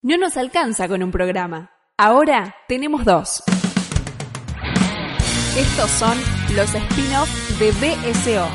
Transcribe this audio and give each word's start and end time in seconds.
No 0.00 0.16
nos 0.16 0.36
alcanza 0.36 0.86
con 0.86 1.02
un 1.02 1.10
programa. 1.10 1.72
Ahora 1.96 2.54
tenemos 2.68 3.04
dos. 3.04 3.42
Estos 5.56 5.90
son 5.90 6.16
los 6.54 6.72
spin-off 6.72 7.28
de 7.58 7.72
BSO, 7.72 8.46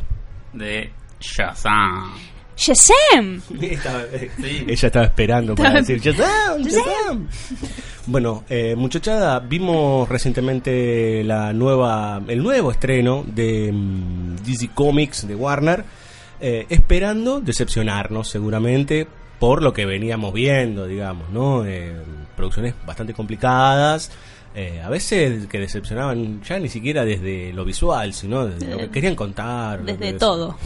De 0.54 0.92
Shazam. 1.20 2.14
¡Shazam! 2.56 3.42
Estaba- 3.60 4.04
eh, 4.14 4.30
Sí. 4.40 4.66
Ella 4.68 4.88
estaba 4.88 5.06
esperando 5.06 5.56
para 5.56 5.82
decir 5.82 6.00
Shazam, 6.00 6.62
Shazam. 6.62 7.28
Bueno, 8.06 8.44
eh, 8.50 8.76
muchachada, 8.76 9.40
vimos 9.40 10.08
recientemente 10.08 11.24
la 11.24 11.54
nueva, 11.54 12.22
el 12.28 12.44
nuevo 12.44 12.70
estreno 12.70 13.24
de 13.26 13.72
mm, 13.74 14.36
DC 14.46 14.70
Comics 14.76 15.28
de 15.28 15.34
Warner, 15.34 15.84
eh, 16.40 16.68
esperando 16.70 17.42
decepcionarnos 17.42 18.30
seguramente 18.30 19.08
por 19.40 19.64
lo 19.64 19.74
que 19.74 19.88
veníamos 19.88 20.32
viendo, 20.34 20.86
digamos, 20.86 21.32
¿no? 21.32 21.66
Eh, 21.66 21.96
producciones 22.36 22.76
bastante 22.86 23.14
complicadas. 23.16 24.12
Eh, 24.54 24.82
a 24.84 24.90
veces 24.90 25.48
que 25.48 25.60
decepcionaban 25.60 26.42
ya 26.44 26.60
ni 26.60 26.70
siquiera 26.70 27.06
desde 27.06 27.54
lo 27.54 27.64
visual, 27.64 28.14
sino 28.14 28.48
desde 28.48 28.72
lo 28.72 28.78
que 28.78 28.90
querían 28.90 29.16
contar. 29.16 29.84
Desde 29.84 30.14
todo. 30.14 30.58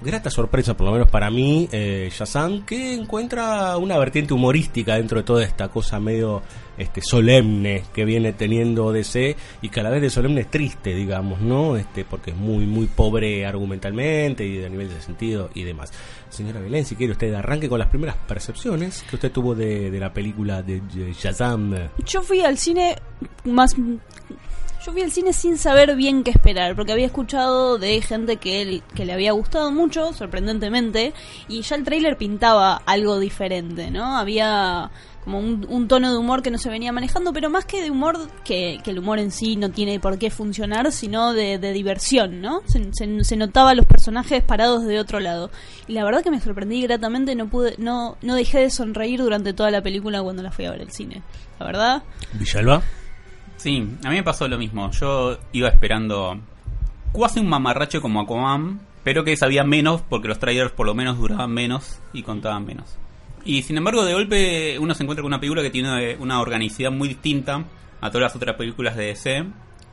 Grata 0.00 0.30
sorpresa, 0.30 0.76
por 0.76 0.86
lo 0.86 0.92
menos 0.92 1.10
para 1.10 1.30
mí, 1.30 1.68
eh, 1.72 2.08
Shazam, 2.12 2.64
que 2.64 2.94
encuentra 2.94 3.76
una 3.76 3.98
vertiente 3.98 4.34
humorística 4.34 4.96
dentro 4.96 5.18
de 5.18 5.24
toda 5.24 5.44
esta 5.44 5.68
cosa 5.68 5.98
medio 6.00 6.42
este, 6.76 7.00
solemne 7.00 7.84
que 7.94 8.04
viene 8.04 8.32
teniendo 8.32 8.92
DC 8.92 9.36
y 9.62 9.68
que 9.68 9.80
a 9.80 9.82
la 9.82 9.90
vez 9.90 10.02
de 10.02 10.10
solemne 10.10 10.42
es 10.42 10.50
triste, 10.50 10.94
digamos, 10.94 11.40
¿no? 11.40 11.76
Este, 11.76 12.04
porque 12.04 12.32
es 12.32 12.36
muy, 12.36 12.66
muy 12.66 12.86
pobre 12.86 13.46
argumentalmente 13.46 14.46
y 14.46 14.62
a 14.64 14.68
nivel 14.68 14.88
de 14.88 15.00
sentido 15.00 15.50
y 15.54 15.62
demás. 15.64 15.92
Señora 16.28 16.60
Belén, 16.60 16.84
si 16.84 16.96
quiere 16.96 17.12
usted 17.12 17.32
arranque 17.34 17.68
con 17.68 17.78
las 17.78 17.88
primeras 17.88 18.16
percepciones 18.16 19.02
que 19.08 19.16
usted 19.16 19.32
tuvo 19.32 19.54
de, 19.54 19.90
de 19.90 20.00
la 20.00 20.12
película 20.12 20.62
de 20.62 20.76
eh, 20.76 21.14
Shazam. 21.18 21.74
Yo 22.04 22.22
fui 22.22 22.40
al 22.40 22.58
cine 22.58 22.96
más... 23.44 23.74
Yo 24.86 24.92
fui 24.92 25.02
al 25.02 25.10
cine 25.10 25.32
sin 25.32 25.58
saber 25.58 25.96
bien 25.96 26.22
qué 26.22 26.30
esperar, 26.30 26.76
porque 26.76 26.92
había 26.92 27.06
escuchado 27.06 27.76
de 27.76 28.00
gente 28.02 28.36
que, 28.36 28.62
él, 28.62 28.82
que 28.94 29.04
le 29.04 29.12
había 29.12 29.32
gustado 29.32 29.72
mucho, 29.72 30.12
sorprendentemente, 30.12 31.12
y 31.48 31.62
ya 31.62 31.74
el 31.74 31.82
tráiler 31.82 32.16
pintaba 32.16 32.82
algo 32.86 33.18
diferente, 33.18 33.90
¿no? 33.90 34.16
Había 34.16 34.92
como 35.24 35.40
un, 35.40 35.88
tono 35.88 36.12
de 36.12 36.16
humor 36.16 36.40
que 36.40 36.52
no 36.52 36.58
se 36.58 36.70
venía 36.70 36.92
manejando, 36.92 37.32
pero 37.32 37.50
más 37.50 37.64
que 37.64 37.82
de 37.82 37.90
humor, 37.90 38.16
que, 38.44 38.78
que 38.84 38.92
el 38.92 39.00
humor 39.00 39.18
en 39.18 39.32
sí 39.32 39.56
no 39.56 39.72
tiene 39.72 39.98
por 39.98 40.18
qué 40.18 40.30
funcionar, 40.30 40.92
sino 40.92 41.32
de, 41.32 41.58
de 41.58 41.72
diversión, 41.72 42.40
¿no? 42.40 42.62
Se, 42.66 42.80
se, 42.92 43.24
se 43.24 43.36
notaba 43.36 43.74
los 43.74 43.86
personajes 43.86 44.44
parados 44.44 44.84
de 44.84 45.00
otro 45.00 45.18
lado. 45.18 45.50
Y 45.88 45.94
la 45.94 46.04
verdad 46.04 46.22
que 46.22 46.30
me 46.30 46.40
sorprendí 46.40 46.80
gratamente, 46.82 47.34
no 47.34 47.48
pude, 47.48 47.74
no, 47.78 48.18
no 48.22 48.36
dejé 48.36 48.60
de 48.60 48.70
sonreír 48.70 49.20
durante 49.20 49.52
toda 49.52 49.72
la 49.72 49.82
película 49.82 50.22
cuando 50.22 50.44
la 50.44 50.52
fui 50.52 50.64
a 50.64 50.70
ver 50.70 50.82
al 50.82 50.92
cine. 50.92 51.22
La 51.58 51.66
verdad, 51.66 52.02
Villalba. 52.34 52.84
Sí, 53.56 53.88
a 54.04 54.10
mí 54.10 54.16
me 54.16 54.22
pasó 54.22 54.48
lo 54.48 54.58
mismo. 54.58 54.90
Yo 54.92 55.38
iba 55.52 55.68
esperando 55.68 56.38
casi 57.18 57.40
un 57.40 57.48
mamarracho 57.48 58.02
como 58.02 58.20
Aquaman, 58.20 58.80
pero 59.02 59.24
que 59.24 59.36
sabía 59.36 59.64
menos 59.64 60.02
porque 60.02 60.28
los 60.28 60.38
trailers 60.38 60.72
por 60.72 60.86
lo 60.86 60.94
menos 60.94 61.18
duraban 61.18 61.52
menos 61.52 62.00
y 62.12 62.22
contaban 62.22 62.64
menos. 62.64 62.98
Y 63.44 63.62
sin 63.62 63.76
embargo, 63.78 64.04
de 64.04 64.12
golpe 64.12 64.78
uno 64.78 64.94
se 64.94 65.04
encuentra 65.04 65.22
con 65.22 65.30
una 65.30 65.40
película 65.40 65.62
que 65.62 65.70
tiene 65.70 66.16
una 66.16 66.40
organicidad 66.40 66.90
muy 66.90 67.08
distinta 67.08 67.64
a 68.00 68.10
todas 68.10 68.22
las 68.22 68.36
otras 68.36 68.56
películas 68.56 68.96
de 68.96 69.06
DC, 69.06 69.46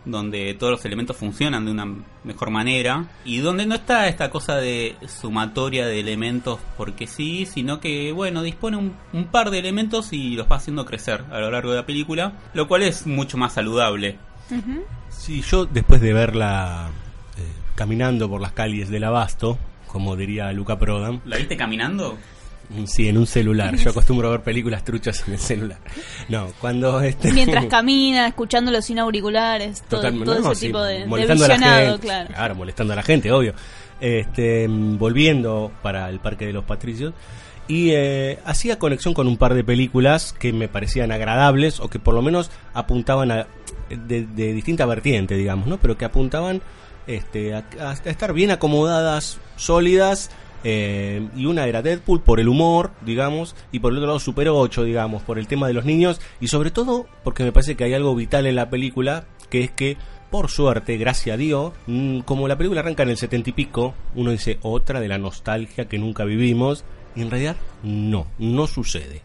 donde 0.05 0.53
todos 0.55 0.71
los 0.71 0.85
elementos 0.85 1.15
funcionan 1.15 1.65
de 1.65 1.71
una 1.71 1.87
mejor 2.23 2.49
manera 2.49 3.05
y 3.25 3.37
donde 3.37 3.65
no 3.65 3.75
está 3.75 4.07
esta 4.07 4.29
cosa 4.29 4.57
de 4.57 4.95
sumatoria 5.07 5.85
de 5.85 5.99
elementos 5.99 6.59
porque 6.77 7.07
sí, 7.07 7.45
sino 7.45 7.79
que, 7.79 8.11
bueno, 8.11 8.43
dispone 8.43 8.77
un, 8.77 8.93
un 9.13 9.25
par 9.25 9.49
de 9.49 9.59
elementos 9.59 10.13
y 10.13 10.35
los 10.35 10.51
va 10.51 10.57
haciendo 10.57 10.85
crecer 10.85 11.23
a 11.31 11.39
lo 11.39 11.51
largo 11.51 11.71
de 11.71 11.77
la 11.77 11.85
película, 11.85 12.33
lo 12.53 12.67
cual 12.67 12.83
es 12.83 13.07
mucho 13.07 13.37
más 13.37 13.53
saludable. 13.53 14.17
Sí, 15.09 15.41
yo 15.41 15.65
después 15.65 16.01
de 16.01 16.13
verla 16.13 16.89
eh, 17.37 17.41
caminando 17.75 18.29
por 18.29 18.41
las 18.41 18.51
calles 18.51 18.89
del 18.89 19.03
Abasto, 19.05 19.57
como 19.87 20.15
diría 20.15 20.51
Luca 20.51 20.77
Prodan, 20.77 21.21
¿La 21.25 21.37
viste 21.37 21.55
caminando? 21.57 22.17
Sí, 22.85 23.07
en 23.07 23.18
un 23.18 23.28
celular. 23.28 23.75
Yo 23.75 23.91
acostumbro 23.91 24.29
a 24.29 24.31
ver 24.31 24.41
películas 24.41 24.84
truchas 24.84 25.24
en 25.28 25.34
el 25.34 25.40
celular. 25.40 25.78
No, 26.29 26.47
cuando 26.59 27.01
este 27.01 27.31
mientras 27.31 27.66
camina, 27.69 28.28
escuchándolo 28.28 28.81
sin 28.81 29.00
auriculares, 29.00 29.81
todo, 29.84 30.01
Totalmente, 30.01 30.25
todo 30.25 30.40
no, 30.40 30.51
ese 30.51 30.59
sí, 30.59 30.68
tipo 30.68 30.81
de, 30.81 31.00
de 31.00 31.06
molestando 31.06 31.46
a 31.46 31.47
la 31.50 31.57
gente. 31.59 32.00
claro. 32.07 32.56
molestando 32.56 32.94
a 32.94 32.96
la 32.96 33.03
gente, 33.03 33.31
obvio. 33.31 33.53
Este, 34.00 34.68
mm, 34.68 34.97
volviendo 34.97 35.72
para 35.81 36.09
el 36.09 36.19
Parque 36.19 36.46
de 36.46 36.53
los 36.53 36.63
Patricios 36.63 37.13
y 37.68 37.91
eh, 37.91 38.40
hacía 38.46 38.80
conexión 38.80 39.13
con 39.13 39.28
un 39.28 39.38
par 39.38 39.53
de 39.53 39.63
películas 39.63 40.34
que 40.34 40.51
me 40.51 40.68
parecían 40.68 41.12
agradables 41.12 41.80
o 41.80 41.90
que 41.90 42.00
por 42.00 42.13
lo 42.13 42.22
menos 42.22 42.51
apuntaban 42.74 43.31
a 43.31 43.47
de, 43.90 44.25
de 44.25 44.53
distinta 44.53 44.85
vertiente, 44.85 45.35
digamos, 45.35 45.68
¿no? 45.68 45.78
Pero 45.78 45.97
que 45.97 46.06
apuntaban 46.06 46.62
este, 47.07 47.53
a, 47.53 47.63
a 47.80 47.94
estar 47.94 48.34
bien 48.34 48.51
acomodadas, 48.51 49.38
sólidas. 49.56 50.31
Eh, 50.63 51.27
y 51.36 51.45
una 51.45 51.65
era 51.65 51.81
Deadpool 51.81 52.21
por 52.21 52.39
el 52.39 52.48
humor, 52.48 52.92
digamos, 53.06 53.56
y 53.71 53.80
por 53.80 53.92
el 53.92 53.98
otro 53.98 54.07
lado 54.07 54.19
Super 54.19 54.50
8, 54.50 54.83
digamos, 54.83 55.24
por 55.24 55.39
el 55.39 55.48
tema 55.48 55.68
de 55.68 55.74
los 55.74 55.86
niños, 55.86 56.21
y 56.39 56.48
sobre 56.48 56.71
todo 56.71 57.07
porque 57.24 57.44
me 57.44 57.51
parece 57.51 57.75
que 57.75 57.83
hay 57.83 57.94
algo 57.94 58.15
vital 58.15 58.45
en 58.45 58.56
la 58.56 58.69
película, 58.69 59.25
que 59.50 59.63
es 59.63 59.71
que, 59.71 59.98
por 60.31 60.50
suerte, 60.50 60.98
gracias 60.98 61.33
a 61.33 61.38
Dios, 61.38 61.74
mm, 61.88 62.19
como 62.21 62.48
la 62.48 62.57
película 62.57 62.81
arranca 62.81 63.04
en 63.04 63.10
el 63.10 63.18
setenta 63.18 63.50
y 63.50 63.54
pico, 63.54 63.94
uno 64.15 64.31
dice 64.31 64.60
otra 64.62 65.00
de 65.00 65.07
la 65.07 65.18
nostalgia 65.18 65.88
que 65.88 66.00
nunca 66.00 66.24
vivimos, 66.24 66.86
y 67.16 67.21
en 67.21 67.30
realidad 67.30 67.57
no, 67.83 68.27
no 68.39 68.68
sucede. 68.68 69.21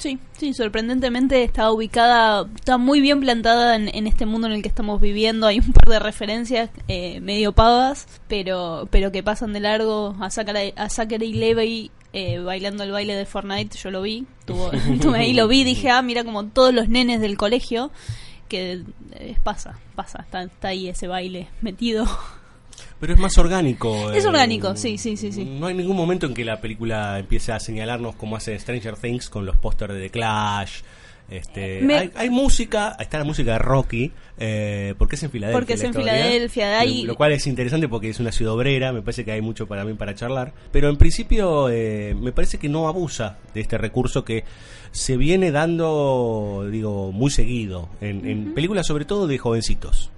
Sí, 0.00 0.18
sí, 0.32 0.54
sorprendentemente 0.54 1.44
está 1.44 1.70
ubicada, 1.70 2.46
está 2.54 2.78
muy 2.78 3.02
bien 3.02 3.20
plantada 3.20 3.76
en, 3.76 3.94
en 3.94 4.06
este 4.06 4.24
mundo 4.24 4.46
en 4.46 4.54
el 4.54 4.62
que 4.62 4.68
estamos 4.68 4.98
viviendo. 4.98 5.46
Hay 5.46 5.58
un 5.58 5.74
par 5.74 5.84
de 5.92 5.98
referencias 5.98 6.70
eh, 6.88 7.20
medio 7.20 7.52
pavas, 7.52 8.06
pero 8.26 8.88
pero 8.90 9.12
que 9.12 9.22
pasan 9.22 9.52
de 9.52 9.60
largo 9.60 10.16
a 10.18 10.30
Zachary, 10.30 10.72
a 10.74 10.88
Zachary 10.88 11.34
Levi 11.34 11.90
eh, 12.14 12.38
bailando 12.38 12.82
el 12.82 12.92
baile 12.92 13.14
de 13.14 13.26
Fortnite. 13.26 13.76
Yo 13.76 13.90
lo 13.90 14.00
vi, 14.00 14.26
tuvo, 14.46 14.72
estuve 14.90 15.18
ahí, 15.18 15.34
lo 15.34 15.48
vi, 15.48 15.64
dije, 15.64 15.90
ah, 15.90 16.00
mira 16.00 16.24
como 16.24 16.46
todos 16.46 16.72
los 16.72 16.88
nenes 16.88 17.20
del 17.20 17.36
colegio 17.36 17.90
que 18.48 18.82
eh, 19.12 19.36
pasa, 19.44 19.78
pasa, 19.96 20.22
está, 20.22 20.44
está 20.44 20.68
ahí 20.68 20.88
ese 20.88 21.08
baile 21.08 21.48
metido. 21.60 22.06
Pero 23.00 23.14
es 23.14 23.18
más 23.18 23.36
orgánico. 23.38 24.12
Es 24.12 24.24
eh, 24.24 24.28
orgánico, 24.28 24.76
sí, 24.76 24.98
sí, 24.98 25.16
sí, 25.16 25.32
sí. 25.32 25.44
No 25.44 25.66
hay 25.66 25.74
ningún 25.74 25.96
momento 25.96 26.26
en 26.26 26.34
que 26.34 26.44
la 26.44 26.60
película 26.60 27.18
empiece 27.18 27.50
a 27.52 27.58
señalarnos 27.58 28.14
como 28.16 28.36
hace 28.36 28.58
Stranger 28.58 28.96
Things 28.96 29.30
con 29.30 29.46
los 29.46 29.56
pósters 29.56 29.94
de 29.94 30.00
The 30.02 30.10
Clash. 30.10 30.80
Este, 31.30 31.80
Me- 31.82 31.94
hay, 31.96 32.10
hay 32.16 32.28
música, 32.28 32.96
está 32.98 33.16
la 33.18 33.24
música 33.24 33.52
de 33.52 33.58
Rocky, 33.60 34.10
eh, 34.36 34.94
porque 34.98 35.14
es 35.14 35.22
en 35.22 35.30
Filadelfia. 35.30 35.58
Porque 35.60 35.74
es 35.74 35.80
en 35.82 35.90
historia, 35.90 36.12
Filadelfia, 36.12 36.80
hay- 36.80 37.02
lo, 37.02 37.12
lo 37.12 37.14
cual 37.16 37.30
es 37.32 37.46
interesante 37.46 37.88
porque 37.88 38.08
es 38.10 38.18
una 38.18 38.32
ciudad 38.32 38.52
obrera, 38.52 38.92
me 38.92 39.00
parece 39.00 39.24
que 39.24 39.30
hay 39.30 39.40
mucho 39.40 39.68
para 39.68 39.84
mí 39.84 39.94
para 39.94 40.14
charlar. 40.16 40.52
Pero 40.72 40.88
en 40.90 40.96
principio 40.96 41.68
eh, 41.70 42.16
me 42.20 42.32
parece 42.32 42.58
que 42.58 42.68
no 42.68 42.88
abusa 42.88 43.38
de 43.54 43.60
este 43.60 43.78
recurso 43.78 44.24
que 44.24 44.42
se 44.90 45.16
viene 45.16 45.52
dando, 45.52 46.66
digo, 46.70 47.12
muy 47.12 47.30
seguido, 47.30 47.88
en, 48.00 48.26
en 48.28 48.52
películas 48.52 48.88
sobre 48.88 49.04
todo 49.04 49.26
de 49.28 49.38
jovencitos. 49.38 50.10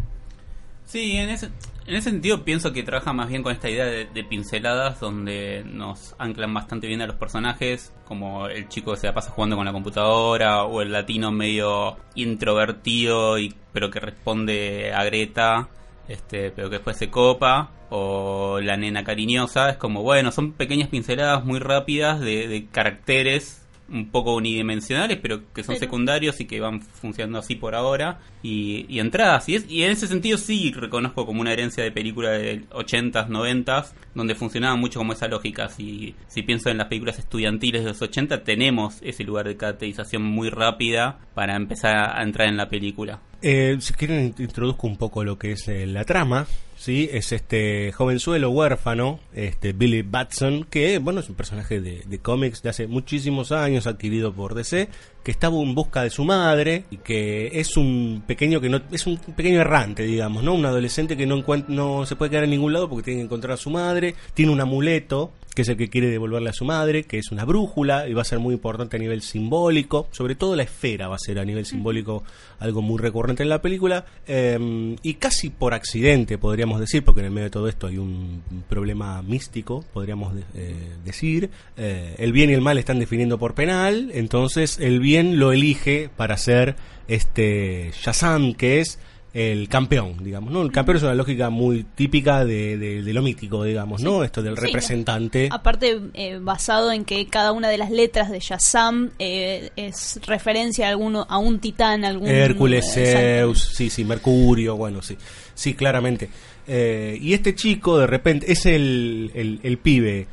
Sí, 0.93 1.17
en 1.17 1.31
ese, 1.31 1.47
en 1.87 1.95
ese 1.95 2.11
sentido 2.11 2.45
pienso 2.45 2.71
que 2.75 2.83
trabaja 2.83 3.15
más 3.15 3.31
bien 3.31 3.43
con 3.43 3.51
esta 3.51 3.71
idea 3.71 3.87
de, 3.87 4.25
pinceladas 4.25 5.01
donde 5.01 5.65
nos 5.65 6.15
anclan 6.19 6.53
bastante 6.53 6.87
bien 6.87 7.01
a 7.01 7.07
los 7.07 7.17
personajes, 7.17 7.95
como 8.05 8.47
el 8.47 8.69
chico 8.69 8.91
que 8.91 8.99
se 8.99 9.07
la 9.07 9.15
pasa 9.15 9.31
jugando 9.31 9.57
con 9.57 9.65
la 9.65 9.73
computadora 9.73 10.65
o 10.65 10.83
el 10.83 10.93
latino 10.93 11.33
medio 11.33 11.97
introvertido 12.15 13.39
y 13.39 13.55
pero 13.73 13.91
que 13.91 14.01
responde 14.01 14.93
a 14.93 15.03
Greta, 15.05 15.71
este, 16.09 16.51
pero 16.51 16.69
que 16.69 16.77
después 16.77 16.99
se 16.99 17.09
copa 17.09 17.71
o 17.89 18.61
la 18.61 18.77
nena 18.77 19.03
cariñosa, 19.03 19.71
es 19.71 19.79
como 19.79 20.03
bueno, 20.03 20.31
son 20.31 20.53
pequeñas 20.53 20.91
pinceladas 20.91 21.43
muy 21.43 21.59
rápidas 21.59 22.21
de, 22.21 22.49
de 22.49 22.67
caracteres 22.67 23.62
un 23.93 24.09
poco 24.11 24.35
unidimensionales, 24.35 25.19
pero 25.21 25.53
que 25.53 25.63
son 25.63 25.75
Pero- 25.75 25.81
secundarios 25.87 26.41
y 26.41 26.47
que 26.47 26.61
van 26.61 26.81
funcionando 26.81 27.39
así 27.39 27.55
por 27.57 27.75
ahora. 27.75 28.19
Y, 28.43 28.87
y 28.89 28.99
entradas. 28.99 29.49
Y, 29.49 29.55
es, 29.57 29.71
y 29.71 29.83
en 29.85 29.91
ese 29.93 30.07
sentido 30.09 30.37
sí 30.39 30.73
reconozco 30.73 31.27
como 31.27 31.41
una 31.43 31.53
herencia 31.53 31.85
de 31.85 31.93
película 31.93 32.31
de 32.31 32.63
80s, 32.71 33.29
90s, 33.29 33.93
donde 34.15 34.35
funcionaba 34.35 34.75
mucho 34.77 34.99
como 34.99 35.13
esa 35.13 35.29
lógica. 35.29 35.69
Si, 35.69 36.15
si 36.27 36.43
pienso 36.43 36.71
en 36.71 36.79
las 36.79 36.89
películas 36.89 37.19
estudiantiles 37.19 37.83
de 37.85 37.89
los 37.91 38.03
80, 38.03 38.43
tenemos 38.43 38.99
ese 39.03 39.23
lugar 39.25 39.47
de 39.47 39.57
caracterización 39.57 40.23
muy 40.23 40.49
rápida 40.51 41.19
para 41.35 41.55
empezar 41.55 41.95
a 42.19 42.23
entrar 42.23 42.49
en 42.49 42.57
la 42.57 42.69
película. 42.69 43.21
Eh, 43.43 43.77
si 43.81 43.93
quieren 43.95 44.33
int- 44.35 44.41
introduzco 44.41 44.87
un 44.87 44.97
poco 44.97 45.23
lo 45.25 45.39
que 45.39 45.53
es 45.53 45.69
eh, 45.69 45.87
la 45.87 46.05
trama, 46.05 46.47
sí, 46.83 47.09
es 47.13 47.31
este 47.31 47.93
jovenzuelo 47.93 48.51
huérfano, 48.51 49.21
este 49.35 49.73
Billy 49.73 50.03
Batson, 50.03 50.65
que 50.65 50.99
bueno 50.99 51.21
es 51.21 51.29
un 51.29 51.37
personaje 51.37 51.81
de, 51.81 52.03
de 52.05 52.19
cómics 52.19 52.61
de 52.61 52.71
hace 52.71 52.89
muchísimos 52.89 53.53
años 53.53 53.87
adquirido 53.87 54.33
por 54.33 54.55
DC, 54.55 54.89
que 55.23 55.31
estaba 55.31 55.57
en 55.63 55.77
busca 55.77 56.03
de 56.03 56.11
su 56.11 56.25
madre 56.25 56.85
y 56.91 56.97
que 56.97 57.61
es 57.61 57.77
un 57.77 58.25
pequeño 58.27 58.61
que 58.61 58.69
no 58.69 58.81
es 58.91 59.07
un 59.07 59.17
pequeño 59.17 59.61
errante, 59.61 60.03
digamos, 60.03 60.43
no, 60.43 60.55
un 60.55 60.67
adolescente 60.67 61.17
que 61.17 61.25
no 61.25 61.45
no 61.69 62.05
se 62.05 62.17
puede 62.17 62.33
quedar 62.33 62.45
en 62.45 62.51
ningún 62.51 62.73
lado 62.73 62.89
porque 62.89 63.05
tiene 63.05 63.21
que 63.21 63.27
encontrar 63.27 63.53
a 63.53 63.57
su 63.59 63.71
madre, 63.71 64.17
tiene 64.35 64.51
un 64.51 64.61
amuleto 64.61 65.31
que 65.55 65.63
es 65.63 65.69
el 65.69 65.77
que 65.77 65.91
quiere 65.91 66.09
devolverle 66.09 66.51
a 66.51 66.53
su 66.53 66.65
madre, 66.65 67.05
que 67.05 67.19
es 67.19 67.31
una 67.31 67.45
brújula 67.45 68.09
y 68.09 68.15
va 68.15 68.23
a 68.23 68.25
ser 68.25 68.39
muy 68.39 68.55
importante 68.55 68.97
a 68.97 69.01
nivel 69.01 69.23
simbólico, 69.23 70.09
sobre 70.11 70.35
todo 70.35 70.57
la 70.57 70.63
esfera 70.63 71.09
va 71.09 71.17
a 71.17 71.19
ser 71.19 71.39
a 71.39 71.45
nivel 71.45 71.67
simbólico 71.67 72.25
algo 72.59 72.81
muy 72.83 72.99
recurrente 72.99 73.43
en 73.43 73.49
la 73.49 73.61
película, 73.61 74.05
eh, 74.27 74.97
y 75.03 75.15
casi 75.15 75.51
por 75.51 75.75
accidente 75.75 76.39
podríamos 76.39 76.81
decir, 76.81 77.05
porque 77.05 77.21
en 77.21 77.27
el 77.27 77.33
medio 77.33 77.45
de 77.47 77.51
todo 77.51 77.69
esto 77.69 77.87
hay 77.87 77.99
un 77.99 78.43
problema 78.69 79.21
místico, 79.23 79.85
podríamos 79.93 80.35
de- 80.35 80.45
eh, 80.55 80.75
decir, 81.05 81.51
eh, 81.77 82.15
el 82.19 82.33
bien 82.33 82.51
y 82.51 82.55
el 82.55 82.61
mal 82.61 82.79
están 82.79 82.99
definiendo 82.99 83.39
por 83.39 83.55
penal, 83.55 84.11
entonces 84.15 84.79
el 84.79 85.01
bien 85.01 85.39
lo 85.39 85.53
elige 85.53 86.09
para 86.17 86.37
ser 86.37 86.77
este 87.09 87.91
Shazam, 88.01 88.55
que 88.55 88.81
es 88.81 88.99
el 89.35 89.67
campeón, 89.69 90.23
digamos, 90.23 90.53
¿no? 90.53 90.61
El 90.63 90.71
campeón 90.71 90.99
es 90.99 91.03
una 91.05 91.15
lógica 91.15 91.49
muy 91.49 91.85
típica 91.95 92.45
de, 92.45 92.77
de- 92.77 93.03
de 93.03 93.13
lo 93.15 93.23
mítico, 93.23 93.65
digamos, 93.65 94.03
¿no? 94.03 94.25
Esto 94.25 94.43
del 94.43 94.57
Sí, 94.57 94.67
representante. 94.67 95.49
Aparte, 95.51 96.01
eh, 96.13 96.39
basado 96.41 96.93
en 96.93 97.05
que 97.07 97.27
cada 97.29 97.53
una 97.53 97.71
de 97.71 97.79
las 97.79 97.91
letras 97.91 98.31
de 98.31 98.41
Shazam 98.41 99.11
eh, 99.19 99.71
es 99.77 100.21
referencia 100.27 100.87
a 100.87 100.91
alguno 100.91 101.27
a 101.31 101.39
un 101.39 101.61
titán, 101.61 102.05
algún 102.05 102.29
Hércules, 102.29 102.95
eh. 102.99 103.39
Zeus, 103.41 103.71
sí, 103.75 103.89
sí, 103.89 104.05
Mercurio, 104.05 104.77
bueno, 104.77 105.01
sí, 105.01 105.17
sí, 105.55 105.73
claramente. 105.75 106.29
Eh, 106.69 107.19
y 107.21 107.33
este 107.33 107.55
chico, 107.55 107.99
de 107.99 108.07
repente, 108.07 108.53
es 108.53 108.67
el, 108.67 109.31
el, 109.35 109.61
el 109.63 109.79
pibe 109.79 110.27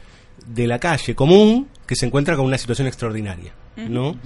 de 0.45 0.67
la 0.67 0.77
calle 0.77 1.15
común 1.15 1.67
que 1.87 1.95
se 1.95 2.05
encuentra 2.05 2.35
con 2.35 2.45
una 2.45 2.57
situación 2.57 2.87
extraordinaria, 2.87 3.53
¿no? 3.87 4.17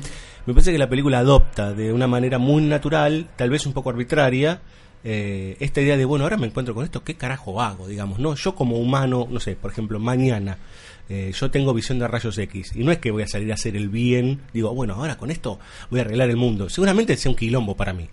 Me 0.46 0.54
parece 0.54 0.72
que 0.72 0.78
la 0.78 0.90
película 0.90 1.20
adopta 1.20 1.74
de 1.74 1.94
una 1.94 2.08
manera 2.08 2.38
muy 2.38 2.64
natural, 2.64 3.28
tal 3.36 3.50
vez 3.50 3.66
un 3.66 3.74
poco 3.74 3.90
arbitraria, 3.90 4.62
eh, 5.04 5.58
esta 5.60 5.82
idea 5.82 5.98
de, 5.98 6.06
bueno, 6.06 6.26
ahora 6.26 6.38
me 6.38 6.48
encuentro 6.48 6.74
con 6.74 6.84
esto, 6.84 7.04
¿qué 7.04 7.16
carajo 7.16 7.62
hago? 7.62 7.88
Digamos, 7.88 8.20
¿no? 8.20 8.36
Yo 8.36 8.56
como 8.56 8.78
humano, 8.78 9.28
no 9.30 9.40
sé, 9.40 9.56
por 9.56 9.72
ejemplo, 9.72 10.00
mañana 10.00 10.58
eh, 11.10 11.32
yo 11.34 11.52
tengo 11.52 11.74
visión 11.74 12.00
de 12.00 12.08
rayos 12.08 12.38
X 12.38 12.74
y 12.76 12.84
no 12.84 12.92
es 12.92 13.00
que 13.00 13.12
voy 13.12 13.24
a 13.24 13.28
salir 13.28 13.52
a 13.52 13.56
hacer 13.56 13.76
el 13.76 13.90
bien, 13.90 14.42
digo, 14.54 14.74
bueno, 14.74 14.96
ahora 14.96 15.18
con 15.18 15.32
esto 15.32 15.60
voy 15.90 16.00
a 16.00 16.04
arreglar 16.04 16.30
el 16.30 16.38
mundo. 16.38 16.70
Seguramente 16.70 17.18
sea 17.18 17.30
un 17.30 17.36
quilombo 17.36 17.76
para 17.76 17.94
mí. 17.94 18.10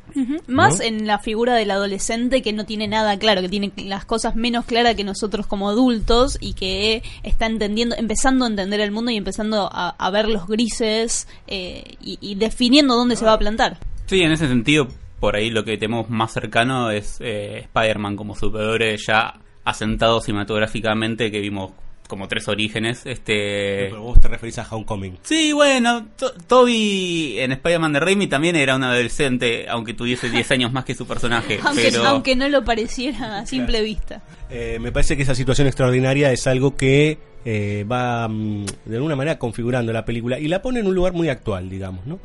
Más 0.46 0.78
¿No? 0.78 0.84
en 0.84 1.06
la 1.06 1.19
figura 1.19 1.54
del 1.54 1.70
adolescente 1.70 2.42
que 2.42 2.52
no 2.52 2.66
tiene 2.66 2.88
nada 2.88 3.19
claro, 3.19 3.42
que 3.42 3.48
tiene 3.48 3.72
las 3.76 4.04
cosas 4.04 4.37
menos 4.37 4.64
claras 4.64 4.94
que 4.96 5.04
nosotros 5.04 5.46
como 5.46 5.69
adultos 5.69 6.37
y 6.40 6.54
que 6.54 7.02
está 7.22 7.46
entendiendo, 7.46 7.96
empezando 7.96 8.44
a 8.44 8.48
entender 8.48 8.81
el 8.81 8.90
mundo 8.90 9.10
y 9.10 9.16
empezando 9.16 9.69
a, 9.72 9.90
a 9.90 10.10
ver 10.10 10.28
los 10.28 10.46
grises 10.46 11.28
eh, 11.46 11.96
y, 12.00 12.19
y 12.20 12.34
definiendo 12.34 12.96
dónde 12.96 13.16
se 13.16 13.25
va 13.25 13.34
a 13.34 13.38
plantar. 13.38 13.78
Sí, 14.06 14.22
en 14.22 14.32
ese 14.32 14.48
sentido, 14.48 14.88
por 15.20 15.36
ahí 15.36 15.50
lo 15.50 15.64
que 15.64 15.76
tenemos 15.76 16.10
más 16.10 16.32
cercano 16.32 16.90
es 16.90 17.19
eh, 17.20 17.60
Spider-Man 17.64 18.16
como 18.16 18.34
superhéroe 18.34 18.96
ya 18.96 19.38
asentado 19.64 20.20
cinematográficamente, 20.20 21.31
que 21.31 21.40
vimos 21.40 21.72
como 22.10 22.28
tres 22.28 22.46
orígenes. 22.48 23.06
Este. 23.06 23.86
Pero 23.88 24.02
vos 24.02 24.20
te 24.20 24.28
referís 24.28 24.58
a 24.58 24.66
Homecoming. 24.68 25.18
Sí, 25.22 25.52
bueno, 25.52 26.08
To- 26.18 26.32
Toby 26.46 27.36
en 27.38 27.52
Spider-Man 27.52 27.94
de 27.94 28.00
Raimi 28.00 28.26
también 28.26 28.56
era 28.56 28.76
un 28.76 28.84
adolescente, 28.84 29.66
aunque 29.68 29.94
tuviese 29.94 30.28
10 30.28 30.50
años 30.50 30.72
más 30.72 30.84
que 30.84 30.94
su 30.94 31.06
personaje. 31.06 31.58
Aunque, 31.64 31.88
pero... 31.90 32.04
aunque 32.06 32.36
no 32.36 32.48
lo 32.50 32.62
pareciera 32.64 33.38
a 33.38 33.46
simple 33.46 33.80
vista. 33.80 34.20
Eh, 34.50 34.78
me 34.80 34.92
parece 34.92 35.16
que 35.16 35.22
esa 35.22 35.34
situación 35.34 35.66
extraordinaria 35.68 36.30
es 36.32 36.46
algo 36.46 36.76
que 36.76 37.18
eh, 37.44 37.86
va 37.90 38.28
mm, 38.28 38.66
de 38.84 38.96
alguna 38.96 39.16
manera 39.16 39.38
configurando 39.38 39.92
la 39.92 40.04
película 40.04 40.38
y 40.38 40.48
la 40.48 40.60
pone 40.60 40.80
en 40.80 40.86
un 40.88 40.94
lugar 40.94 41.12
muy 41.14 41.28
actual, 41.28 41.70
digamos, 41.70 42.04
¿no? 42.04 42.18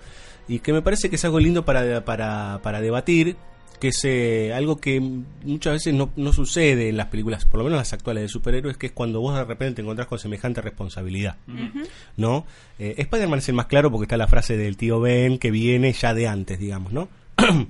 Y 0.47 0.59
que 0.59 0.73
me 0.73 0.81
parece 0.81 1.09
que 1.09 1.15
es 1.15 1.23
algo 1.25 1.39
lindo 1.39 1.63
para, 1.65 2.03
para, 2.03 2.59
para 2.63 2.81
debatir, 2.81 3.35
que 3.79 3.89
es 3.89 4.53
algo 4.53 4.77
que 4.77 4.99
muchas 4.99 5.73
veces 5.73 5.93
no, 5.93 6.09
no 6.15 6.33
sucede 6.33 6.89
en 6.89 6.97
las 6.97 7.07
películas, 7.07 7.45
por 7.45 7.59
lo 7.59 7.63
menos 7.65 7.77
las 7.77 7.93
actuales 7.93 8.23
de 8.23 8.29
superhéroes, 8.29 8.77
que 8.77 8.87
es 8.87 8.91
cuando 8.91 9.21
vos 9.21 9.35
de 9.35 9.43
repente 9.43 9.75
te 9.75 9.81
encontrás 9.81 10.07
con 10.07 10.19
semejante 10.19 10.61
responsabilidad, 10.61 11.37
¿no? 12.17 12.45
Eh, 12.79 12.95
Spider-Man 12.97 13.39
es 13.39 13.49
el 13.49 13.55
más 13.55 13.67
claro 13.67 13.91
porque 13.91 14.05
está 14.05 14.17
la 14.17 14.27
frase 14.27 14.57
del 14.57 14.77
tío 14.77 14.99
Ben 14.99 15.37
que 15.37 15.51
viene 15.51 15.93
ya 15.93 16.13
de 16.13 16.27
antes, 16.27 16.59
digamos, 16.59 16.93
¿no? 16.93 17.09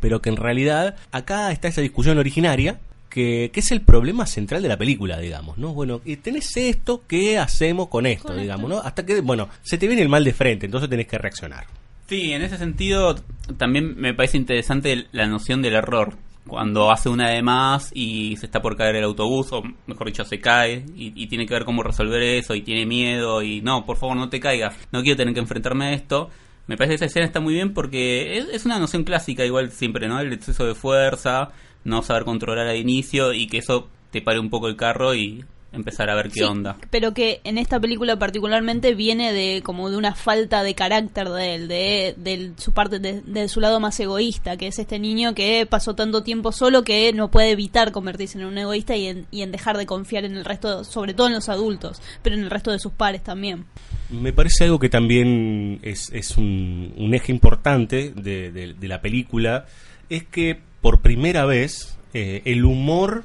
pero 0.00 0.22
que 0.22 0.28
en 0.28 0.36
realidad 0.36 0.96
acá 1.10 1.50
está 1.52 1.68
esa 1.68 1.80
discusión 1.80 2.18
originaria 2.18 2.78
que, 3.08 3.50
que 3.52 3.60
es 3.60 3.72
el 3.72 3.80
problema 3.80 4.26
central 4.26 4.62
de 4.62 4.68
la 4.68 4.76
película, 4.76 5.18
digamos, 5.18 5.58
¿no? 5.58 5.72
Bueno, 5.72 6.00
tenés 6.22 6.56
esto, 6.56 7.02
¿qué 7.06 7.38
hacemos 7.38 7.88
con 7.88 8.06
esto, 8.06 8.34
digamos. 8.34 8.68
¿no? 8.68 8.78
Hasta 8.78 9.04
que, 9.06 9.20
bueno, 9.20 9.48
se 9.62 9.78
te 9.78 9.86
viene 9.86 10.02
el 10.02 10.08
mal 10.08 10.24
de 10.24 10.34
frente, 10.34 10.66
entonces 10.66 10.90
tenés 10.90 11.06
que 11.06 11.18
reaccionar. 11.18 11.66
Sí, 12.08 12.32
en 12.32 12.40
ese 12.40 12.56
sentido 12.56 13.16
también 13.58 13.94
me 13.98 14.14
parece 14.14 14.38
interesante 14.38 15.06
la 15.12 15.26
noción 15.26 15.60
del 15.60 15.74
error. 15.74 16.16
Cuando 16.46 16.90
hace 16.90 17.10
una 17.10 17.28
de 17.28 17.42
más 17.42 17.90
y 17.94 18.36
se 18.38 18.46
está 18.46 18.62
por 18.62 18.78
caer 18.78 18.96
el 18.96 19.04
autobús, 19.04 19.52
o 19.52 19.62
mejor 19.86 20.06
dicho, 20.06 20.24
se 20.24 20.40
cae, 20.40 20.86
y, 20.96 21.26
tiene 21.26 21.44
que 21.46 21.52
ver 21.52 21.66
cómo 21.66 21.82
resolver 21.82 22.22
eso, 22.22 22.54
y 22.54 22.62
tiene 22.62 22.86
miedo, 22.86 23.42
y 23.42 23.60
no, 23.60 23.84
por 23.84 23.98
favor, 23.98 24.16
no 24.16 24.30
te 24.30 24.40
caigas, 24.40 24.74
no 24.90 25.02
quiero 25.02 25.18
tener 25.18 25.34
que 25.34 25.40
enfrentarme 25.40 25.88
a 25.88 25.92
esto. 25.92 26.30
Me 26.66 26.78
parece 26.78 26.92
que 26.92 26.94
esa 26.96 27.04
escena 27.06 27.26
está 27.26 27.40
muy 27.40 27.52
bien 27.52 27.74
porque 27.74 28.38
es, 28.38 28.46
es 28.48 28.64
una 28.64 28.78
noción 28.78 29.04
clásica, 29.04 29.44
igual 29.44 29.70
siempre, 29.70 30.08
¿no? 30.08 30.18
El 30.18 30.32
exceso 30.32 30.64
de 30.64 30.74
fuerza, 30.74 31.50
no 31.84 32.02
saber 32.02 32.24
controlar 32.24 32.68
al 32.68 32.76
inicio, 32.76 33.34
y 33.34 33.48
que 33.48 33.58
eso 33.58 33.90
te 34.10 34.22
pare 34.22 34.40
un 34.40 34.48
poco 34.48 34.68
el 34.68 34.76
carro 34.76 35.14
y 35.14 35.44
empezar 35.70 36.08
a 36.08 36.14
ver 36.14 36.26
qué 36.28 36.40
Sí, 36.40 36.42
onda. 36.42 36.76
Pero 36.90 37.12
que 37.12 37.40
en 37.44 37.58
esta 37.58 37.78
película 37.78 38.18
particularmente 38.18 38.94
viene 38.94 39.32
de 39.32 39.62
como 39.62 39.90
de 39.90 39.96
una 39.98 40.14
falta 40.14 40.62
de 40.62 40.74
carácter 40.74 41.28
de 41.28 41.54
él, 41.54 41.68
de, 41.68 42.14
de 42.16 42.52
su 42.56 42.72
parte, 42.72 42.98
de, 42.98 43.20
de 43.20 43.48
su 43.48 43.60
lado 43.60 43.78
más 43.78 44.00
egoísta, 44.00 44.56
que 44.56 44.66
es 44.68 44.78
este 44.78 44.98
niño 44.98 45.34
que 45.34 45.66
pasó 45.66 45.94
tanto 45.94 46.22
tiempo 46.22 46.52
solo 46.52 46.84
que 46.84 47.12
no 47.12 47.30
puede 47.30 47.50
evitar 47.50 47.92
convertirse 47.92 48.38
en 48.38 48.46
un 48.46 48.56
egoísta 48.56 48.96
y 48.96 49.08
en, 49.08 49.26
y 49.30 49.42
en 49.42 49.52
dejar 49.52 49.76
de 49.76 49.84
confiar 49.86 50.24
en 50.24 50.36
el 50.36 50.44
resto, 50.44 50.84
sobre 50.84 51.12
todo 51.12 51.26
en 51.26 51.34
los 51.34 51.48
adultos, 51.50 52.00
pero 52.22 52.34
en 52.34 52.42
el 52.44 52.50
resto 52.50 52.70
de 52.72 52.78
sus 52.78 52.92
pares 52.92 53.22
también. 53.22 53.66
Me 54.08 54.32
parece 54.32 54.64
algo 54.64 54.78
que 54.78 54.88
también 54.88 55.80
es, 55.82 56.10
es 56.14 56.38
un, 56.38 56.94
un 56.96 57.14
eje 57.14 57.30
importante 57.30 58.10
de, 58.16 58.50
de- 58.52 58.72
de 58.72 58.88
la 58.88 59.02
película, 59.02 59.66
es 60.08 60.24
que 60.24 60.58
por 60.80 61.02
primera 61.02 61.44
vez 61.44 61.98
eh, 62.14 62.40
el 62.46 62.64
humor 62.64 63.24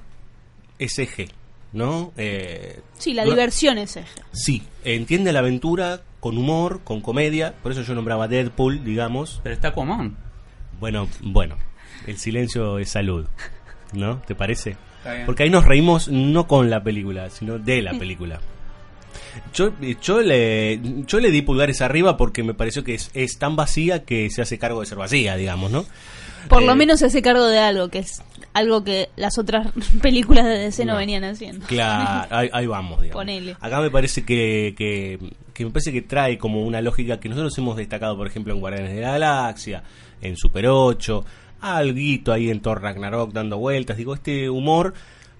es 0.79 0.99
eje, 0.99 1.29
¿no? 1.73 2.13
Eh, 2.17 2.79
Sí, 2.97 3.13
la 3.13 3.23
no- 3.25 3.31
diversión 3.31 3.77
es 3.77 3.97
eje. 3.97 4.21
Sí, 4.31 4.63
entiende 4.83 5.33
la 5.33 5.39
aventura 5.39 6.01
con 6.19 6.37
humor, 6.37 6.81
con 6.83 7.01
comedia, 7.01 7.53
por 7.61 7.71
eso 7.73 7.81
yo 7.81 7.93
nombraba 7.95 8.27
Deadpool, 8.27 8.83
digamos. 8.85 9.41
Pero 9.43 9.53
está 9.55 9.69
Aquaman. 9.69 10.15
Bueno, 10.79 11.07
bueno, 11.21 11.57
el 12.07 12.17
silencio 12.17 12.79
es 12.79 12.89
salud, 12.89 13.25
¿no? 13.93 14.19
¿Te 14.21 14.35
parece? 14.35 14.77
Está 14.99 15.13
bien. 15.13 15.25
Porque 15.25 15.43
ahí 15.43 15.49
nos 15.49 15.65
reímos 15.65 16.07
no 16.07 16.47
con 16.47 16.69
la 16.69 16.83
película, 16.83 17.29
sino 17.29 17.59
de 17.59 17.81
la 17.81 17.91
película. 17.97 18.39
Yo, 19.53 19.71
yo, 20.01 20.21
le, 20.21 20.79
yo 21.05 21.19
le 21.19 21.31
di 21.31 21.41
pulgares 21.41 21.81
arriba 21.81 22.17
porque 22.17 22.43
me 22.43 22.53
pareció 22.53 22.83
que 22.83 22.95
es, 22.95 23.09
es 23.13 23.37
tan 23.37 23.55
vacía 23.55 24.03
que 24.05 24.29
se 24.29 24.41
hace 24.41 24.57
cargo 24.57 24.79
de 24.79 24.85
ser 24.85 24.97
vacía, 24.97 25.35
digamos, 25.35 25.71
¿no? 25.71 25.85
Por 26.49 26.63
Eh, 26.63 26.65
lo 26.65 26.75
menos 26.75 26.99
se 26.99 27.05
hace 27.07 27.21
cargo 27.21 27.45
de 27.47 27.59
algo, 27.59 27.89
que 27.89 27.99
es 27.99 28.21
algo 28.53 28.83
que 28.83 29.09
las 29.15 29.37
otras 29.37 29.67
películas 30.01 30.45
de 30.45 30.57
DC 30.59 30.85
no, 30.85 30.93
No. 30.93 30.99
venían 30.99 31.23
haciendo. 31.23 31.65
Claro, 31.65 32.27
ahí, 32.35 32.49
ahí 32.53 32.67
vamos, 32.67 33.01
digamos. 33.01 33.21
Ponele. 33.21 33.55
Acá 33.59 33.81
me 33.81 33.89
parece 33.89 34.23
que, 34.25 34.73
que, 34.77 35.19
que 35.53 35.65
me 35.65 35.71
parece 35.71 35.91
que 35.91 36.01
trae 36.01 36.37
como 36.37 36.63
una 36.63 36.81
lógica 36.81 37.19
que 37.19 37.29
nosotros 37.29 37.57
hemos 37.57 37.77
destacado, 37.77 38.15
por 38.17 38.27
ejemplo, 38.27 38.53
en 38.53 38.59
Guardianes 38.59 38.93
de 38.93 39.01
la 39.01 39.11
Galaxia, 39.13 39.83
en 40.21 40.37
Super 40.37 40.67
8, 40.67 41.25
alguito 41.61 42.31
ahí 42.33 42.49
en 42.49 42.59
Thor 42.61 42.81
Ragnarok 42.81 43.31
dando 43.33 43.57
vueltas, 43.57 43.97
digo, 43.97 44.13
este 44.13 44.49
humor 44.49 44.93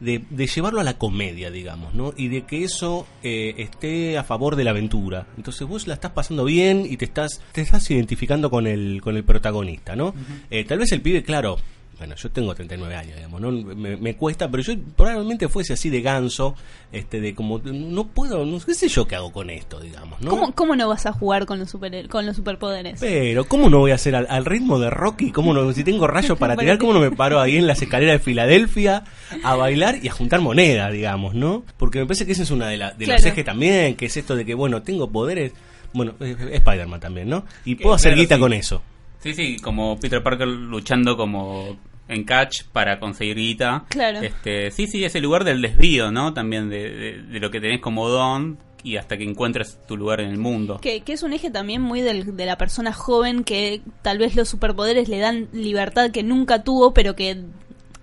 de, 0.04 0.24
de 0.30 0.48
llevarlo 0.48 0.82
a 0.82 0.84
la 0.84 0.98
comedia, 0.98 1.50
digamos, 1.50 1.94
¿no? 1.94 2.14
Y 2.16 2.28
de 2.28 2.44
que 2.44 2.64
eso 2.64 3.08
eh, 3.24 3.56
esté 3.58 4.18
a 4.18 4.24
favor 4.24 4.56
de 4.56 4.64
la 4.64 4.72
aventura. 4.72 5.28
Entonces 5.38 5.68
vos 5.68 5.88
la 5.88 5.94
estás 5.94 6.12
pasando 6.12 6.44
bien 6.46 6.86
y 6.88 6.98
te 6.98 7.06
estás, 7.06 7.42
te 7.54 7.62
estás 7.62 7.90
identificando 7.90 8.50
con 8.50 8.68
el, 8.68 9.02
con 9.02 9.16
el 9.16 9.24
protagonista, 9.24 9.96
¿no? 9.96 10.14
Eh, 10.50 10.66
tal 10.66 10.80
vez 10.80 10.92
el 10.92 11.02
pibe, 11.02 11.24
claro, 11.24 11.58
bueno, 12.04 12.16
yo 12.18 12.30
tengo 12.32 12.54
39 12.54 12.96
años, 12.98 13.16
digamos, 13.16 13.40
¿no? 13.40 13.50
Me, 13.50 13.96
me 13.96 14.16
cuesta, 14.18 14.52
pero 14.52 14.62
yo 14.62 14.74
probablemente 14.98 15.48
fuese 15.48 15.72
así 15.72 15.90
de 15.90 16.02
ganso, 16.02 16.54
este, 16.92 17.22
de 17.22 17.34
como, 17.34 17.60
no 17.60 18.08
puedo, 18.08 18.46
no 18.46 18.60
sé 18.60 18.90
yo 18.90 19.08
qué 19.08 19.16
hago 19.16 19.32
con 19.32 19.50
esto, 19.50 19.80
digamos, 19.80 20.20
¿no? 20.20 20.30
¿Cómo, 20.30 20.54
¿Cómo 20.54 20.76
no 20.76 20.90
vas 20.90 21.06
a 21.06 21.14
jugar 21.14 21.46
con 21.46 21.60
los, 21.60 21.70
super, 21.70 22.10
con 22.10 22.26
los 22.26 22.36
superpoderes? 22.36 23.00
Pero, 23.00 23.46
¿cómo 23.46 23.70
no 23.70 23.80
voy 23.80 23.92
a 23.92 23.96
hacer 23.96 24.18
al, 24.18 24.28
al 24.30 24.44
ritmo 24.44 24.80
de 24.80 24.90
Rocky? 24.90 25.32
¿Cómo 25.32 25.54
no, 25.54 25.72
si 25.72 25.86
tengo 25.86 26.06
rayos 26.08 26.38
para 26.38 26.56
tirar, 26.58 26.78
cómo 26.78 26.92
no 26.92 27.00
me 27.00 27.12
paro 27.12 27.40
ahí 27.40 27.56
en 27.56 27.68
las 27.68 27.82
escaleras 27.82 28.16
de 28.20 28.20
Filadelfia 28.20 29.06
a 29.42 29.56
bailar 29.56 30.00
y 30.04 30.10
a 30.10 30.12
juntar 30.12 30.42
moneda, 30.42 30.90
digamos, 30.92 31.36
¿no? 31.36 31.64
Porque 31.78 32.00
me 32.00 32.06
parece 32.06 32.26
que 32.26 32.34
esa 32.34 32.44
es 32.44 32.52
una 32.52 32.68
de, 32.68 32.76
la- 32.76 32.92
de 32.92 33.08
los 33.08 33.24
ejes 33.26 33.46
también, 33.46 33.96
que 33.96 34.08
es 34.08 34.18
esto 34.18 34.36
de 34.36 34.44
que, 34.44 34.56
bueno, 34.56 34.82
tengo 34.82 35.10
poderes, 35.10 35.54
bueno, 35.94 36.16
eh, 36.20 36.36
Spider-Man 36.52 37.00
también, 37.00 37.30
¿no? 37.30 37.46
Y 37.64 37.76
puedo 37.76 37.96
hacer 37.96 38.10
claro, 38.12 38.22
guita 38.24 38.36
sí. 38.36 38.42
con 38.42 38.52
eso. 38.54 38.82
Sí, 39.20 39.34
sí, 39.34 39.56
como 39.60 39.98
Peter 40.02 40.22
Parker 40.22 40.46
luchando 40.50 41.16
como 41.16 41.78
en 42.08 42.24
catch 42.26 42.64
para 42.72 43.00
conseguir 43.00 43.38
guita. 43.38 43.86
Claro. 43.90 44.20
Este, 44.20 44.72
sí, 44.72 44.88
sí, 44.88 45.04
es 45.06 45.16
el 45.16 45.24
lugar 45.24 45.44
del 45.44 45.62
desvío, 45.62 46.12
¿no? 46.12 46.34
También 46.34 46.70
de, 46.70 46.90
de- 46.90 47.22
de 47.24 47.40
lo 47.40 47.50
que 47.52 47.62
tenés 47.62 47.80
como 47.82 48.10
don 48.10 48.58
y 48.86 48.98
hasta 48.98 49.16
que 49.18 49.24
encuentres 49.24 49.80
tu 49.88 49.96
lugar 49.96 50.20
en 50.20 50.30
el 50.30 50.38
mundo. 50.38 50.78
Que, 50.82 51.00
que 51.02 51.14
es 51.14 51.24
un 51.24 51.32
eje 51.32 51.50
también 51.50 51.82
muy 51.82 52.02
del- 52.02 52.36
de 52.36 52.46
la 52.46 52.58
persona 52.58 52.92
joven 52.92 53.46
que 53.46 53.82
tal 54.02 54.18
vez 54.18 54.36
los 54.36 54.50
superpoderes 54.50 55.08
le 55.08 55.20
dan 55.20 55.48
libertad 55.54 56.12
que 56.12 56.22
nunca 56.24 56.64
tuvo, 56.64 56.94
pero 56.94 57.16
que, 57.16 57.44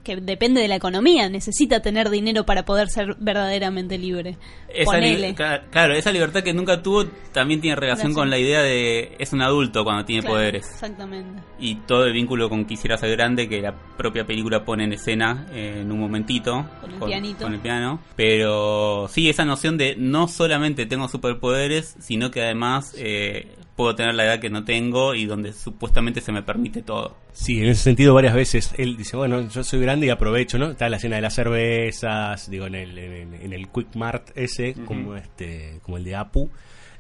que 0.05 0.17
depende 0.17 0.61
de 0.61 0.69
la 0.69 0.77
economía. 0.77 1.29
Necesita 1.29 1.81
tener 1.81 2.11
dinero 2.11 2.45
para 2.47 2.65
poder 2.65 2.89
ser 2.89 3.17
verdaderamente 3.19 3.99
libre. 3.99 4.37
Esa 4.69 4.99
li- 4.99 5.35
claro, 5.71 5.95
esa 5.95 6.13
libertad 6.13 6.43
que 6.43 6.53
nunca 6.55 6.83
tuvo 6.83 7.05
también 7.33 7.61
tiene 7.61 7.77
relación 7.77 8.15
con 8.15 8.31
la 8.31 8.39
idea 8.39 8.63
de 8.63 9.17
es 9.19 9.33
un 9.33 9.43
adulto 9.43 9.85
cuando 9.85 10.05
tiene 10.05 10.23
Claro, 10.23 10.37
poderes. 10.37 10.69
Exactamente. 10.71 11.43
Y 11.59 11.77
todo 11.87 12.05
el 12.07 12.13
vínculo 12.13 12.49
con 12.49 12.65
Quisiera 12.65 12.97
ser 12.97 13.11
grande 13.11 13.49
que 13.49 13.61
la 13.61 13.75
propia 13.97 14.25
película 14.27 14.65
pone 14.65 14.85
en 14.85 14.93
escena 14.93 15.47
eh, 15.53 15.79
en 15.83 15.91
un 15.93 15.99
momentito. 16.01 16.67
Con 16.81 16.93
el 16.93 16.99
pianito. 16.99 17.45
con 17.45 17.55
el 17.55 17.61
piano. 17.61 18.01
Pero 18.17 19.09
sí, 19.09 19.29
esa 19.29 19.45
noción 19.45 19.77
de 19.77 19.97
no 19.97 20.29
solamente 20.29 20.87
tengo 20.87 21.09
superpoderes, 21.09 21.97
sino 22.01 22.31
que 22.31 22.43
además 22.43 22.95
eh, 22.99 23.55
puedo 23.81 23.95
tener 23.95 24.15
la 24.15 24.27
edad 24.27 24.41
que 24.41 24.51
no 24.51 24.63
tengo 24.63 25.15
y 25.15 25.25
donde 25.25 25.55
supuestamente 25.55 26.21
se 26.21 26.33
me 26.33 26.43
permite 26.43 26.83
todo. 26.83 27.17
Sí, 27.33 27.63
en 27.63 27.71
ese 27.71 27.83
sentido 27.83 28.13
varias 28.13 28.35
veces 28.35 28.75
él 28.77 28.99
dice, 28.99 29.17
bueno, 29.17 29.49
yo 29.49 29.65
soy 29.65 29.81
grande 29.81 30.07
y 30.07 30.11
aprovecho, 30.11 30.59
¿no? 30.59 30.73
Está 30.73 30.91
la 30.91 30.99
escena 30.99 31.17
de 31.17 31.23
las 31.23 31.33
cervezas, 31.33 32.51
digo, 32.51 32.67
en 32.67 32.75
el, 32.75 32.99
en 32.99 33.13
el, 33.33 33.41
en 33.41 33.53
el 33.55 33.69
Quick 33.69 33.97
Mart 33.97 34.33
ese, 34.35 34.75
como 34.85 35.17
este 35.17 35.81
como 35.83 35.97
el 35.97 36.05
de 36.05 36.15
Apu. 36.15 36.51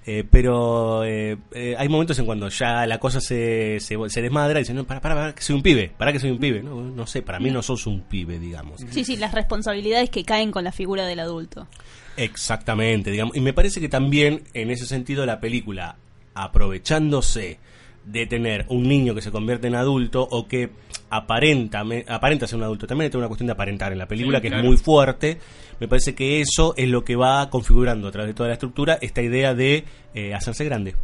Eh, 0.06 0.24
pero 0.28 1.04
eh, 1.04 1.36
eh, 1.52 1.74
hay 1.76 1.88
momentos 1.90 2.18
en 2.18 2.24
cuando 2.24 2.48
ya 2.48 2.86
la 2.86 2.98
cosa 2.98 3.20
se, 3.20 3.78
se, 3.80 3.98
se 4.08 4.22
desmadra 4.22 4.58
y 4.58 4.62
dicen, 4.62 4.76
no, 4.76 4.84
para, 4.84 5.02
para, 5.02 5.14
para, 5.14 5.34
que 5.34 5.42
soy 5.42 5.56
un 5.56 5.62
pibe, 5.62 5.92
para 5.98 6.14
que 6.14 6.18
soy 6.18 6.30
un 6.30 6.38
pibe. 6.38 6.62
No, 6.62 6.80
no 6.80 7.06
sé, 7.06 7.20
para 7.20 7.38
mí 7.40 7.50
no 7.50 7.60
sos 7.60 7.86
un 7.86 8.04
pibe, 8.04 8.38
digamos. 8.38 8.80
Sí, 8.88 9.04
sí, 9.04 9.18
las 9.18 9.34
responsabilidades 9.34 10.08
que 10.08 10.24
caen 10.24 10.50
con 10.50 10.64
la 10.64 10.72
figura 10.72 11.04
del 11.04 11.20
adulto. 11.20 11.68
Exactamente, 12.16 13.10
digamos. 13.10 13.36
Y 13.36 13.40
me 13.42 13.52
parece 13.52 13.82
que 13.82 13.90
también, 13.90 14.44
en 14.54 14.70
ese 14.70 14.86
sentido, 14.86 15.26
la 15.26 15.40
película, 15.40 15.96
aprovechándose 16.34 17.58
de 18.04 18.26
tener 18.26 18.64
un 18.68 18.88
niño 18.88 19.14
que 19.14 19.20
se 19.22 19.30
convierte 19.30 19.66
en 19.66 19.74
adulto 19.74 20.26
o 20.30 20.48
que 20.48 20.70
aparenta, 21.10 21.84
me- 21.84 22.04
aparenta 22.08 22.46
ser 22.46 22.56
un 22.56 22.64
adulto, 22.64 22.86
también 22.86 23.06
hay 23.06 23.10
toda 23.10 23.20
una 23.22 23.28
cuestión 23.28 23.46
de 23.48 23.52
aparentar 23.52 23.92
en 23.92 23.98
la 23.98 24.06
película 24.06 24.38
Sí, 24.38 24.42
que 24.42 24.48
claro. 24.48 24.62
es 24.62 24.68
muy 24.68 24.76
fuerte. 24.78 25.38
Me 25.80 25.88
parece 25.88 26.14
que 26.14 26.40
eso 26.40 26.74
es 26.76 26.88
lo 26.88 27.04
que 27.04 27.16
va 27.16 27.50
configurando 27.50 28.08
a 28.08 28.10
través 28.10 28.28
de 28.28 28.34
toda 28.34 28.48
la 28.48 28.54
estructura 28.54 28.98
esta 29.00 29.22
idea 29.22 29.54
de 29.54 29.84
eh, 30.14 30.34
hacerse 30.34 30.64
grande, 30.64 30.94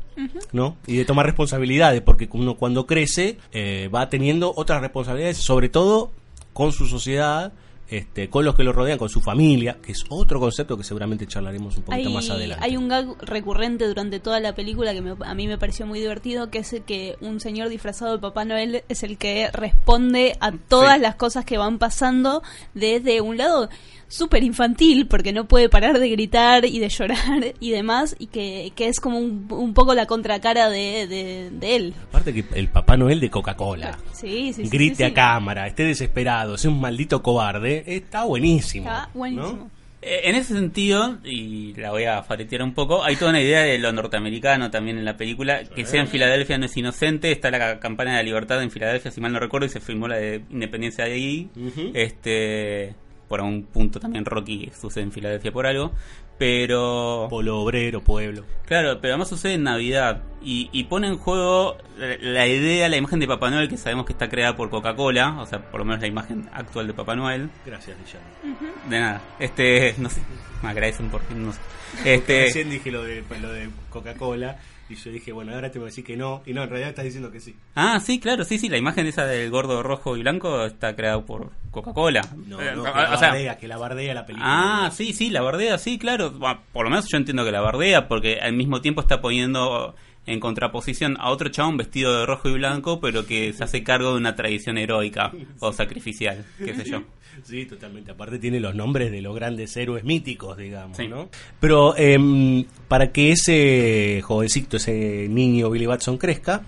¿no? 0.53 0.77
Y 0.87 0.97
de 0.97 1.05
tomar 1.05 1.27
responsabilidades, 1.27 2.03
porque 2.03 2.29
uno 2.33 2.55
cuando 2.57 2.87
crece 2.87 3.37
eh, 3.53 3.89
va 3.95 4.09
teniendo 4.09 4.53
otras 4.57 4.81
responsabilidades, 4.81 5.39
sobre 5.39 5.69
todo 5.69 6.13
con 6.53 6.73
su 6.73 6.87
sociedad, 6.87 7.53
este, 7.89 8.29
con 8.29 8.45
los 8.45 8.55
que 8.55 8.65
lo 8.65 8.73
rodean, 8.73 8.99
con 8.99 9.09
su 9.09 9.21
familia, 9.21 9.79
que 9.83 9.93
es 9.93 10.05
otro 10.09 10.41
concepto 10.41 10.77
que 10.77 10.83
seguramente 10.85 11.27
charlaremos 11.27 11.77
un 11.77 11.85
poquito 11.85 12.09
Hay, 12.09 12.15
más 12.15 12.29
adelante. 12.31 12.65
hay 12.65 12.77
un 12.77 12.89
gag 12.89 13.07
recurrente 13.23 13.87
durante 13.87 14.19
toda 14.21 14.41
la 14.41 14.55
película 14.55 14.93
que 14.93 15.01
me- 15.03 15.15
a 15.25 15.35
mí 15.35 15.47
me 15.47 15.59
pareció 15.59 15.87
muy 15.87 16.01
divertido, 16.01 16.51
que 16.51 16.59
es 16.59 16.73
el 16.73 16.83
que 16.83 17.17
un 17.21 17.41
señor 17.41 17.69
disfrazado 17.69 18.13
de 18.13 18.19
Papá 18.19 18.45
Noel 18.45 18.83
es 18.89 19.03
el 19.03 19.19
que 19.19 19.49
responde 19.53 20.37
a 20.41 20.53
todas 20.53 20.97
Sí. 20.97 21.01
las 21.03 21.15
cosas 21.17 21.45
que 21.45 21.59
van 21.59 21.79
pasando 21.79 22.43
desde 22.75 23.21
un 23.21 23.37
lado 23.37 23.69
súper 24.09 24.45
infantil, 24.45 25.09
porque 25.09 25.33
no 25.33 25.47
puede 25.49 25.69
parar 25.69 25.99
de 25.99 26.09
gritar 26.09 26.65
y 26.65 26.79
de 26.79 26.89
llorar 26.89 27.17
y 27.61 27.71
demás, 27.73 28.15
y 28.21 28.29
que, 28.29 28.73
que 28.77 28.87
es 28.87 29.01
como 29.01 29.19
un, 29.19 29.49
un 29.51 29.75
poco 29.75 29.95
la 29.95 30.07
contracara 30.07 30.71
de, 30.71 31.09
de, 31.09 31.51
de 31.51 31.77
él. 31.77 31.95
Aparte 32.11 32.33
que 32.33 32.45
el 32.55 32.69
Papá 32.69 32.97
Noel 32.97 33.19
de 33.19 33.31
Coca-Cola. 33.31 33.99
Sí, 34.13 34.53
Grite 34.57 35.05
a 35.05 35.13
cámara, 35.13 35.67
esté 35.67 35.83
desesperado, 35.85 36.57
sea 36.57 36.71
un 36.71 36.81
maldito 36.81 37.21
cobarde, 37.23 37.76
está 37.87 38.25
buenísimo. 38.25 38.87
Está 38.87 39.11
buenísimo. 39.15 39.53
¿no? 39.53 39.71
Eh, 40.03 40.21
En 40.25 40.37
ese 40.37 40.55
sentido, 40.55 41.19
y 41.25 41.75
la 41.75 41.91
voy 41.91 42.05
a 42.05 42.23
faretear 42.23 42.63
un 42.63 42.75
poco, 42.75 43.03
hay 43.03 43.17
toda 43.17 43.31
una 43.31 43.41
idea 43.41 43.63
de 43.63 43.79
lo 43.79 43.93
norteamericano 43.93 44.71
también 44.71 44.99
en 44.99 45.05
la 45.05 45.17
película, 45.17 45.65
que 45.65 45.85
sea 45.85 46.01
en 46.01 46.09
Filadelfia 46.09 46.59
no 46.59 46.67
es 46.67 46.77
inocente, 46.77 47.33
está 47.33 47.51
la 47.51 47.81
campana 47.81 48.13
de 48.13 48.17
la 48.19 48.23
libertad 48.23 48.63
en 48.63 48.71
Filadelfia, 48.71 49.11
si 49.11 49.21
mal 49.21 49.33
no 49.33 49.41
recuerdo, 49.41 49.67
y 49.67 49.71
se 49.71 49.81
filmó 49.81 50.07
la 50.07 50.17
de 50.17 50.43
independencia 50.51 51.07
de 51.07 51.13
ahí. 51.13 51.51
Este, 51.95 52.95
por 53.29 53.41
un 53.41 53.65
punto 53.65 53.99
también 53.99 54.25
Rocky 54.25 54.71
sucede 54.79 55.05
en 55.05 55.13
Filadelfia 55.13 55.51
por 55.51 55.67
algo, 55.67 55.93
pero... 56.39 57.27
Polo 57.31 57.61
obrero, 57.61 58.03
pueblo. 58.03 58.45
Claro, 58.67 58.99
pero 59.01 59.15
además 59.15 59.29
sucede 59.29 59.55
en 59.55 59.63
Navidad 59.63 60.23
y, 60.43 60.69
y 60.73 60.85
pone 60.85 61.09
en 61.09 61.19
juego 61.19 61.77
la, 61.99 62.47
idea, 62.47 62.89
la 62.89 62.97
imagen 62.97 63.21
de 63.21 63.27
Papá 63.27 63.51
Noel 63.51 63.69
que 63.69 63.77
sabemos 63.77 64.07
que 64.07 64.13
está 64.13 64.29
creada 64.29 64.57
por 64.57 64.71
Coca-Cola, 64.71 65.41
o 65.41 65.47
sea, 65.47 65.71
por 65.71 65.81
lo 65.81 65.85
menos 65.85 66.01
la 66.01 66.07
imagen 66.09 66.49
actual 66.53 66.87
de 66.87 66.95
Papá 66.95 67.17
Noel. 67.17 67.51
Gracias, 67.65 67.97
Guillermo. 67.99 68.59
De 68.89 69.01
nada, 69.01 69.23
este, 69.39 69.95
no 69.99 70.11
sé, 70.11 70.21
me 70.63 70.69
agradecen 70.71 71.11
porque 71.11 71.35
no 71.35 71.53
sé. 71.53 71.61
Este, 72.05 72.43
Recién 72.47 72.69
dije 72.69 72.91
lo 72.91 73.03
de, 73.05 73.25
lo 73.41 73.51
de 73.53 73.71
Coca-Cola 73.91 74.59
y 74.89 74.95
yo 74.95 75.11
dije, 75.11 75.33
bueno, 75.33 75.53
ahora 75.53 75.71
te 75.71 75.79
voy 75.79 75.87
a 75.87 75.91
decir 75.91 76.05
que 76.05 76.17
no. 76.17 76.43
Y 76.47 76.53
no, 76.53 76.63
en 76.63 76.69
realidad 76.69 76.91
estás 76.91 77.05
diciendo 77.05 77.31
que 77.33 77.41
sí. 77.41 77.55
ah, 77.75 77.99
sí, 78.01 78.19
claro, 78.21 78.45
sí, 78.45 78.59
sí, 78.59 78.69
la 78.69 78.79
imagen 78.79 79.07
esa 79.07 79.27
del 79.27 79.51
gordo 79.51 79.83
rojo 79.83 80.17
y 80.17 80.21
blanco 80.21 80.65
está 80.65 80.95
creada 80.95 81.21
por 81.25 81.51
Coca-Cola. 81.71 82.23
No, 82.47 82.61
Eh, 82.61 82.73
no, 82.77 82.85
que 82.85 82.91
la 82.91 83.15
o 83.15 83.19
sea, 83.19 83.29
bardea, 83.31 83.59
que 83.59 83.69
la 83.69 83.77
bardea 83.79 84.15
la 84.15 84.27
película. 84.27 84.85
Ah, 84.87 84.91
sí, 84.93 85.13
sí, 85.13 85.31
la 85.31 85.43
bardea, 85.43 85.79
sí, 85.79 85.99
claro. 85.99 86.31
Bueno, 86.31 86.61
por 86.73 86.85
lo 86.85 86.91
menos 86.91 87.09
yo 87.09 87.17
entiendo 87.17 87.45
que 87.45 87.53
la 87.53 87.61
bardea, 87.61 88.07
porque 88.09 88.39
al 88.41 88.53
mismo 88.53 88.81
tiempo 88.81 89.01
está 89.01 89.21
poniendo 89.21 89.95
en 90.27 90.41
contraposición 90.41 91.17
a 91.21 91.31
otro 91.31 91.49
chabón 91.51 91.77
vestido 91.77 92.19
de 92.19 92.27
rojo 92.27 92.49
y 92.49 92.55
blanco, 92.55 93.01
pero 93.01 93.27
que 93.27 93.53
se 93.53 93.63
hace 93.63 93.85
cargo 93.85 94.11
de 94.13 94.17
una 94.17 94.35
tradición 94.35 94.77
heroica 94.77 95.31
o 95.61 95.73
sacrificial, 95.73 96.45
qué 96.59 96.75
sé 96.75 96.85
yo. 96.85 97.03
Sí, 97.45 97.67
totalmente. 97.67 98.13
Aparte 98.13 98.39
tiene 98.39 98.59
los 98.61 98.75
nombres 98.75 99.13
de 99.13 99.21
los 99.21 99.35
grandes 99.35 99.77
héroes 99.77 100.05
míticos, 100.05 100.57
digamos, 100.57 100.97
Sí. 100.97 101.07
¿no? 101.07 101.29
Pero 101.61 101.95
em, 101.95 102.65
para 102.89 103.13
que 103.13 103.33
ese 103.33 104.21
jovencito, 104.23 104.77
ese 104.77 105.27
niño 105.29 105.71
Billy 105.71 105.87
Batson 105.87 106.19
crezca, 106.19 106.63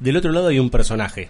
del 0.00 0.16
otro 0.16 0.32
lado 0.32 0.48
hay 0.48 0.58
un 0.58 0.70
personaje. 0.70 1.28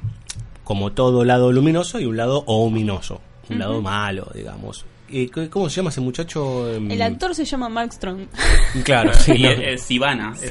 Como 0.64 0.92
todo 0.92 1.24
lado 1.24 1.52
luminoso 1.52 1.98
hay 1.98 2.06
un 2.06 2.16
lado 2.16 2.44
ominoso, 2.46 3.20
un 3.50 3.58
lado 3.58 3.82
malo, 3.82 4.30
digamos. 4.34 4.84
Eh, 5.14 5.28
¿Cómo 5.50 5.68
se 5.68 5.76
llama 5.76 5.90
ese 5.90 6.00
muchacho? 6.00 6.72
Em, 6.72 6.90
El 6.90 7.02
actor 7.02 7.34
se 7.34 7.44
llama 7.44 7.68
Mark 7.68 7.92
Strong. 7.92 8.20
Claro, 8.84 9.12
sí. 9.18 9.32
Y 9.36 9.42
no. 9.42 9.50
es, 9.50 9.58
es 9.60 9.82
Sivana, 9.82 10.32
es. 10.40 10.50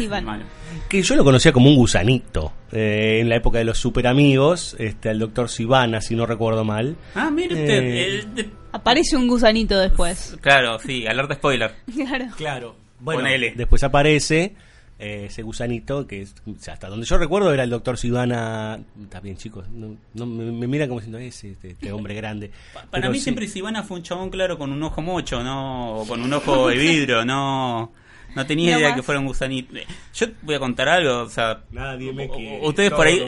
Que 0.88 1.02
yo 1.02 1.16
lo 1.16 1.24
conocía 1.24 1.52
como 1.52 1.70
un 1.70 1.76
gusanito. 1.78 2.54
eh, 2.72 3.20
en 3.22 3.30
la 3.30 3.38
época 3.38 3.58
de 3.58 3.64
los 3.64 3.80
super 3.80 4.06
amigos, 4.06 4.76
este, 4.78 5.10
al 5.10 5.18
doctor 5.18 5.50
Sivana, 5.50 6.00
si 6.02 6.16
no 6.16 6.26
recuerdo 6.28 6.64
mal. 6.64 6.96
Ah, 7.16 7.32
mire 7.32 7.56
usted, 7.56 7.82
Eh. 7.84 8.06
el 8.20 8.36
de- 8.36 8.50
Aparece 8.74 9.18
un 9.18 9.28
gusanito 9.28 9.80
después. 9.80 10.38
claro, 10.42 10.78
sí, 10.80 11.06
alerta 11.08 11.34
spoiler. 11.36 11.74
Claro. 11.96 12.26
Claro. 12.38 12.76
Bueno, 13.02 13.22
Ponele. 13.22 13.54
después 13.56 13.84
aparece 13.84 14.56
eh, 15.00 15.26
ese 15.26 15.42
gusanito 15.42 16.06
que 16.06 16.22
es, 16.22 16.36
o 16.46 16.54
sea, 16.60 16.76
hasta 16.76 16.88
donde 16.88 17.06
yo 17.06 17.18
recuerdo 17.18 17.52
era 17.54 17.64
el 17.64 17.70
doctor 17.70 17.98
Sivana. 17.98 18.80
Está 19.04 19.20
bien, 19.20 19.36
chicos, 19.38 19.68
no, 19.70 19.96
no, 20.14 20.26
me, 20.26 20.52
me 20.52 20.68
miran 20.68 20.88
como 20.88 21.00
diciendo 21.00 21.18
ese 21.18 21.52
este, 21.52 21.72
este 21.72 21.92
hombre 21.92 22.14
grande. 22.14 22.52
Para 22.74 22.88
Pero 22.92 23.10
mí 23.10 23.18
sí, 23.18 23.24
siempre 23.24 23.48
Sivana 23.48 23.84
fue 23.84 23.98
un 23.98 24.04
chabón 24.04 24.30
claro 24.30 24.58
con 24.58 24.72
un 24.72 24.82
ojo 24.84 25.02
mocho, 25.02 25.44
no 25.44 25.98
o 25.98 26.08
con 26.08 26.22
un 26.22 26.32
ojo 26.34 26.68
de 26.70 26.78
vidrio, 26.78 27.26
no 27.26 27.92
no 28.36 28.46
tenía 28.46 28.72
No 28.74 28.80
idea 28.80 28.90
más. 28.90 28.96
que 28.98 29.04
fuera 29.04 29.20
un 29.20 29.28
gusanito. 29.28 29.74
Yo 30.14 30.28
voy 30.42 30.56
a 30.56 30.60
contar 30.60 30.88
algo, 30.90 31.20
o 31.22 31.30
sea, 31.30 31.64
Nadie 31.72 32.14
me 32.14 32.28
u- 32.28 32.32
quiere, 32.32 32.68
ustedes 32.68 32.92
por 32.92 33.08
ahí 33.08 33.22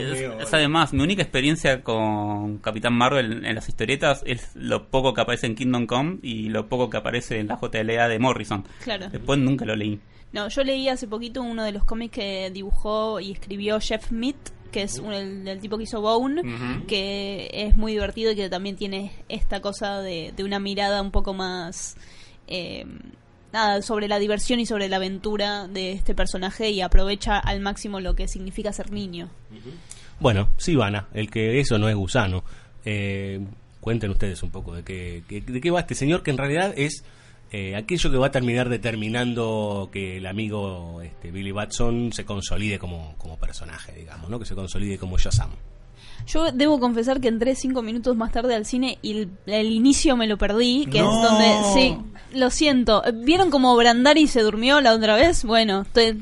saben 0.47 0.71
más. 0.71 0.93
Mi 0.93 1.03
única 1.03 1.21
experiencia 1.21 1.83
con 1.83 2.57
Capitán 2.59 2.93
Marvel 2.93 3.45
en 3.45 3.55
las 3.55 3.67
historietas 3.69 4.23
es 4.25 4.51
lo 4.55 4.87
poco 4.89 5.13
que 5.13 5.21
aparece 5.21 5.47
en 5.47 5.55
Kingdom 5.55 5.85
Come 5.85 6.17
y 6.21 6.49
lo 6.49 6.67
poco 6.67 6.89
que 6.89 6.97
aparece 6.97 7.39
en 7.39 7.47
la 7.47 7.59
JLA 7.61 8.07
de 8.07 8.19
Morrison. 8.19 8.65
Claro. 8.83 9.09
Después 9.09 9.39
nunca 9.39 9.65
lo 9.65 9.75
leí. 9.75 9.99
No, 10.31 10.47
yo 10.49 10.63
leí 10.63 10.89
hace 10.89 11.07
poquito 11.07 11.41
uno 11.43 11.63
de 11.63 11.71
los 11.71 11.83
cómics 11.83 12.15
que 12.15 12.49
dibujó 12.51 13.19
y 13.19 13.31
escribió 13.33 13.79
Jeff 13.79 14.09
Mead, 14.11 14.33
que 14.71 14.81
es 14.81 14.97
un- 14.97 15.13
el, 15.13 15.47
el 15.47 15.59
tipo 15.59 15.77
que 15.77 15.83
hizo 15.83 16.01
Bone, 16.01 16.41
que 16.87 17.49
es 17.53 17.77
muy 17.77 17.91
divertido 17.91 18.31
y 18.31 18.35
que 18.35 18.49
también 18.49 18.75
tiene 18.75 19.11
esta 19.29 19.61
cosa 19.61 20.01
de, 20.01 20.33
de 20.35 20.43
una 20.43 20.57
mirada 20.59 21.01
un 21.03 21.11
poco 21.11 21.33
más... 21.35 21.95
eh, 22.47 22.85
nada, 23.53 23.81
sobre 23.81 24.07
la 24.07 24.19
diversión 24.19 24.59
y 24.59 24.65
sobre 24.65 24.89
la 24.89 24.97
aventura 24.97 25.67
de 25.67 25.93
este 25.93 26.13
personaje 26.15 26.71
y 26.71 26.81
aprovecha 26.81 27.37
al 27.37 27.59
máximo 27.61 27.99
lo 27.99 28.15
que 28.15 28.27
significa 28.27 28.73
ser 28.73 28.91
niño. 28.91 29.29
Bueno, 30.19 30.49
Sivana, 30.57 31.07
el 31.13 31.29
que 31.29 31.59
eso 31.59 31.77
no 31.77 31.87
es 31.87 31.95
gusano. 31.95 32.43
Eh, 32.85 33.39
cuenten 33.79 34.11
ustedes 34.11 34.41
un 34.43 34.49
poco 34.51 34.73
de 34.75 34.83
qué, 34.83 35.23
qué- 35.27 35.41
de 35.41 35.61
qué 35.61 35.71
va 35.71 35.81
este 35.81 35.95
señor, 35.95 36.23
que 36.23 36.31
en 36.31 36.37
realidad 36.37 36.73
es 36.75 37.03
eh, 37.51 37.75
aquello 37.75 38.09
que 38.09 38.17
va 38.17 38.27
a 38.27 38.31
terminar 38.31 38.67
determinando 38.69 39.89
que 39.91 40.17
el 40.17 40.25
amigo 40.25 41.01
este, 41.03 41.29
Billy 41.31 41.51
Batson 41.51 42.11
se 42.11 42.25
consolide 42.25 42.79
como, 42.79 43.15
como 43.19 43.37
personaje, 43.37 43.91
digamos, 43.93 44.29
¿no? 44.29 44.39
que 44.39 44.45
se 44.45 44.55
consolide 44.55 44.97
como 44.97 45.17
Shazam. 45.19 45.51
Yo 46.25 46.51
debo 46.53 46.79
confesar 46.79 47.19
que 47.19 47.27
entré 47.27 47.53
cinco 47.55 47.81
minutos 47.81 48.15
más 48.15 48.31
tarde 48.31 48.55
al 48.55 48.65
cine 48.65 48.97
y 49.01 49.11
el, 49.17 49.29
el 49.45 49.71
inicio 49.71 50.15
me 50.15 50.25
lo 50.27 50.37
perdí, 50.37 50.85
que 50.89 50.99
No. 51.01 51.13
es 51.13 51.29
donde... 51.29 51.73
Sí, 51.73 51.97
lo 52.37 52.49
siento. 52.49 53.03
¿Vieron 53.13 53.49
cómo 53.51 53.75
Brandari 53.75 54.27
se 54.27 54.41
durmió 54.41 54.79
la 54.81 54.93
otra 54.93 55.15
vez? 55.15 55.43
Bueno, 55.43 55.85
te, 55.91 56.15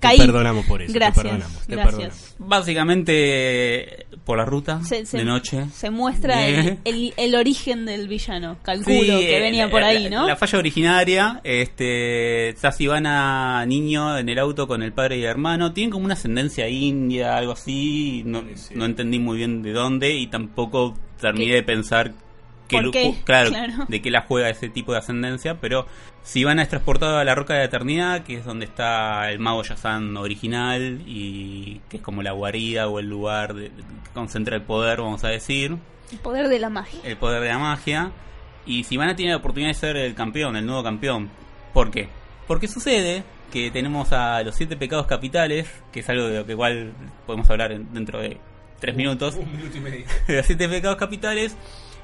caí. 0.00 0.18
Te 0.18 0.26
perdonamos 0.26 0.66
por 0.66 0.82
eso, 0.82 0.92
te 0.92 0.98
Gracias, 0.98 1.24
perdonamos, 1.24 1.66
te 1.66 1.72
gracias. 1.74 1.94
perdonamos. 1.94 2.34
Básicamente 2.38 4.06
por 4.24 4.38
la 4.38 4.44
ruta 4.44 4.80
Se, 4.84 5.04
se- 5.04 5.18
de 5.18 5.24
noche. 5.24 5.64
se 5.74 5.90
muestra 5.90 6.46
el, 6.46 6.78
el- 6.84 7.12
el 7.16 7.34
origen 7.34 7.84
del 7.84 8.06
villano. 8.08 8.56
Calculo 8.62 9.18
Sí, 9.18 9.26
que 9.26 9.40
venía 9.40 9.66
la- 9.66 9.70
por 9.70 9.82
ahí, 9.82 10.08
¿no? 10.08 10.26
La 10.26 10.36
falla 10.36 10.58
originaria, 10.58 11.40
este, 11.44 12.50
está 12.50 12.70
Sivana 12.72 13.64
niño 13.66 14.16
en 14.18 14.28
el 14.28 14.38
auto 14.38 14.66
con 14.68 14.82
el 14.82 14.92
padre 14.92 15.16
y 15.18 15.20
el 15.22 15.26
hermano, 15.30 15.72
tienen 15.72 15.90
como 15.90 16.04
una 16.04 16.14
ascendencia 16.14 16.68
india, 16.68 17.36
algo 17.36 17.52
así, 17.52 18.22
no, 18.24 18.44
no 18.74 18.84
entendí 18.84 19.18
muy 19.18 19.38
bien 19.38 19.62
de 19.62 19.72
dónde 19.72 20.14
y 20.14 20.26
tampoco 20.28 20.94
terminé 21.20 21.46
¿Qué? 21.46 21.54
de 21.56 21.62
pensar 21.62 22.12
que 22.72 22.76
¿Por 22.78 22.84
lo- 22.86 22.90
qué? 22.90 23.14
claro, 23.24 23.50
Claro. 23.50 23.72
de 23.88 24.02
qué 24.02 24.10
la 24.10 24.22
juega 24.22 24.48
ese 24.48 24.68
tipo 24.68 24.92
de 24.92 24.98
ascendencia, 24.98 25.60
pero 25.60 25.86
Sivana 26.24 26.62
es 26.62 26.68
transportado 26.68 27.18
a 27.18 27.24
la 27.24 27.34
Roca 27.34 27.54
de 27.54 27.60
la 27.60 27.64
Eternidad, 27.66 28.22
que 28.24 28.34
es 28.36 28.44
donde 28.44 28.64
está 28.64 29.30
el 29.30 29.38
mago 29.38 29.62
Yazan 29.62 30.16
original 30.16 31.02
y 31.06 31.80
que 31.88 31.98
es 31.98 32.02
como 32.02 32.22
la 32.22 32.32
guarida 32.32 32.88
o 32.88 32.98
el 32.98 33.06
lugar 33.06 33.54
de- 33.54 33.68
que 33.70 34.10
concentra 34.14 34.56
el 34.56 34.62
poder, 34.62 35.00
vamos 35.00 35.22
a 35.24 35.28
decir 35.28 35.76
El 36.10 36.18
poder 36.18 36.48
de 36.48 36.58
la 36.58 36.68
magia. 36.70 37.00
el 37.04 37.16
poder 37.16 37.42
de 37.42 37.48
la 37.48 37.58
magia. 37.58 38.10
Y 38.66 38.84
Sivana 38.84 39.16
tiene 39.16 39.32
la 39.32 39.38
oportunidad 39.38 39.70
de 39.70 39.74
ser 39.74 39.96
el 39.96 40.14
campeón, 40.14 40.56
el 40.56 40.64
nuevo 40.66 40.82
campeón. 40.84 41.30
¿Por 41.74 41.90
qué? 41.90 42.08
Porque 42.46 42.68
sucede 42.68 43.24
que 43.52 43.70
tenemos 43.70 44.12
a 44.12 44.42
los 44.42 44.54
siete 44.54 44.76
pecados 44.76 45.06
capitales, 45.06 45.68
que 45.92 46.00
es 46.00 46.08
algo 46.08 46.26
de 46.28 46.38
lo 46.38 46.46
que 46.46 46.52
igual 46.52 46.92
podemos 47.26 47.50
hablar 47.50 47.72
en- 47.72 47.92
dentro 47.92 48.20
de 48.20 48.38
tres 48.80 48.94
minutos. 48.96 49.36
los 50.28 50.46
siete 50.46 50.68
pecados 50.68 50.96
capitales 50.96 51.56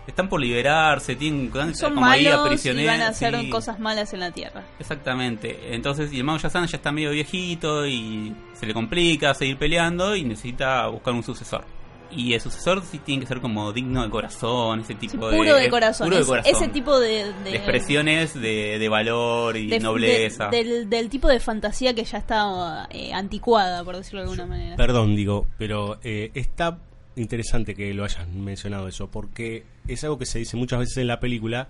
están 0.08 0.28
por 0.28 0.40
liberarse, 0.40 1.14
tienen 1.14 1.52
Son 1.74 1.94
como 1.94 2.06
ahí 2.06 2.24
malos 2.24 2.46
y 2.46 2.48
prisioneros. 2.48 2.92
van 2.92 3.00
a 3.02 3.08
hacer 3.08 3.38
sí. 3.40 3.50
cosas 3.50 3.78
malas 3.78 4.12
en 4.14 4.20
la 4.20 4.30
Tierra. 4.32 4.64
Exactamente. 4.80 5.74
Entonces, 5.74 6.12
y 6.12 6.18
el 6.18 6.24
mago 6.24 6.38
Yazan 6.38 6.66
ya 6.66 6.76
está 6.78 6.90
medio 6.90 7.10
viejito 7.10 7.86
y 7.86 8.34
se 8.54 8.66
le 8.66 8.74
complica 8.74 9.32
seguir 9.34 9.56
peleando 9.58 10.16
y 10.16 10.24
necesita 10.24 10.86
buscar 10.88 11.14
un 11.14 11.22
sucesor. 11.22 11.64
Y 12.10 12.32
el 12.32 12.40
sucesor 12.40 12.82
sí 12.90 13.00
tiene 13.00 13.20
que 13.20 13.26
ser 13.26 13.38
como 13.42 13.70
digno 13.70 14.02
de 14.02 14.08
corazón, 14.08 14.80
ese 14.80 14.94
tipo 14.94 15.28
Sí, 15.28 15.36
de... 15.36 15.36
puro 15.42 15.56
de 15.56 15.68
corazón. 15.68 16.06
puro 16.08 16.18
de 16.18 16.24
corazón. 16.24 16.54
Ese 16.56 16.68
tipo 16.68 16.98
de... 16.98 17.30
de 17.44 17.50
expresiones 17.56 18.32
de, 18.32 18.78
de 18.78 18.88
valor 18.88 19.58
y 19.58 19.66
de- 19.66 19.78
nobleza. 19.78 20.48
de- 20.48 20.64
del, 20.64 20.88
del 20.88 21.10
tipo 21.10 21.28
de 21.28 21.38
fantasía 21.38 21.92
que 21.94 22.04
ya 22.04 22.16
está 22.16 22.88
eh, 22.90 23.12
anticuada, 23.12 23.84
por 23.84 23.94
decirlo 23.96 24.20
de 24.20 24.24
alguna 24.30 24.46
manera. 24.46 24.76
Perdón, 24.76 25.16
digo, 25.16 25.46
pero 25.58 25.98
eh, 26.02 26.30
está 26.32 26.78
interesante 27.18 27.74
que 27.74 27.92
lo 27.94 28.04
hayan 28.04 28.44
mencionado 28.44 28.88
eso, 28.88 29.08
porque 29.10 29.64
es 29.86 30.04
algo 30.04 30.18
que 30.18 30.26
se 30.26 30.38
dice 30.38 30.56
muchas 30.56 30.80
veces 30.80 30.98
en 30.98 31.06
la 31.06 31.20
película 31.20 31.68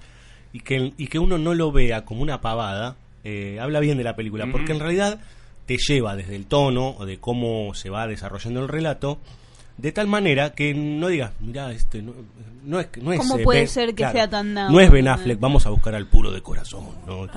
y 0.53 0.61
que, 0.61 0.93
y 0.97 1.07
que 1.09 1.19
uno 1.19 1.39
no 1.39 1.55
lo 1.55 1.73
vea 1.73 2.05
como 2.05 2.23
una 2.23 2.41
pavada, 2.41 2.97
eh, 3.25 3.59
habla 3.61 3.81
bien 3.81 3.99
de 3.99 4.05
la 4.05 4.17
película, 4.17 4.47
porque 4.51 4.73
en 4.73 4.81
realidad 4.81 5.21
te 5.67 5.77
lleva 5.77 6.17
desde 6.17 6.37
el 6.37 6.47
tono 6.47 6.95
o 6.99 7.05
de 7.05 7.19
cómo 7.19 7.75
se 7.75 7.91
va 7.91 8.07
desarrollando 8.07 8.61
el 8.61 8.69
relato, 8.69 9.19
de 9.77 9.93
tal 9.93 10.07
manera 10.07 10.55
que 10.55 10.75
no 10.75 11.09
digas, 11.09 11.33
mira, 11.41 11.71
este 11.73 12.03
no, 12.03 12.13
no 12.65 12.81
es 12.81 12.89
no 13.01 13.13
es 13.13 13.21
¿Cómo 13.21 13.39
eh, 13.39 13.45
puede 13.45 13.61
Ben- 13.61 13.69
ser 13.69 13.95
que 13.95 14.11
sea 14.11 14.29
tan 14.29 14.55
now? 14.55 14.71
No 14.73 14.81
es 14.81 14.91
Ben 14.91 15.07
Affleck, 15.07 15.39
vamos 15.39 15.67
a 15.67 15.71
buscar 15.71 15.95
al 15.95 16.07
puro 16.07 16.33
de 16.33 16.43
corazón, 16.43 16.87
no, 17.07 17.29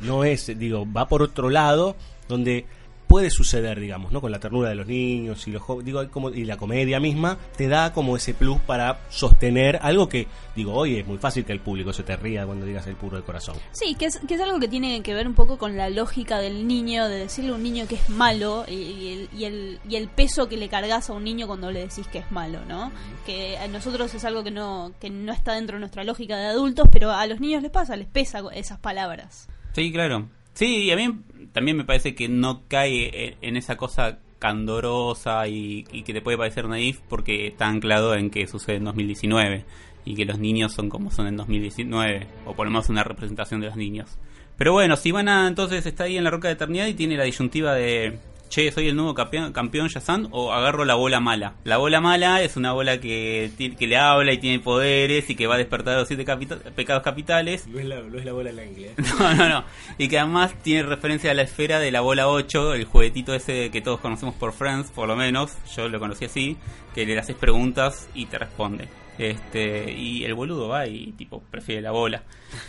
no 0.00 0.24
es, 0.24 0.58
digo, 0.58 0.90
va 0.90 1.06
por 1.06 1.22
otro 1.22 1.50
lado 1.50 1.94
donde 2.28 2.66
puede 3.08 3.30
suceder, 3.30 3.80
digamos, 3.80 4.12
¿no? 4.12 4.20
Con 4.20 4.30
la 4.30 4.38
ternura 4.38 4.68
de 4.68 4.74
los 4.74 4.86
niños 4.86 5.48
y 5.48 5.50
los 5.50 5.62
digo, 5.82 6.00
hay 6.00 6.08
como 6.08 6.30
y 6.30 6.44
la 6.44 6.56
comedia 6.56 7.00
misma 7.00 7.38
te 7.56 7.66
da 7.66 7.92
como 7.92 8.16
ese 8.16 8.34
plus 8.34 8.60
para 8.60 9.00
sostener 9.08 9.78
algo 9.82 10.08
que 10.08 10.28
digo, 10.54 10.74
hoy 10.74 10.98
es 10.98 11.06
muy 11.06 11.18
fácil 11.18 11.44
que 11.44 11.52
el 11.52 11.60
público 11.60 11.92
se 11.92 12.02
te 12.02 12.16
ría 12.16 12.44
cuando 12.44 12.66
digas 12.66 12.86
el 12.86 12.96
puro 12.96 13.16
de 13.16 13.22
corazón. 13.22 13.56
Sí, 13.72 13.94
que 13.94 14.06
es, 14.06 14.20
que 14.28 14.34
es 14.34 14.40
algo 14.40 14.60
que 14.60 14.68
tiene 14.68 15.02
que 15.02 15.14
ver 15.14 15.26
un 15.26 15.34
poco 15.34 15.56
con 15.56 15.76
la 15.76 15.88
lógica 15.88 16.38
del 16.38 16.68
niño, 16.68 17.08
de 17.08 17.18
decirle 17.18 17.52
a 17.52 17.54
un 17.54 17.62
niño 17.62 17.86
que 17.88 17.94
es 17.94 18.10
malo 18.10 18.64
y, 18.68 18.74
y 18.74 19.12
el, 19.12 19.28
y, 19.36 19.44
el, 19.44 19.80
y 19.88 19.96
el 19.96 20.08
peso 20.08 20.48
que 20.48 20.56
le 20.56 20.68
cargas 20.68 21.08
a 21.08 21.14
un 21.14 21.24
niño 21.24 21.46
cuando 21.46 21.70
le 21.70 21.80
decís 21.80 22.06
que 22.08 22.18
es 22.18 22.30
malo, 22.30 22.64
¿no? 22.66 22.92
Que 23.24 23.56
a 23.56 23.68
nosotros 23.68 24.14
es 24.14 24.24
algo 24.24 24.44
que 24.44 24.50
no, 24.50 24.92
que 25.00 25.08
no 25.08 25.32
está 25.32 25.54
dentro 25.54 25.76
de 25.76 25.80
nuestra 25.80 26.04
lógica 26.04 26.36
de 26.36 26.46
adultos, 26.46 26.88
pero 26.92 27.12
a 27.12 27.26
los 27.26 27.40
niños 27.40 27.62
les 27.62 27.70
pasa, 27.70 27.96
les 27.96 28.08
pesa 28.08 28.42
esas 28.52 28.78
palabras. 28.78 29.48
Sí, 29.72 29.90
claro. 29.92 30.28
Sí, 30.58 30.84
y 30.84 30.90
a 30.90 30.96
mí 30.96 31.20
también 31.52 31.76
me 31.76 31.84
parece 31.84 32.14
que 32.14 32.28
no 32.28 32.62
cae 32.68 33.26
en, 33.26 33.36
en 33.40 33.56
esa 33.56 33.76
cosa 33.76 34.18
candorosa 34.38 35.46
y, 35.48 35.82
que 35.82 36.12
te 36.12 36.20
puede 36.20 36.38
parecer 36.38 36.68
naif 36.68 37.00
porque 37.08 37.48
está 37.48 37.68
anclado 37.68 38.14
en 38.14 38.30
que 38.30 38.46
sucede 38.46 38.76
en 38.76 38.84
2019 38.84 39.64
y 40.04 40.14
que 40.14 40.24
los 40.24 40.38
niños 40.38 40.72
son 40.72 40.88
como 40.88 41.10
son 41.10 41.26
en 41.26 41.36
2019 41.36 42.26
o 42.46 42.54
por 42.54 42.66
lo 42.66 42.70
menos 42.70 42.88
una 42.88 43.04
representación 43.04 43.60
de 43.60 43.66
los 43.66 43.76
niños. 43.76 44.18
Pero 44.56 44.72
bueno, 44.72 44.96
Sivana 44.96 45.46
entonces 45.46 45.86
está 45.86 46.04
ahí 46.04 46.16
en 46.16 46.24
la 46.24 46.30
Roca 46.30 46.48
de 46.48 46.54
Eternidad 46.54 46.86
y 46.86 46.94
tiene 46.94 47.16
la 47.16 47.24
disyuntiva 47.24 47.74
de 47.74 48.18
che, 48.48 48.70
soy 48.72 48.88
el 48.88 48.96
nuevo 48.96 49.14
campeón, 49.14 49.52
campeón 49.52 49.88
Yazan 49.88 50.28
o 50.30 50.52
agarro 50.52 50.84
la 50.84 50.94
bola 50.94 51.20
mala. 51.20 51.54
La 51.64 51.76
bola 51.76 52.00
mala 52.00 52.42
es 52.42 52.56
una 52.56 52.72
bola 52.72 52.98
que, 53.00 53.50
que 53.78 53.86
le 53.86 53.96
habla 53.96 54.32
y 54.32 54.38
tiene 54.38 54.60
poderes 54.60 55.28
y 55.30 55.34
que 55.34 55.46
va 55.46 55.54
a 55.56 55.58
despertar 55.58 55.96
los 55.98 56.08
siete 56.08 56.24
capita- 56.24 56.58
pecados 56.74 57.02
capitales 57.02 57.66
No 57.66 57.78
es 57.78 57.86
la, 57.86 58.00
no 58.00 58.18
es 58.18 58.24
la 58.24 58.32
bola 58.32 58.50
inglés. 58.64 58.92
no, 59.18 59.34
no, 59.34 59.48
no. 59.48 59.64
Y 59.98 60.08
que 60.08 60.18
además 60.18 60.54
tiene 60.62 60.82
referencia 60.84 61.30
a 61.30 61.34
la 61.34 61.42
esfera 61.42 61.78
de 61.78 61.90
la 61.90 62.00
bola 62.00 62.28
8, 62.28 62.74
el 62.74 62.84
juguetito 62.84 63.34
ese 63.34 63.70
que 63.70 63.80
todos 63.80 64.00
conocemos 64.00 64.34
por 64.34 64.52
Friends, 64.52 64.90
por 64.90 65.08
lo 65.08 65.16
menos. 65.16 65.52
Yo 65.76 65.88
lo 65.88 65.98
conocí 65.98 66.24
así, 66.24 66.56
que 66.94 67.06
le 67.06 67.18
haces 67.18 67.36
preguntas 67.36 68.08
y 68.14 68.26
te 68.26 68.38
responde. 68.38 68.88
Este, 69.18 69.92
y 69.92 70.24
el 70.24 70.34
boludo 70.34 70.68
va 70.68 70.86
y 70.86 71.12
tipo 71.12 71.42
prefiere 71.50 71.82
la 71.82 71.90
bola. 71.90 72.22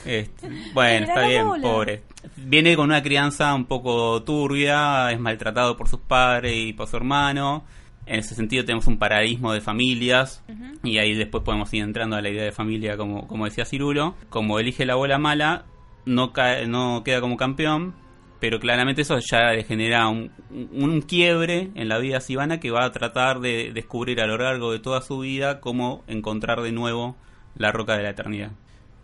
Este, 0.06 0.50
bueno, 0.74 1.06
está 1.06 1.28
bien, 1.28 1.48
bola. 1.48 1.62
pobre. 1.62 2.04
Viene 2.36 2.76
con 2.76 2.90
una 2.90 3.04
crianza 3.04 3.54
un 3.54 3.66
poco 3.66 4.24
turbia, 4.24 5.12
es 5.12 5.20
maltratado 5.20 5.78
por 5.78 5.88
sus 5.88 6.00
padres 6.00 6.54
y 6.56 6.74
por 6.74 6.88
su 6.88 6.98
hermano. 6.98 7.64
En 8.06 8.20
ese 8.20 8.34
sentido 8.34 8.66
tenemos 8.66 8.88
un 8.88 8.98
paradigma 8.98 9.54
de 9.54 9.62
familias 9.62 10.44
y 10.84 10.98
ahí 10.98 11.14
después 11.14 11.44
podemos 11.44 11.72
ir 11.76 11.84
entrando 11.84 12.16
a 12.16 12.22
la 12.22 12.30
idea 12.30 12.44
de 12.44 12.52
familia 12.52 12.98
como, 12.98 13.28
como 13.28 13.46
decía 13.46 13.66
Cirulo. 13.66 14.16
Como 14.30 14.58
elige 14.58 14.88
la 14.88 14.96
bola 14.96 15.20
mala, 15.20 15.66
no, 16.06 16.34
cae, 16.34 16.66
no 16.66 17.04
queda 17.06 17.22
como 17.22 17.38
campeón, 17.38 17.94
pero 18.39 18.60
claramente 18.60 19.02
eso 19.02 19.17
ya 19.19 19.52
le 19.52 19.63
genera 19.63 20.08
un, 20.08 20.32
un 20.49 21.02
quiebre 21.02 21.71
en 21.75 21.89
la 21.89 21.97
vida 21.97 22.21
Sivana 22.21 22.60
que 22.60 22.71
va 22.71 22.86
a 22.86 22.91
tratar 22.91 23.39
de 23.39 23.71
descubrir 23.73 24.21
a 24.21 24.28
lo 24.28 24.38
largo 24.38 24.71
de 24.71 24.80
toda 24.80 25.02
su 25.02 25.19
vida 25.19 25.60
cómo 25.60 26.04
encontrar 26.08 26.62
de 26.62 26.71
nuevo 26.71 27.15
la 27.56 27.71
roca 27.71 27.97
de 27.97 28.04
la 28.04 28.12
eternidad. 28.12 28.52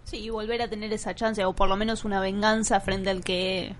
Sí, 0.04 0.18
y 0.18 0.30
volver 0.30 0.62
a 0.62 0.70
tener 0.70 0.94
esa 0.94 1.16
chance, 1.16 1.44
o 1.46 1.54
por 1.54 1.68
lo 1.68 1.76
menos 1.76 2.06
una 2.06 2.22
venganza 2.22 2.80
frente 2.80 3.10
al 3.10 3.24
que 3.24 3.76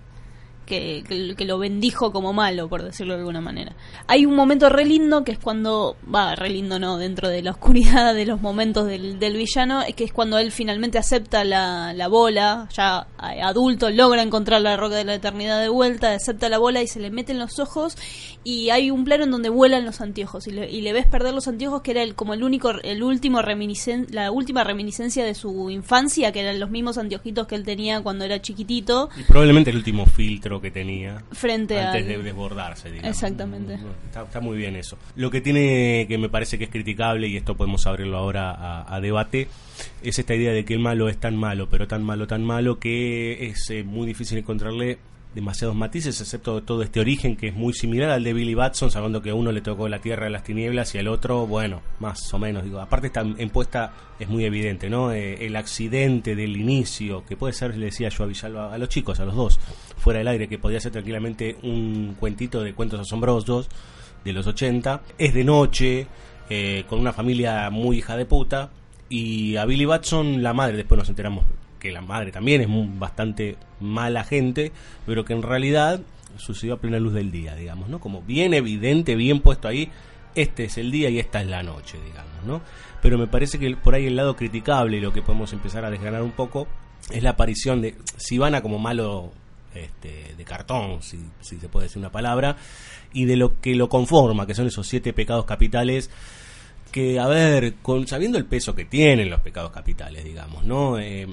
que, 0.66 1.04
que- 1.08 1.46
lo 1.46 1.60
bendijo 1.60 2.12
como 2.12 2.34
malo, 2.34 2.68
por 2.68 2.82
decirlo 2.84 3.14
de 3.14 3.20
alguna 3.20 3.40
manera. 3.42 3.74
Hay 4.08 4.26
un 4.26 4.36
momento 4.36 4.68
re 4.70 4.84
lindo 4.86 5.24
que 5.24 5.32
es 5.34 5.38
cuando, 5.40 5.96
va, 6.14 6.34
re 6.36 6.50
lindo 6.50 6.80
no, 6.80 6.98
dentro 6.98 7.30
de 7.30 7.44
la 7.44 7.52
oscuridad 7.52 8.16
de 8.16 8.26
los 8.26 8.42
momentos 8.42 8.88
del, 8.88 9.20
del 9.20 9.38
villano, 9.38 9.82
que 9.96 10.04
es 10.06 10.12
cuando 10.12 10.40
él 10.40 10.52
finalmente 10.52 10.98
acepta 10.98 11.44
la, 11.44 11.94
la 11.94 12.08
bola, 12.08 12.68
ya 12.76 13.08
adulto, 13.18 13.90
logra 13.92 14.22
encontrar 14.24 14.62
la 14.62 14.76
roca 14.78 14.96
de 14.96 15.06
la 15.06 15.16
eternidad 15.16 15.62
de 15.62 15.70
vuelta, 15.70 16.14
acepta 16.14 16.50
la 16.50 16.58
bola 16.58 16.82
y 16.82 16.88
se 16.88 17.00
le 17.00 17.12
mete 17.12 17.32
en 17.32 17.40
los 17.40 17.60
ojos 17.60 17.96
y 18.44 18.70
hay 18.70 18.92
un 18.92 19.04
plano 19.06 19.24
en 19.26 19.32
donde 19.32 19.50
vuelan 19.50 19.86
los 19.86 20.02
anteojos 20.02 20.48
y 20.48 20.52
le, 20.52 20.70
y 20.72 20.82
le 20.82 20.94
ves 20.94 21.06
perder 21.08 21.34
los 21.34 21.48
anteojos 21.48 21.82
que 21.82 21.92
era 21.92 22.02
el, 22.04 22.16
como 22.16 22.34
el 22.34 22.44
único, 22.44 22.72
el 22.84 23.04
último 23.04 23.42
reminiscen, 23.42 24.08
la 24.12 24.32
última 24.32 24.64
reminiscencia 24.64 25.24
de 25.26 25.36
su 25.36 25.70
infancia, 25.70 26.32
que 26.32 26.42
eran 26.42 26.60
los 26.60 26.70
mismos 26.70 26.98
anteojitos 26.98 27.48
que 27.48 27.56
él 27.56 27.64
tenía 27.64 28.02
cuando 28.02 28.26
era 28.26 28.42
chiquitito. 28.42 29.10
Probablemente 29.28 29.70
el 29.72 29.78
último 29.78 30.06
filtro 30.06 30.55
que 30.62 30.72
tenía 30.72 31.24
Frente 31.32 31.80
antes 31.80 32.02
al- 32.04 32.08
de 32.08 32.24
desbordarse. 32.24 32.92
digamos. 32.92 33.10
Exactamente. 33.16 33.76
Está, 34.06 34.24
está 34.24 34.40
muy 34.40 34.58
bien 34.58 34.76
eso. 34.76 34.98
Lo 35.16 35.30
que 35.32 35.42
tiene 35.42 36.06
que 36.08 36.18
me 36.18 36.30
parece 36.30 36.58
que 36.58 36.66
es 36.66 36.70
criticable, 36.70 37.28
y 37.28 37.38
esto 37.38 37.56
podemos 37.56 37.86
abrirlo 37.88 38.18
ahora 38.18 38.52
a, 38.52 38.96
a 38.96 39.02
debate, 39.02 39.48
es 40.04 40.20
esta 40.20 40.36
idea 40.36 40.52
de 40.52 40.66
que 40.66 40.74
el 40.74 40.80
malo 40.80 41.10
es 41.10 41.18
tan 41.18 41.36
malo, 41.36 41.68
pero 41.70 41.88
tan 41.88 42.04
malo, 42.04 42.28
tan 42.28 42.44
malo, 42.44 42.80
que 42.80 43.48
es 43.48 43.70
eh, 43.70 43.84
muy 43.84 44.08
difícil 44.08 44.38
encontrarle 44.38 44.98
demasiados 45.36 45.76
matices, 45.76 46.20
excepto 46.22 46.64
todo 46.64 46.82
este 46.82 47.02
origen 47.02 47.36
que 47.36 47.50
es 47.50 47.54
muy 47.54 47.74
similar 47.74 48.10
al 48.10 48.24
de 48.24 48.34
Billy 48.34 48.56
Batson, 48.56 48.90
sabiendo 48.90 49.22
que 49.22 49.32
a 49.32 49.36
uno 49.36 49.52
le 49.52 49.60
tocó 49.60 49.90
la 49.90 50.00
tierra 50.00 50.26
de 50.26 50.32
las 50.32 50.44
tinieblas 50.44 50.96
y 50.96 50.98
al 50.98 51.10
otro, 51.10 51.46
bueno, 51.46 51.82
más 52.00 52.34
o 52.34 52.40
menos. 52.40 52.64
Digo, 52.64 52.80
aparte 52.80 53.08
está 53.08 53.22
impuesta, 53.22 53.92
es 54.18 54.30
muy 54.30 54.46
evidente, 54.46 54.90
¿no? 54.90 55.12
Eh, 55.12 55.46
el 55.46 55.58
accidente 55.58 56.38
del 56.38 56.56
inicio, 56.56 57.26
que 57.26 57.36
puede 57.36 57.52
ser, 57.52 57.76
le 57.76 57.88
decía 57.88 58.08
yo 58.08 58.24
a 58.24 58.28
Villalba, 58.28 58.74
a 58.74 58.78
los 58.78 58.88
chicos, 58.88 59.20
a 59.20 59.26
los 59.26 59.36
dos, 59.36 59.60
fuera 59.98 60.20
del 60.20 60.30
aire, 60.30 60.48
que 60.48 60.58
podía 60.58 60.80
ser 60.80 60.94
tranquilamente 60.94 61.58
un 61.64 62.16
cuentito 62.18 62.64
de 62.64 62.74
cuentos 62.74 63.02
asombrosos 63.02 63.68
de 64.24 64.32
los 64.32 64.48
80, 64.48 65.02
es 65.18 65.34
de 65.34 65.44
noche, 65.44 66.08
eh, 66.50 66.86
con 66.88 67.00
una 67.00 67.12
familia 67.12 67.70
muy 67.70 67.98
hija 67.98 68.16
de 68.16 68.26
puta, 68.26 68.70
y 69.10 69.58
a 69.58 69.66
Billy 69.66 69.84
Batson, 69.84 70.42
la 70.42 70.54
madre, 70.54 70.78
después 70.78 70.98
nos 70.98 71.10
enteramos 71.10 71.44
que 71.86 71.92
la 71.92 72.02
madre 72.02 72.32
también 72.32 72.62
es 72.62 73.00
bastante 73.00 73.58
mala 73.80 74.24
gente, 74.24 74.72
pero 75.06 75.24
que 75.24 75.34
en 75.34 75.44
realidad 75.44 76.02
sucedió 76.38 76.74
a 76.74 76.78
plena 76.78 76.98
luz 76.98 77.14
del 77.14 77.32
día, 77.32 77.56
digamos, 77.56 77.90
¿no? 77.90 78.00
Como 78.00 78.24
bien 78.24 78.56
evidente, 78.56 79.16
bien 79.16 79.40
puesto 79.40 79.68
ahí, 79.68 79.92
este 80.34 80.66
es 80.66 80.80
el 80.80 80.92
día 80.92 81.12
y 81.12 81.20
esta 81.20 81.42
es 81.42 81.48
la 81.48 81.62
noche, 81.62 82.00
digamos, 82.04 82.44
¿no? 82.44 82.62
Pero 83.04 83.20
me 83.20 83.28
parece 83.28 83.60
que 83.60 83.76
por 83.76 83.94
ahí 83.94 84.08
el 84.08 84.16
lado 84.16 84.36
criticable 84.36 84.98
y 84.98 85.00
lo 85.00 85.14
que 85.14 85.22
podemos 85.22 85.54
empezar 85.54 85.86
a 85.86 85.92
desgranar 85.92 86.24
un 86.24 86.32
poco 86.32 86.68
es 87.12 87.22
la 87.22 87.32
aparición 87.32 87.82
de 87.82 87.96
Sivana 88.18 88.64
como 88.64 88.80
malo 88.80 89.32
este, 89.76 90.34
de 90.36 90.44
cartón, 90.44 91.04
si, 91.04 91.20
si 91.42 91.60
se 91.60 91.70
puede 91.70 91.86
decir 91.86 92.00
una 92.00 92.12
palabra, 92.12 92.58
y 93.14 93.26
de 93.26 93.36
lo 93.36 93.62
que 93.62 93.76
lo 93.76 93.90
conforma, 93.90 94.48
que 94.48 94.56
son 94.56 94.66
esos 94.66 94.88
siete 94.88 95.14
pecados 95.14 95.46
capitales 95.46 96.10
que, 96.92 97.20
a 97.20 97.28
ver, 97.28 97.76
con, 97.82 98.08
sabiendo 98.08 98.38
el 98.38 98.46
peso 98.46 98.74
que 98.74 98.86
tienen 98.86 99.30
los 99.30 99.42
pecados 99.42 99.70
capitales, 99.72 100.24
digamos, 100.24 100.64
¿no? 100.64 100.98
Eh, 100.98 101.28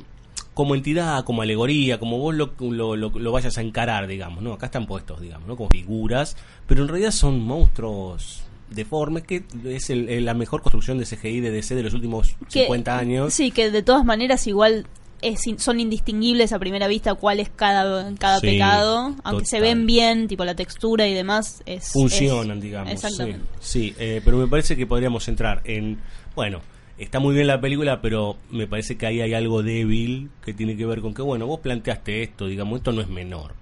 como 0.55 0.75
entidad, 0.75 1.25
como 1.25 1.43
alegoría, 1.43 1.99
como 1.99 2.19
vos 2.19 2.35
lo, 2.35 2.53
lo, 2.61 2.95
lo- 2.97 3.11
lo 3.19 3.33
vayas 3.33 3.57
a 3.59 3.63
encarar, 3.63 4.07
digamos, 4.07 4.43
¿no? 4.43 4.53
Acá 4.53 4.67
están 4.67 4.87
puestos, 4.87 5.21
digamos, 5.21 5.49
¿no? 5.49 5.57
Como 5.57 5.71
figuras, 5.71 6.37
pero 6.67 6.83
en 6.83 6.89
realidad 6.89 7.11
son 7.11 7.41
monstruos 7.41 8.43
deformes, 8.71 9.23
que 9.25 9.45
es 9.65 9.91
el- 9.91 10.09
el- 10.09 10.25
la 10.25 10.35
mejor 10.35 10.63
construcción 10.63 10.99
de 10.99 11.07
CGI 11.07 11.41
de 11.41 11.51
DC 11.51 11.75
de 11.75 11.83
los 11.83 11.95
últimos 11.95 12.37
Que- 12.51 12.61
50 12.65 12.99
años. 12.99 13.33
Sí, 13.35 13.51
que 13.51 13.71
de 13.71 13.83
todas 13.83 14.05
maneras 14.05 14.47
igual 14.47 14.87
es 15.23 15.41
son 15.59 15.79
indistinguibles 15.79 16.53
a 16.53 16.59
primera 16.59 16.89
vista 16.89 17.15
cuál 17.15 17.39
es 17.39 17.49
cada, 17.49 18.13
cada 18.17 18.41
Sí, 18.41 18.47
pecado, 18.49 19.15
aunque 19.23 19.47
se 19.47 19.61
ven 19.61 19.87
bien, 19.87 20.27
tipo 20.27 20.45
la 20.45 20.57
textura 20.57 21.07
y 21.07 21.15
demás, 21.15 21.63
es 21.65 21.93
funcionan, 21.93 22.59
es- 22.59 22.63
digamos. 22.65 22.93
Exactamente. 22.93 23.47
Sí, 23.61 23.91
sí, 23.91 23.95
eh, 23.99 24.21
pero 24.25 24.37
me 24.37 24.49
parece 24.49 24.75
que 24.77 24.85
podríamos 24.87 25.29
entrar 25.29 25.61
en, 25.65 25.99
bueno, 26.35 26.61
está 26.99 27.19
muy 27.19 27.35
bien 27.35 27.47
la 27.47 27.61
película, 27.61 28.01
pero 28.01 28.37
me 28.51 28.67
parece 28.67 28.97
que 28.97 29.07
ahí 29.07 29.21
hay 29.21 29.35
algo 29.35 29.63
débil 29.63 30.31
que 30.45 30.55
tiene 30.55 30.77
que 30.77 30.87
ver 30.87 31.01
con 31.01 31.15
que, 31.15 31.23
bueno, 31.23 31.47
vos 31.47 31.61
planteaste 31.61 32.23
esto, 32.23 32.47
digamos, 32.47 32.79
esto 32.79 32.93
no 32.93 33.01
es 33.01 33.09
menor, 33.09 33.55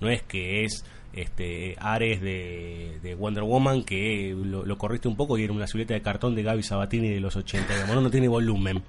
no 0.00 0.08
es 0.08 0.22
que 0.22 0.64
es 0.64 0.84
este 1.12 1.76
Ares 1.78 2.22
de, 2.22 2.98
de 3.02 3.14
Wonder 3.14 3.44
Woman 3.44 3.82
que 3.84 4.34
lo, 4.34 4.64
lo 4.64 4.78
corriste 4.78 5.08
un 5.08 5.16
poco 5.16 5.36
y 5.36 5.44
era 5.44 5.52
una 5.52 5.66
silueta 5.66 5.92
de 5.94 6.00
cartón 6.00 6.34
de 6.34 6.42
Gaby 6.42 6.62
Sabatini 6.62 7.10
de 7.10 7.20
los 7.20 7.36
80, 7.36 7.72
digamos, 7.72 7.94
no, 7.94 8.00
no 8.00 8.10
tiene 8.10 8.28
volumen. 8.28 8.82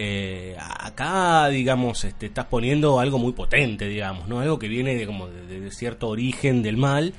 Eh, 0.00 0.56
acá, 0.60 1.48
digamos, 1.48 2.04
este, 2.04 2.26
estás 2.26 2.46
poniendo 2.46 3.00
algo 3.00 3.18
muy 3.18 3.32
potente, 3.32 3.88
digamos, 3.88 4.28
¿no? 4.28 4.38
Algo 4.38 4.56
que 4.56 4.68
viene 4.68 4.94
de, 4.94 5.06
como 5.06 5.26
de, 5.26 5.72
cierto 5.72 6.08
origen 6.08 6.62
del 6.62 6.76
mal 6.76 7.12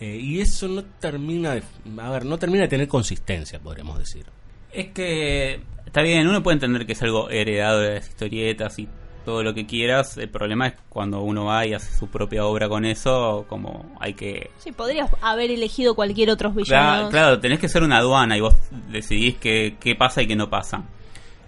eh, 0.00 0.18
y 0.18 0.40
eso 0.40 0.66
no 0.66 0.82
termina 0.82 1.60
a 1.98 2.10
ver, 2.10 2.24
no 2.24 2.38
termina 2.38 2.62
de 2.62 2.68
tener 2.68 2.88
consistencia, 2.88 3.58
podríamos 3.58 3.98
decir. 3.98 4.24
Es 4.72 4.88
que 4.88 5.60
está 5.86 6.02
bien, 6.02 6.26
uno 6.28 6.42
puede 6.42 6.54
entender 6.54 6.86
que 6.86 6.92
es 6.92 7.02
algo 7.02 7.28
heredado 7.30 7.80
de 7.80 7.94
las 7.96 8.08
historietas 8.08 8.78
y 8.78 8.88
todo 9.24 9.42
lo 9.42 9.54
que 9.54 9.66
quieras. 9.66 10.16
El 10.16 10.28
problema 10.30 10.66
es 10.68 10.74
cuando 10.88 11.20
uno 11.20 11.44
va 11.44 11.64
y 11.66 11.74
hace 11.74 11.96
su 11.96 12.08
propia 12.08 12.44
obra 12.46 12.68
con 12.68 12.84
eso, 12.84 13.44
como 13.48 13.94
hay 14.00 14.14
que... 14.14 14.50
Sí, 14.58 14.72
podrías 14.72 15.10
haber 15.20 15.50
elegido 15.50 15.94
cualquier 15.94 16.30
otro 16.30 16.50
Claro, 16.52 16.64
villano. 16.64 17.10
claro, 17.10 17.40
tenés 17.40 17.58
que 17.60 17.68
ser 17.68 17.82
una 17.82 17.98
aduana 17.98 18.36
y 18.36 18.40
vos 18.40 18.54
decidís 18.90 19.36
qué, 19.36 19.76
qué 19.78 19.94
pasa 19.94 20.22
y 20.22 20.26
qué 20.26 20.34
no 20.36 20.48
pasa. 20.50 20.82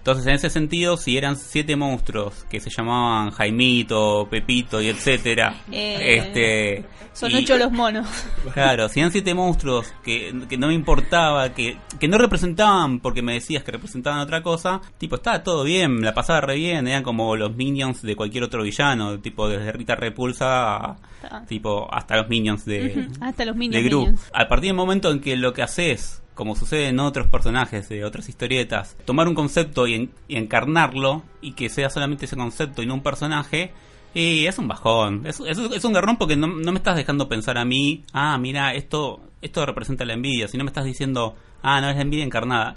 Entonces, 0.04 0.26
en 0.26 0.34
ese 0.34 0.50
sentido, 0.50 0.98
si 0.98 1.16
eran 1.16 1.34
siete 1.36 1.76
monstruos 1.76 2.44
que 2.50 2.60
se 2.60 2.68
llamaban 2.68 3.30
Jaimito, 3.30 4.28
Pepito 4.30 4.82
y 4.82 4.88
etcétera, 4.88 5.54
Eh, 5.72 6.18
este, 6.18 6.84
Son 7.14 7.30
y- 7.30 7.36
ocho 7.36 7.56
los 7.56 7.72
monos. 7.72 8.06
Claro, 8.52 8.90
si 8.90 9.00
eran 9.00 9.10
siete 9.12 9.32
monstruos 9.32 9.94
que, 10.04 10.34
que 10.46 10.58
no 10.58 10.66
me 10.66 10.74
importaba, 10.74 11.54
que, 11.54 11.78
que 11.98 12.06
no 12.06 12.18
representaban 12.18 13.00
porque 13.00 13.22
me 13.22 13.32
decías 13.32 13.64
que 13.64 13.72
representaban 13.72 14.20
otra 14.20 14.42
cosa, 14.42 14.82
tipo, 14.98 15.16
estaba 15.16 15.42
todo 15.42 15.64
bien, 15.64 16.02
la 16.02 16.12
pasaba 16.12 16.42
re 16.42 16.56
bien, 16.56 16.86
eran 16.86 17.02
como 17.02 17.34
los 17.34 17.56
minions 17.56 18.02
de 18.02 18.14
cualquier 18.14 18.44
otro 18.44 18.62
villano, 18.62 19.18
tipo 19.20 19.48
desde 19.48 19.72
Rita 19.72 19.94
Repulsa 19.96 20.76
a- 20.76 20.96
Ah. 21.30 21.42
tipo 21.48 21.88
hasta 21.90 22.18
los 22.18 22.28
minions 22.28 22.66
de, 22.66 23.08
hasta 23.22 23.46
los 23.46 23.54
de 23.54 23.58
minions, 23.58 23.84
Gru. 23.86 23.98
minions. 24.00 24.30
A 24.34 24.46
partir 24.48 24.68
del 24.68 24.76
momento 24.76 25.10
en 25.10 25.20
que 25.20 25.34
lo 25.36 25.54
que 25.54 25.62
haces, 25.62 26.22
como 26.34 26.56
sucede 26.56 26.88
en 26.88 27.00
otros 27.00 27.28
personajes 27.28 27.88
de 27.88 28.04
otras 28.04 28.28
historietas, 28.28 28.96
tomar 29.04 29.28
un 29.28 29.34
concepto 29.34 29.86
y, 29.86 29.94
en- 29.94 30.10
y 30.28 30.36
encarnarlo 30.36 31.22
y 31.40 31.52
que 31.52 31.68
sea 31.68 31.90
solamente 31.90 32.24
ese 32.26 32.36
concepto 32.36 32.82
y 32.82 32.86
no 32.86 32.94
un 32.94 33.02
personaje, 33.02 33.72
y 34.14 34.46
es 34.46 34.58
un 34.58 34.68
bajón. 34.68 35.26
Es, 35.26 35.40
es- 35.40 35.84
un 35.84 35.92
garrón 35.92 36.16
porque 36.16 36.36
no, 36.36 36.46
no 36.46 36.72
me 36.72 36.78
estás 36.78 36.96
dejando 36.96 37.28
pensar 37.28 37.58
a 37.58 37.64
mí, 37.64 38.04
ah, 38.12 38.36
mira, 38.38 38.74
esto, 38.74 39.20
esto 39.42 39.64
representa 39.66 40.04
la 40.04 40.14
envidia, 40.14 40.48
sino 40.48 40.64
me 40.64 40.70
estás 40.70 40.84
diciendo, 40.84 41.36
ah, 41.62 41.80
no 41.80 41.88
es 41.90 41.96
la 41.96 42.02
envidia 42.02 42.24
encarnada. 42.24 42.74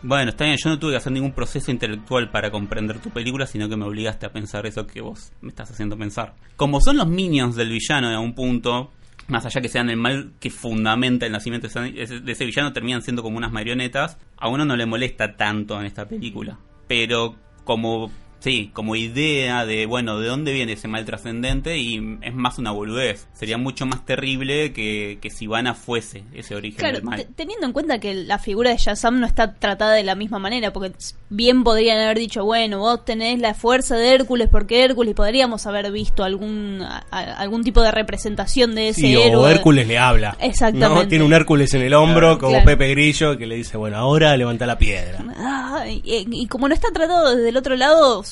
Bueno, 0.00 0.30
está 0.30 0.44
bien, 0.44 0.56
yo 0.62 0.70
no 0.70 0.78
tuve 0.78 0.92
que 0.92 0.98
hacer 0.98 1.10
ningún 1.12 1.32
proceso 1.32 1.72
intelectual 1.72 2.30
para 2.30 2.52
comprender 2.52 3.00
tu 3.00 3.10
película, 3.10 3.46
sino 3.46 3.68
que 3.68 3.76
me 3.76 3.84
obligaste 3.84 4.26
a 4.26 4.32
pensar 4.32 4.64
eso 4.64 4.86
que 4.86 5.00
vos 5.00 5.32
me 5.40 5.48
estás 5.48 5.72
haciendo 5.72 5.96
pensar. 5.98 6.34
Como 6.54 6.80
son 6.80 6.98
los 6.98 7.08
minions 7.08 7.56
del 7.56 7.70
villano 7.70 8.08
en 8.12 8.18
un 8.18 8.32
punto, 8.32 8.92
más 9.28 9.44
allá 9.44 9.60
que 9.60 9.68
sean 9.68 9.90
el 9.90 9.96
mal 9.96 10.32
que 10.40 10.50
fundamenta 10.50 11.26
el 11.26 11.32
nacimiento 11.32 11.68
de 11.68 12.02
ese, 12.02 12.44
villano, 12.44 12.72
terminan 12.72 13.02
siendo 13.02 13.22
como 13.22 13.36
unas 13.36 13.52
marionetas, 13.52 14.18
a 14.36 14.48
uno 14.48 14.64
no 14.64 14.76
le 14.76 14.86
molesta 14.86 15.36
tanto 15.36 15.78
en 15.78 15.86
esta 15.86 16.08
película. 16.08 16.58
Pero 16.88 17.36
como, 17.64 18.10
sí, 18.40 18.70
como 18.72 18.96
idea 18.96 19.64
de, 19.66 19.86
bueno, 19.86 20.18
de 20.18 20.28
dónde 20.28 20.52
viene 20.52 20.72
ese 20.72 20.88
mal 20.88 21.04
trascendente 21.04 21.78
y 21.78 22.18
es 22.22 22.34
más 22.34 22.58
una 22.58 22.70
boludez. 22.70 23.26
Sería 23.32 23.58
mucho 23.58 23.86
más 23.86 24.04
terrible 24.04 24.72
que, 24.72 25.18
que 25.20 25.30
si 25.30 25.44
Ivana 25.44 25.74
fuese 25.74 26.24
ese 26.34 26.54
origen 26.54 26.78
Claro, 26.78 26.96
del 26.96 27.04
mal. 27.04 27.18
te- 27.18 27.24
teniendo 27.34 27.66
en 27.66 27.72
cuenta 27.72 27.98
que 27.98 28.14
la 28.14 28.38
figura 28.38 28.70
de 28.70 28.76
Shazam 28.76 29.20
no 29.20 29.26
está 29.26 29.54
tratada 29.54 29.92
de 29.94 30.02
la 30.04 30.14
misma 30.14 30.38
manera, 30.38 30.72
porque 30.72 30.92
bien 31.30 31.64
podrían 31.64 31.98
haber 32.00 32.18
dicho, 32.18 32.44
bueno, 32.44 32.78
vos 32.78 33.04
tenés 33.04 33.38
la 33.40 33.54
fuerza 33.54 33.96
de 33.96 34.14
Hércules 34.14 34.48
porque 34.50 34.84
Hércules, 34.84 35.14
podríamos 35.14 35.66
haber 35.66 35.90
visto 35.92 36.24
algún 36.24 36.82
a- 36.82 37.04
algún 37.38 37.64
tipo 37.64 37.82
de 37.82 37.90
representación 37.90 38.74
de 38.74 38.88
ese 38.90 39.00
Sí, 39.02 39.16
o 39.16 39.22
héroe. 39.24 39.50
Hércules 39.52 39.86
le 39.86 39.98
habla. 39.98 40.36
Exactamente. 40.40 41.02
¿no? 41.04 41.08
Tiene 41.08 41.24
un 41.24 41.32
Hércules 41.32 41.72
en 41.74 41.82
el 41.82 41.94
hombro, 41.94 42.38
como 42.38 42.52
Claro. 42.52 42.66
Pepe 42.66 42.88
Grillo, 42.90 43.36
que 43.36 43.46
le 43.46 43.56
dice, 43.56 43.76
bueno, 43.76 43.96
ahora 43.96 44.36
levanta 44.36 44.66
la 44.66 44.78
piedra. 44.78 45.24
Ah, 45.36 45.84
y, 45.88 46.02
y 46.30 46.46
como 46.46 46.68
no 46.68 46.74
está 46.74 46.88
tratado 46.92 47.34
desde 47.36 47.48
el 47.48 47.56
otro 47.56 47.76
lado, 47.76 48.22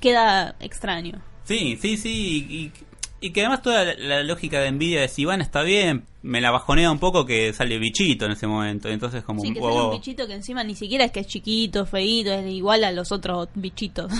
queda 0.00 0.56
extraño. 0.60 1.20
Sí, 1.44 1.78
sí, 1.80 1.96
sí. 1.96 2.46
Y, 2.48 2.72
y 3.26 3.32
que 3.32 3.40
además 3.40 3.62
toda 3.62 3.84
la, 3.84 3.94
la 3.94 4.22
lógica 4.22 4.60
de 4.60 4.66
envidia 4.68 5.00
de 5.00 5.10
Iván 5.16 5.40
está 5.40 5.62
bien. 5.62 6.04
Me 6.22 6.40
la 6.40 6.50
bajonea 6.50 6.90
un 6.90 6.98
poco 6.98 7.24
que 7.24 7.52
sale 7.52 7.78
bichito 7.78 8.26
en 8.26 8.32
ese 8.32 8.46
momento. 8.46 8.88
Entonces, 8.88 9.22
como 9.22 9.40
Sí, 9.40 9.48
un 9.48 9.54
que 9.54 9.60
sale 9.60 9.80
un 9.80 9.90
bichito 9.92 10.26
que 10.26 10.34
encima 10.34 10.64
ni 10.64 10.74
siquiera 10.74 11.04
es 11.04 11.12
que 11.12 11.20
es 11.20 11.26
chiquito, 11.26 11.86
feíto, 11.86 12.32
es 12.32 12.52
igual 12.52 12.84
a 12.84 12.92
los 12.92 13.12
otros 13.12 13.48
bichitos. 13.54 14.12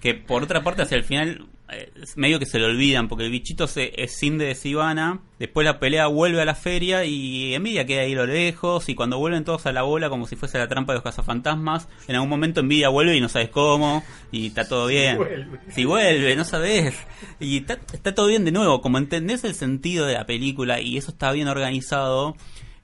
Que 0.00 0.14
por 0.14 0.42
otra 0.44 0.62
parte, 0.62 0.82
hacia 0.82 0.96
el 0.96 1.04
final, 1.04 1.46
medio 2.16 2.38
que 2.38 2.46
se 2.46 2.58
lo 2.58 2.66
olvidan 2.66 3.08
porque 3.08 3.24
el 3.24 3.30
bichito 3.30 3.66
se 3.66 3.92
escinde 4.02 4.46
de 4.46 4.54
Sivana, 4.54 5.20
después 5.38 5.64
la 5.64 5.78
pelea 5.78 6.06
vuelve 6.06 6.40
a 6.42 6.44
la 6.44 6.54
feria 6.54 7.04
y 7.04 7.54
Envidia 7.54 7.86
queda 7.86 8.02
ahí 8.02 8.12
a 8.12 8.16
lo 8.16 8.26
lejos 8.26 8.88
y 8.88 8.94
cuando 8.94 9.18
vuelven 9.18 9.44
todos 9.44 9.66
a 9.66 9.72
la 9.72 9.82
bola 9.82 10.08
como 10.08 10.26
si 10.26 10.36
fuese 10.36 10.58
la 10.58 10.68
trampa 10.68 10.92
de 10.92 10.98
los 10.98 11.04
cazafantasmas, 11.04 11.88
en 12.08 12.14
algún 12.16 12.28
momento 12.30 12.60
Envidia 12.60 12.88
vuelve 12.88 13.16
y 13.16 13.20
no 13.20 13.28
sabes 13.28 13.50
cómo 13.50 14.02
y 14.32 14.48
está 14.48 14.66
todo 14.66 14.86
bien. 14.86 15.18
Si 15.70 15.84
vuelve, 15.84 16.36
no 16.36 16.44
sabes. 16.44 16.94
Y 17.38 17.58
está, 17.58 17.78
está 17.92 18.14
todo 18.14 18.26
bien 18.26 18.44
de 18.44 18.52
nuevo, 18.52 18.80
como 18.80 18.98
entendés 18.98 19.44
el 19.44 19.54
sentido 19.54 20.06
de 20.06 20.14
la 20.14 20.26
película 20.26 20.80
y 20.80 20.96
eso 20.96 21.10
está 21.10 21.32
bien 21.32 21.48
organizado, 21.48 22.36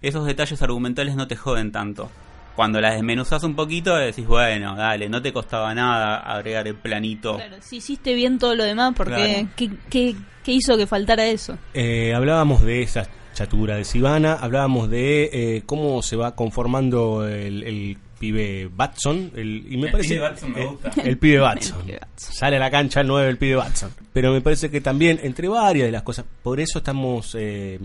esos 0.02 0.26
detalles 0.26 0.62
argumentales 0.62 1.16
no 1.16 1.26
te 1.26 1.36
joden 1.36 1.72
tanto 1.72 2.10
cuando 2.56 2.80
la 2.80 2.92
desmenuzas 2.92 3.44
un 3.44 3.54
poquito 3.54 3.94
decís, 3.96 4.26
bueno, 4.26 4.74
dale, 4.74 5.08
no 5.08 5.22
te 5.22 5.32
costaba 5.32 5.74
nada 5.74 6.16
agregar 6.16 6.66
el 6.66 6.74
planito. 6.74 7.36
Claro, 7.36 7.56
si 7.60 7.76
hiciste 7.76 8.14
bien 8.14 8.38
todo 8.38 8.54
lo 8.56 8.64
demás, 8.64 8.94
¿por 8.94 9.08
qué, 9.14 9.14
Claro. 9.14 9.48
qué, 9.56 9.70
qué- 9.90 10.16
qué 10.42 10.52
hizo 10.52 10.76
que 10.76 10.86
faltara 10.86 11.26
eso? 11.26 11.56
Eh, 11.74 12.12
hablábamos 12.14 12.62
de 12.62 12.82
esa 12.82 13.06
chatura 13.34 13.76
de 13.76 13.84
Sivana, 13.84 14.32
hablábamos 14.34 14.88
de 14.90 15.28
eh, 15.32 15.62
cómo 15.66 16.02
se 16.02 16.16
va 16.16 16.34
conformando 16.34 17.26
el, 17.28 17.62
el 17.64 17.98
pibe 18.18 18.70
Batson, 18.74 19.30
el, 19.36 19.66
y 19.70 19.76
me 19.76 19.86
El 19.88 19.92
parece 19.92 20.08
pibe 20.14 20.20
Batson 20.20 20.52
me 20.52 20.62
eh, 20.62 20.66
gusta. 20.66 20.90
el 21.04 21.18
pibe 21.18 21.38
Batson. 21.40 21.76
El 21.80 21.84
pibe 21.84 21.98
Batson. 21.98 22.16
Sale 22.16 22.56
a 22.56 22.60
la 22.60 22.70
cancha 22.70 23.00
el 23.02 23.06
9 23.08 23.28
el 23.28 23.36
pibe 23.36 23.56
Batson. 23.56 23.90
Pero 24.14 24.32
me 24.32 24.40
parece 24.40 24.70
que 24.70 24.80
también, 24.80 25.20
entre 25.22 25.48
varias 25.48 25.84
de 25.86 25.92
las 25.92 26.02
cosas, 26.02 26.24
por 26.42 26.58
eso 26.60 26.78
estamos 26.78 27.36
eh, 27.38 27.78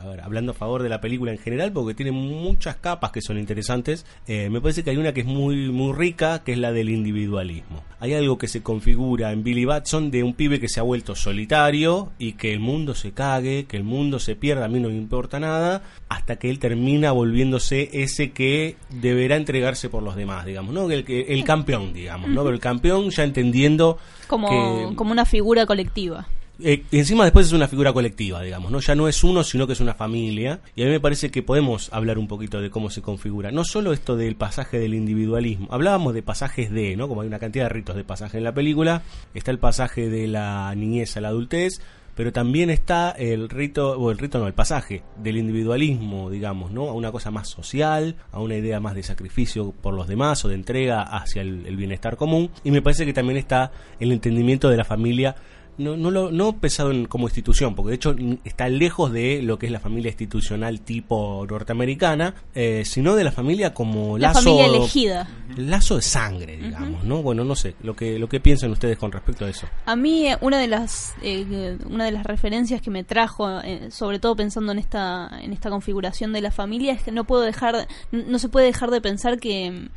a 0.00 0.06
ver, 0.06 0.20
hablando 0.20 0.52
a 0.52 0.54
favor 0.54 0.82
de 0.82 0.88
la 0.88 1.00
película 1.00 1.32
en 1.32 1.38
general, 1.38 1.72
porque 1.72 1.94
tiene 1.94 2.12
muchas 2.12 2.76
capas 2.76 3.10
que 3.12 3.20
son 3.20 3.38
interesantes. 3.38 4.06
Eh, 4.26 4.48
me 4.50 4.60
parece 4.60 4.82
que 4.84 4.90
hay 4.90 4.96
una 4.96 5.12
que 5.12 5.20
es 5.20 5.26
muy, 5.26 5.70
muy 5.70 5.92
rica, 5.92 6.42
que 6.44 6.52
es 6.52 6.58
la 6.58 6.72
del 6.72 6.88
individualismo. 6.90 7.82
Hay 8.00 8.14
algo 8.14 8.38
que 8.38 8.48
se 8.48 8.62
configura 8.62 9.32
en 9.32 9.42
Billy 9.42 9.64
Batson 9.64 10.10
de 10.10 10.22
un 10.22 10.34
pibe 10.34 10.60
que 10.60 10.68
se 10.68 10.80
ha 10.80 10.82
vuelto 10.84 11.14
solitario 11.16 12.10
y 12.18 12.32
que 12.34 12.52
el 12.52 12.60
mundo 12.60 12.94
se 12.94 13.12
cague, 13.12 13.66
que 13.66 13.76
el 13.76 13.84
mundo 13.84 14.18
se 14.18 14.36
pierda, 14.36 14.66
a 14.66 14.68
mí 14.68 14.80
no 14.80 14.88
me 14.88 14.94
importa 14.96 15.40
nada, 15.40 15.82
hasta 16.08 16.36
que 16.36 16.50
él 16.50 16.58
termina 16.58 17.12
volviéndose 17.12 17.90
ese 17.92 18.30
que 18.30 18.76
deberá 18.90 19.36
entregarse 19.36 19.88
por 19.88 20.02
los 20.02 20.14
demás, 20.16 20.44
digamos, 20.46 20.72
¿no? 20.74 20.90
El, 20.90 21.04
que- 21.04 21.26
el 21.28 21.44
campeón, 21.44 21.92
digamos, 21.92 22.30
¿no? 22.30 22.42
Pero 22.42 22.54
el 22.54 22.60
campeón 22.60 23.10
ya 23.10 23.24
entendiendo 23.24 23.98
Como, 24.26 24.48
que- 24.48 24.94
como 24.96 25.12
una 25.12 25.24
figura 25.24 25.66
colectiva. 25.66 26.26
Eh, 26.60 26.84
encima 26.90 27.24
después 27.24 27.46
es 27.46 27.52
una 27.52 27.68
figura 27.68 27.92
colectiva, 27.92 28.42
digamos, 28.42 28.72
¿no? 28.72 28.80
Ya 28.80 28.96
no 28.96 29.06
es 29.06 29.22
uno, 29.22 29.44
sino 29.44 29.66
que 29.66 29.74
es 29.74 29.80
una 29.80 29.94
familia. 29.94 30.60
Y 30.74 30.82
a 30.82 30.86
mí 30.86 30.90
me 30.90 31.00
parece 31.00 31.30
que 31.30 31.42
podemos 31.42 31.88
hablar 31.92 32.18
un 32.18 32.26
poquito 32.26 32.60
de 32.60 32.70
cómo 32.70 32.90
se 32.90 33.00
configura. 33.00 33.52
No 33.52 33.64
solo 33.64 33.92
esto 33.92 34.16
del 34.16 34.34
pasaje 34.34 34.78
del 34.78 34.94
individualismo. 34.94 35.68
Hablábamos 35.70 36.14
de 36.14 36.22
pasajes 36.22 36.70
de, 36.72 36.96
¿no? 36.96 37.06
Como 37.08 37.20
hay 37.20 37.28
una 37.28 37.38
cantidad 37.38 37.66
de 37.66 37.68
ritos 37.68 37.94
de 37.94 38.04
pasaje 38.04 38.38
en 38.38 38.44
la 38.44 38.54
película. 38.54 39.02
Está 39.34 39.52
el 39.52 39.58
pasaje 39.58 40.08
de 40.08 40.26
la 40.26 40.74
niñez 40.74 41.16
a 41.16 41.20
la 41.20 41.28
adultez. 41.28 41.80
Pero 42.16 42.32
también 42.32 42.68
está 42.68 43.12
el 43.12 43.48
rito, 43.48 43.92
o 43.92 44.10
el 44.10 44.18
rito 44.18 44.40
no, 44.40 44.48
el 44.48 44.52
pasaje 44.52 45.04
del 45.22 45.36
individualismo, 45.36 46.28
digamos, 46.28 46.72
¿no? 46.72 46.88
A 46.88 46.92
una 46.92 47.12
cosa 47.12 47.30
más 47.30 47.48
social, 47.48 48.16
a 48.32 48.40
una 48.40 48.56
idea 48.56 48.80
más 48.80 48.96
de 48.96 49.04
sacrificio 49.04 49.70
por 49.70 49.94
los 49.94 50.08
demás 50.08 50.44
o 50.44 50.48
de 50.48 50.56
entrega 50.56 51.02
hacia 51.02 51.42
el 51.42 51.76
bienestar 51.76 52.16
común. 52.16 52.50
Y 52.64 52.72
me 52.72 52.82
parece 52.82 53.06
que 53.06 53.12
también 53.12 53.36
está 53.36 53.70
el 54.00 54.10
entendimiento 54.10 54.68
de 54.68 54.76
la 54.76 54.84
familia 54.84 55.36
no, 55.78 55.96
no, 55.96 56.10
lo, 56.10 56.30
no 56.30 56.52
pesado 56.60 56.90
en- 56.90 57.06
como 57.06 57.26
institución, 57.26 57.74
porque 57.74 57.90
de 57.90 57.94
hecho 57.96 58.14
está 58.44 58.68
lejos 58.68 59.12
de 59.12 59.40
lo 59.42 59.58
que 59.58 59.66
es 59.66 59.72
la 59.72 59.80
familia 59.80 60.10
institucional 60.10 60.80
tipo 60.80 61.46
norteamericana, 61.48 62.34
eh, 62.54 62.82
sino 62.84 63.14
de 63.16 63.24
la 63.24 63.32
familia 63.32 63.72
como 63.74 64.18
La 64.18 64.28
lazo, 64.28 64.42
familia 64.42 64.66
elegida. 64.66 65.28
lazo 65.56 65.96
de 65.96 66.02
sangre, 66.02 66.56
digamos, 66.56 67.04
¿no? 67.04 67.22
Bueno, 67.22 67.44
no 67.44 67.54
sé, 67.56 67.74
lo 67.82 67.94
que, 67.94 68.18
lo 68.18 68.28
que 68.28 68.40
piensan 68.40 68.70
ustedes 68.70 68.98
con 68.98 69.12
respecto 69.12 69.44
a 69.44 69.48
eso. 69.50 69.66
A 69.86 69.96
mí 69.96 70.26
eh, 70.26 70.36
una 70.40 70.58
de 70.58 70.66
las 70.68 71.14
eh, 71.22 71.78
una 71.88 72.04
de 72.04 72.12
las 72.12 72.24
referencias 72.24 72.82
que 72.82 72.90
me 72.90 73.04
trajo, 73.04 73.60
eh, 73.60 73.90
sobre 73.90 74.18
todo 74.18 74.36
pensando 74.36 74.72
en 74.72 74.78
esta 74.78 75.30
en 75.40 75.52
esta 75.52 75.70
configuración 75.70 76.32
de 76.32 76.40
la 76.42 76.50
familia, 76.50 76.92
es 76.92 77.02
que 77.02 77.12
no 77.12 77.24
puedo 77.24 77.42
dejar 77.42 77.86
no 78.12 78.38
se 78.38 78.48
puede 78.48 78.66
dejar 78.66 78.90
de 78.90 79.00
pensar 79.00 79.38
que 79.38 79.88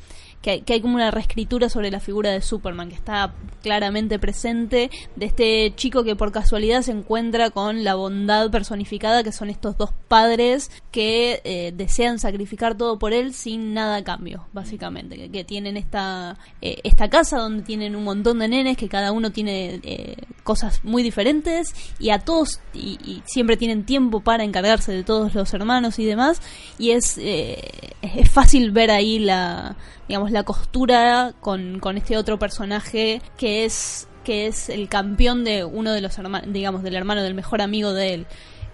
que 0.42 0.50
hay, 0.52 0.62
que 0.62 0.74
hay 0.74 0.82
como 0.82 0.96
una 0.96 1.12
reescritura 1.12 1.70
sobre 1.70 1.92
la 1.92 2.00
figura 2.00 2.32
de 2.32 2.42
Superman 2.42 2.90
que 2.90 2.96
está 2.96 3.34
claramente 3.62 4.20
presente 4.20 4.90
de 5.16 5.26
este 5.26 5.74
chico 5.76 6.04
que 6.04 6.16
por 6.16 6.32
casualidad 6.32 6.82
se 6.82 6.92
encuentra 6.92 7.52
con 7.52 7.84
la 7.84 7.96
bondad 7.96 8.50
personificada 8.50 9.24
que 9.24 9.32
son 9.32 9.50
estos 9.50 9.78
dos 9.78 9.92
padres 10.08 10.72
que 10.92 11.42
eh, 11.44 11.72
desean 11.76 12.20
sacrificar 12.20 12.76
todo 12.76 12.98
por 12.98 13.14
él 13.14 13.34
sin 13.34 13.74
nada 13.74 13.98
a 13.98 14.04
cambio 14.04 14.48
básicamente 14.54 15.16
que, 15.16 15.30
que 15.30 15.44
tienen 15.44 15.78
esta 15.78 16.38
eh, 16.62 16.80
esta 16.84 17.10
casa 17.10 17.38
donde 17.38 17.64
tienen 17.64 17.96
un 17.96 18.04
montón 18.04 18.40
de 18.40 18.48
nenes 18.48 18.78
que 18.78 18.90
cada 18.90 19.12
uno 19.12 19.32
tiene 19.32 19.80
eh, 19.84 20.16
cosas 20.44 20.84
muy 20.84 21.04
diferentes 21.04 21.74
y 22.00 22.10
a 22.10 22.20
todos 22.20 22.60
y, 22.74 22.98
y 23.04 23.22
siempre 23.26 23.58
tienen 23.58 23.86
tiempo 23.86 24.22
para 24.22 24.44
encargarse 24.44 24.92
de 24.92 25.04
todos 25.04 25.36
los 25.36 25.54
hermanos 25.54 26.00
y 26.00 26.06
demás 26.06 26.42
y 26.78 26.92
es 26.92 27.18
eh, 27.18 27.62
es 28.02 28.30
fácil 28.30 28.72
ver 28.72 28.92
ahí 28.92 29.20
la 29.20 29.76
digamos 30.08 30.31
la 30.32 30.44
costura 30.44 31.34
con, 31.40 31.80
con 31.80 31.98
este 31.98 32.18
otro 32.18 32.40
personaje 32.40 33.22
que 33.38 33.66
es 33.66 34.08
que 34.24 34.46
es 34.48 34.70
el 34.70 34.88
campeón 34.88 35.44
de 35.44 35.64
uno 35.66 35.92
de 35.94 36.02
los 36.02 36.18
hermanos 36.20 36.52
digamos 36.54 36.84
del 36.84 36.96
hermano 36.96 37.24
del 37.24 37.34
mejor 37.34 37.62
amigo 37.62 37.94
de 37.94 38.14
él. 38.14 38.26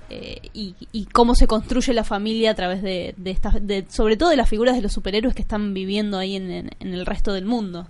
Eh, 0.09 0.39
y, 0.53 0.73
y 0.93 1.05
cómo 1.07 1.35
se 1.35 1.47
construye 1.47 1.93
la 1.93 2.05
familia 2.05 2.51
a 2.51 2.55
través 2.55 2.81
de, 2.81 3.13
de 3.17 3.31
estas 3.31 3.55
de, 3.65 3.85
sobre 3.89 4.15
todo 4.15 4.29
de 4.29 4.37
las 4.37 4.47
figuras 4.49 4.75
de 4.77 4.81
los 4.81 4.93
superhéroes 4.93 5.35
que 5.35 5.41
están 5.41 5.73
viviendo 5.73 6.17
ahí 6.17 6.37
en, 6.37 6.49
en- 6.49 6.69
en 6.79 6.93
el 6.93 7.05
resto 7.05 7.33
del 7.33 7.43
mundo 7.43 7.87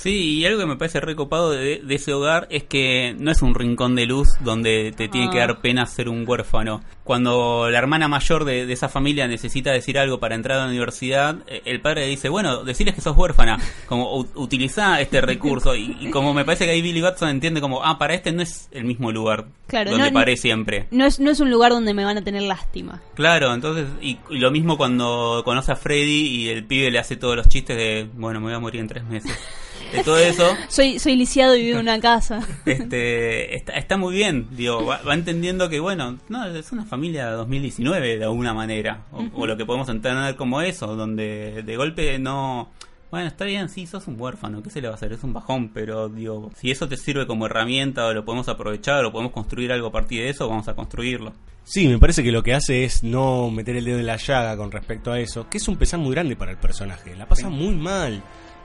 Sí, 0.00 0.34
y 0.38 0.46
algo 0.46 0.60
que 0.60 0.66
me 0.66 0.76
parece 0.76 1.00
recopado 1.00 1.50
de, 1.50 1.80
de 1.82 1.94
ese 1.96 2.12
hogar 2.12 2.46
es 2.50 2.62
que 2.62 3.16
no 3.18 3.32
es 3.32 3.42
un 3.42 3.52
rincón 3.56 3.96
de 3.96 4.06
luz 4.06 4.28
donde 4.38 4.92
te 4.96 5.08
tiene 5.08 5.28
que 5.28 5.38
Ah. 5.42 5.48
dar 5.48 5.60
pena 5.60 5.86
ser 5.86 6.08
un 6.08 6.22
huérfano. 6.24 6.82
Cuando 7.02 7.68
la 7.68 7.78
hermana 7.78 8.06
mayor 8.06 8.44
de, 8.44 8.64
de 8.64 8.72
esa 8.72 8.88
familia 8.88 9.26
necesita 9.26 9.72
decir 9.72 9.98
algo 9.98 10.20
para 10.20 10.36
entrar 10.36 10.58
a 10.58 10.62
la 10.64 10.68
universidad, 10.68 11.38
eh, 11.48 11.62
el 11.64 11.80
padre 11.80 12.06
dice, 12.06 12.28
bueno, 12.28 12.62
decirles 12.62 12.94
que 12.94 13.00
sos 13.00 13.16
huérfana, 13.16 13.58
como 13.88 14.14
utiliza 14.36 15.00
este 15.00 15.20
recurso. 15.20 15.74
Y, 15.74 15.96
y 16.00 16.10
como 16.10 16.32
me 16.32 16.44
parece 16.44 16.66
que 16.66 16.70
ahí 16.70 16.80
Billy 16.82 17.00
Batson 17.00 17.30
entiende 17.30 17.60
como, 17.60 17.82
ah, 17.84 17.98
para 17.98 18.14
este 18.14 18.30
no 18.30 18.42
es 18.42 18.68
el 18.70 18.84
mismo 18.84 19.10
lugar 19.10 19.46
Claro, 19.66 19.90
donde 19.90 20.12
no- 20.12 20.14
paré 20.14 20.36
siempre. 20.36 20.86
no 20.92 21.06
es 21.06 21.18
no 21.18 21.30
es 21.32 21.40
un 21.40 21.50
lugar 21.50 21.72
donde 21.72 21.92
me 21.92 22.04
van 22.04 22.18
a 22.18 22.22
tener 22.22 22.42
lástima 22.42 23.02
Claro, 23.14 23.52
entonces, 23.52 23.86
y, 24.00 24.18
y 24.30 24.38
lo 24.38 24.52
mismo 24.52 24.76
cuando 24.76 25.42
conoce 25.44 25.72
a 25.72 25.76
Freddy 25.76 26.26
y 26.28 26.48
el 26.50 26.64
pibe 26.64 26.88
le 26.92 27.00
hace 27.00 27.16
todos 27.16 27.34
los 27.34 27.48
chistes 27.48 27.76
de, 27.76 28.08
bueno, 28.14 28.38
me 28.38 28.46
voy 28.46 28.54
a 28.54 28.60
morir 28.60 28.80
en 28.80 28.86
tres 28.86 29.02
meses. 29.04 29.32
De 29.92 30.04
todo 30.04 30.18
eso, 30.18 30.54
soy 30.68 30.98
soy 30.98 31.16
lisiado 31.16 31.56
y 31.56 31.62
vivo 31.62 31.78
en 31.78 31.82
una 31.82 32.00
casa 32.00 32.46
este, 32.66 33.56
está, 33.56 33.72
está 33.72 33.96
muy 33.96 34.14
bien, 34.14 34.48
digo, 34.50 34.84
va, 34.84 35.00
va 35.02 35.14
entendiendo 35.14 35.68
que, 35.68 35.80
bueno, 35.80 36.18
no, 36.28 36.46
es 36.46 36.72
una 36.72 36.84
familia 36.84 37.30
2019 37.30 38.18
de 38.18 38.24
alguna 38.24 38.52
manera, 38.54 39.04
o, 39.12 39.24
o 39.34 39.46
lo 39.46 39.56
que 39.56 39.64
podemos 39.64 39.88
entender 39.88 40.36
como 40.36 40.60
eso, 40.60 40.94
donde 40.96 41.62
de 41.62 41.76
golpe 41.76 42.18
no... 42.18 42.70
Bueno, 43.10 43.26
está 43.26 43.46
bien, 43.46 43.70
sí, 43.70 43.86
sos 43.86 44.06
un 44.06 44.20
huérfano, 44.20 44.62
¿qué 44.62 44.68
se 44.68 44.82
le 44.82 44.88
va 44.88 44.92
a 44.92 44.96
hacer? 44.96 45.14
Es 45.14 45.24
un 45.24 45.32
bajón, 45.32 45.70
pero 45.72 46.10
digo, 46.10 46.50
si 46.54 46.70
eso 46.70 46.88
te 46.88 46.98
sirve 46.98 47.26
como 47.26 47.46
herramienta 47.46 48.04
o 48.06 48.12
lo 48.12 48.22
podemos 48.22 48.50
aprovechar 48.50 49.02
o 49.06 49.10
podemos 49.10 49.32
construir 49.32 49.72
algo 49.72 49.88
a 49.88 49.92
partir 49.92 50.20
de 50.20 50.28
eso, 50.28 50.46
vamos 50.46 50.68
a 50.68 50.74
construirlo. 50.74 51.32
Sí, 51.64 51.88
me 51.88 51.98
parece 51.98 52.22
que 52.22 52.32
lo 52.32 52.42
que 52.42 52.52
hace 52.52 52.84
es 52.84 53.02
no 53.02 53.50
meter 53.50 53.76
el 53.76 53.86
dedo 53.86 53.98
en 53.98 54.06
la 54.06 54.16
llaga 54.16 54.58
con 54.58 54.70
respecto 54.70 55.10
a 55.10 55.20
eso, 55.20 55.48
que 55.48 55.56
es 55.56 55.66
un 55.68 55.76
pesar 55.76 56.00
muy 56.00 56.10
grande 56.10 56.36
para 56.36 56.50
el 56.50 56.58
personaje, 56.58 57.16
la 57.16 57.26
pasa 57.26 57.48
muy 57.48 57.74
mal. 57.74 58.22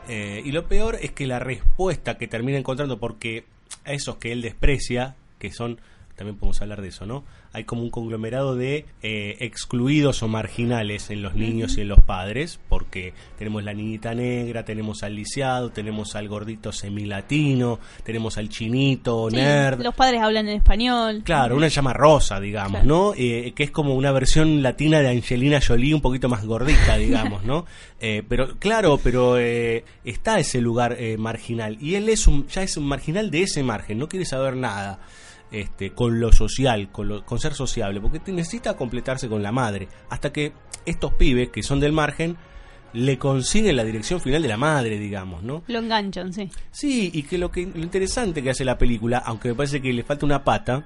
Eh, 0.07 0.41
y 0.43 0.51
lo 0.51 0.67
peor 0.67 0.97
es 1.01 1.11
que 1.11 1.27
la 1.27 1.39
respuesta 1.39 2.17
que 2.17 2.27
termina 2.27 2.57
encontrando, 2.57 2.99
porque 2.99 3.45
a 3.85 3.93
esos 3.93 4.17
que 4.17 4.31
él 4.31 4.41
desprecia, 4.41 5.15
que 5.39 5.51
son, 5.51 5.79
también 6.15 6.37
podemos 6.37 6.61
hablar 6.61 6.81
de 6.81 6.89
eso, 6.89 7.05
¿no? 7.05 7.23
Hay 7.53 7.63
como 7.63 7.81
un 7.81 7.89
conglomerado 7.89 8.55
de 8.55 8.85
eh, 9.01 9.37
excluidos 9.39 10.21
o 10.23 10.27
marginales 10.27 11.09
en 11.09 11.21
los 11.21 11.33
niños 11.35 11.77
y 11.77 11.81
en 11.81 11.87
los 11.87 11.99
padres, 12.01 12.59
porque 12.69 13.13
tenemos 13.37 13.63
la 13.63 13.73
niñita 13.73 14.13
negra, 14.13 14.63
tenemos 14.65 15.03
al 15.03 15.15
lisiado, 15.15 15.71
tenemos 15.71 16.15
al 16.15 16.27
gordito 16.27 16.71
semilatino, 16.71 17.79
tenemos 18.03 18.37
al 18.37 18.49
chinito, 18.49 19.29
Sí, 19.29 19.35
nerd. 19.37 19.81
los 19.81 19.95
padres 19.95 20.21
hablan 20.21 20.47
en 20.47 20.57
español 20.57 21.21
Claro, 21.23 21.55
una 21.57 21.67
llama 21.67 21.93
rosa, 21.93 22.39
digamos, 22.39 22.81
Claro. 22.81 22.85
¿no? 22.87 23.13
Eh, 23.17 23.53
que 23.55 23.63
es 23.63 23.71
como 23.71 23.95
una 23.95 24.11
versión 24.11 24.61
latina 24.63 24.99
de 24.99 25.09
Angelina 25.09 25.59
Jolie 25.65 25.93
un 25.93 26.01
poquito 26.01 26.29
más 26.29 26.45
gordita, 26.45 26.97
digamos, 26.97 27.43
¿no? 27.43 27.65
Eh, 28.05 28.21
pero 28.27 28.57
claro, 28.59 28.99
pero 29.01 29.37
eh, 29.39 29.85
está 30.03 30.37
ese 30.37 30.59
lugar 30.59 30.97
eh, 30.99 31.15
marginal 31.15 31.77
y 31.79 31.95
él 31.95 32.09
es 32.09 32.27
un, 32.27 32.45
ya 32.49 32.61
es 32.61 32.75
un 32.75 32.85
marginal 32.85 33.31
de 33.31 33.43
ese 33.43 33.63
margen, 33.63 33.97
no 33.97 34.09
quiere 34.09 34.25
saber 34.25 34.57
nada. 34.57 34.99
Este, 35.53 35.91
con 35.91 36.19
lo 36.19 36.31
social, 36.33 36.91
con, 36.91 37.07
lo- 37.07 37.23
con 37.25 37.39
ser 37.39 37.53
sociable, 37.53 38.01
porque 38.01 38.19
te- 38.19 38.31
necesita 38.33 38.75
completarse 38.75 39.29
con 39.29 39.41
la 39.43 39.51
madre, 39.51 39.87
hasta 40.09 40.33
que 40.33 40.51
estos 40.85 41.13
pibes 41.13 41.49
que 41.49 41.61
son 41.63 41.79
del 41.79 41.91
margen 41.93 42.35
le 42.93 43.17
consiguen 43.17 43.75
la 43.75 43.83
dirección 43.83 44.19
final 44.19 44.41
de 44.41 44.47
la 44.49 44.57
madre, 44.57 44.97
digamos, 44.99 45.43
¿no? 45.43 45.63
lo 45.67 45.79
enganchan 45.79 46.33
sí 46.33 46.49
Sí, 46.71 47.09
y 47.13 47.23
que 47.23 47.37
lo 47.37 47.49
que 47.51 47.65
lo 47.65 47.81
interesante 47.83 48.41
que 48.43 48.49
hace 48.49 48.65
la 48.65 48.77
película, 48.77 49.19
aunque 49.25 49.49
me 49.49 49.55
parece 49.55 49.81
que 49.81 49.93
le 49.93 50.03
falta 50.03 50.25
una 50.25 50.43
pata, 50.43 50.85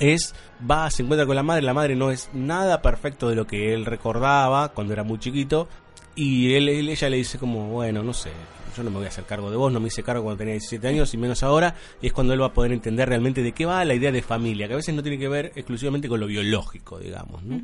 es 0.00 0.34
va, 0.68 0.90
se 0.90 1.02
encuentra 1.02 1.26
con 1.26 1.36
la 1.36 1.42
madre, 1.42 1.62
la 1.62 1.74
madre 1.74 1.94
no 1.94 2.10
es 2.10 2.28
nada 2.34 2.82
perfecto 2.82 3.28
de 3.28 3.36
lo 3.36 3.46
que 3.46 3.72
él 3.74 3.84
recordaba 3.86 4.70
cuando 4.70 4.92
era 4.94 5.02
muy 5.04 5.18
chiquito, 5.18 5.68
y 6.14 6.54
él, 6.54 6.68
él- 6.70 6.88
ella 6.88 7.08
le 7.10 7.18
dice 7.18 7.38
como, 7.38 7.68
bueno, 7.68 8.02
no 8.02 8.12
sé, 8.14 8.30
yo 8.76 8.82
no 8.82 8.90
me 8.90 8.96
voy 8.96 9.06
a 9.06 9.08
hacer 9.08 9.24
cargo 9.24 9.50
de 9.50 9.56
vos, 9.56 9.72
no 9.72 9.80
me 9.80 9.88
hice 9.88 10.02
cargo 10.02 10.22
cuando 10.22 10.38
tenía 10.38 10.52
17 10.54 10.86
años 10.88 11.12
y 11.14 11.16
menos 11.16 11.42
ahora, 11.42 11.74
y 12.02 12.06
es 12.08 12.12
cuando 12.12 12.32
él 12.34 12.42
va 12.42 12.46
a 12.46 12.52
poder 12.52 12.72
entender 12.72 13.08
realmente 13.08 13.42
de 13.42 13.52
qué 13.52 13.64
va 13.66 13.84
la 13.84 13.94
idea 13.94 14.12
de 14.12 14.22
familia, 14.22 14.66
que 14.68 14.74
a 14.74 14.76
veces 14.76 14.94
no 14.94 15.02
tiene 15.02 15.18
que 15.18 15.28
ver 15.28 15.52
exclusivamente 15.54 16.08
con 16.08 16.20
lo 16.20 16.26
biológico, 16.26 16.98
digamos, 16.98 17.42
¿no? 17.42 17.60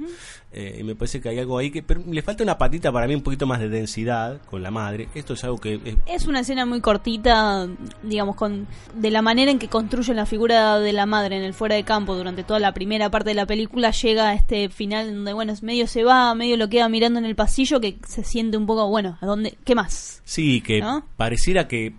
Eh, 0.52 0.78
y 0.80 0.82
me 0.84 0.94
parece 0.94 1.20
que 1.20 1.28
hay 1.30 1.38
algo 1.38 1.58
ahí 1.58 1.70
que 1.70 1.82
pero 1.82 2.02
le 2.06 2.22
falta 2.22 2.42
una 2.42 2.58
patita 2.58 2.92
para 2.92 3.06
mí 3.06 3.14
un 3.14 3.22
poquito 3.22 3.46
más 3.46 3.60
de 3.60 3.68
densidad 3.68 4.40
con 4.50 4.62
la 4.62 4.70
madre. 4.70 5.08
Esto 5.14 5.34
es 5.34 5.44
algo 5.44 5.58
que 5.58 5.74
es- 5.84 5.96
Es 6.06 6.26
una 6.26 6.40
escena 6.40 6.66
muy 6.66 6.80
cortita, 6.80 7.66
digamos, 8.02 8.36
con 8.36 8.66
de 8.94 9.10
la 9.10 9.22
manera 9.22 9.50
en 9.50 9.58
que 9.58 9.68
construyen 9.68 10.16
la 10.16 10.26
figura 10.26 10.78
de 10.78 10.92
la 10.92 11.06
madre 11.06 11.36
en 11.36 11.42
el 11.42 11.54
fuera 11.54 11.74
de 11.74 11.84
campo 11.84 12.14
durante 12.14 12.44
toda 12.44 12.58
la 12.58 12.72
primera 12.74 13.10
parte 13.10 13.30
de 13.30 13.34
la 13.34 13.46
película, 13.46 13.90
llega 13.90 14.28
a 14.30 14.34
este 14.34 14.68
final 14.68 15.14
donde, 15.14 15.32
bueno, 15.32 15.52
medio 15.62 15.86
se 15.86 16.04
va, 16.04 16.34
medio 16.34 16.56
lo 16.56 16.68
queda 16.68 16.88
mirando 16.88 17.18
en 17.18 17.24
el 17.24 17.34
pasillo, 17.34 17.80
que 17.80 17.96
se 18.06 18.24
siente 18.24 18.56
un 18.56 18.66
poco, 18.66 18.88
bueno, 18.88 19.16
¿a 19.20 19.26
dónde? 19.26 19.56
¿Qué 19.64 19.74
más? 19.74 20.20
Sí, 20.24 20.60
que 20.60 20.80
¿No? 20.80 21.01
Pareciera 21.16 21.68
que. 21.68 21.94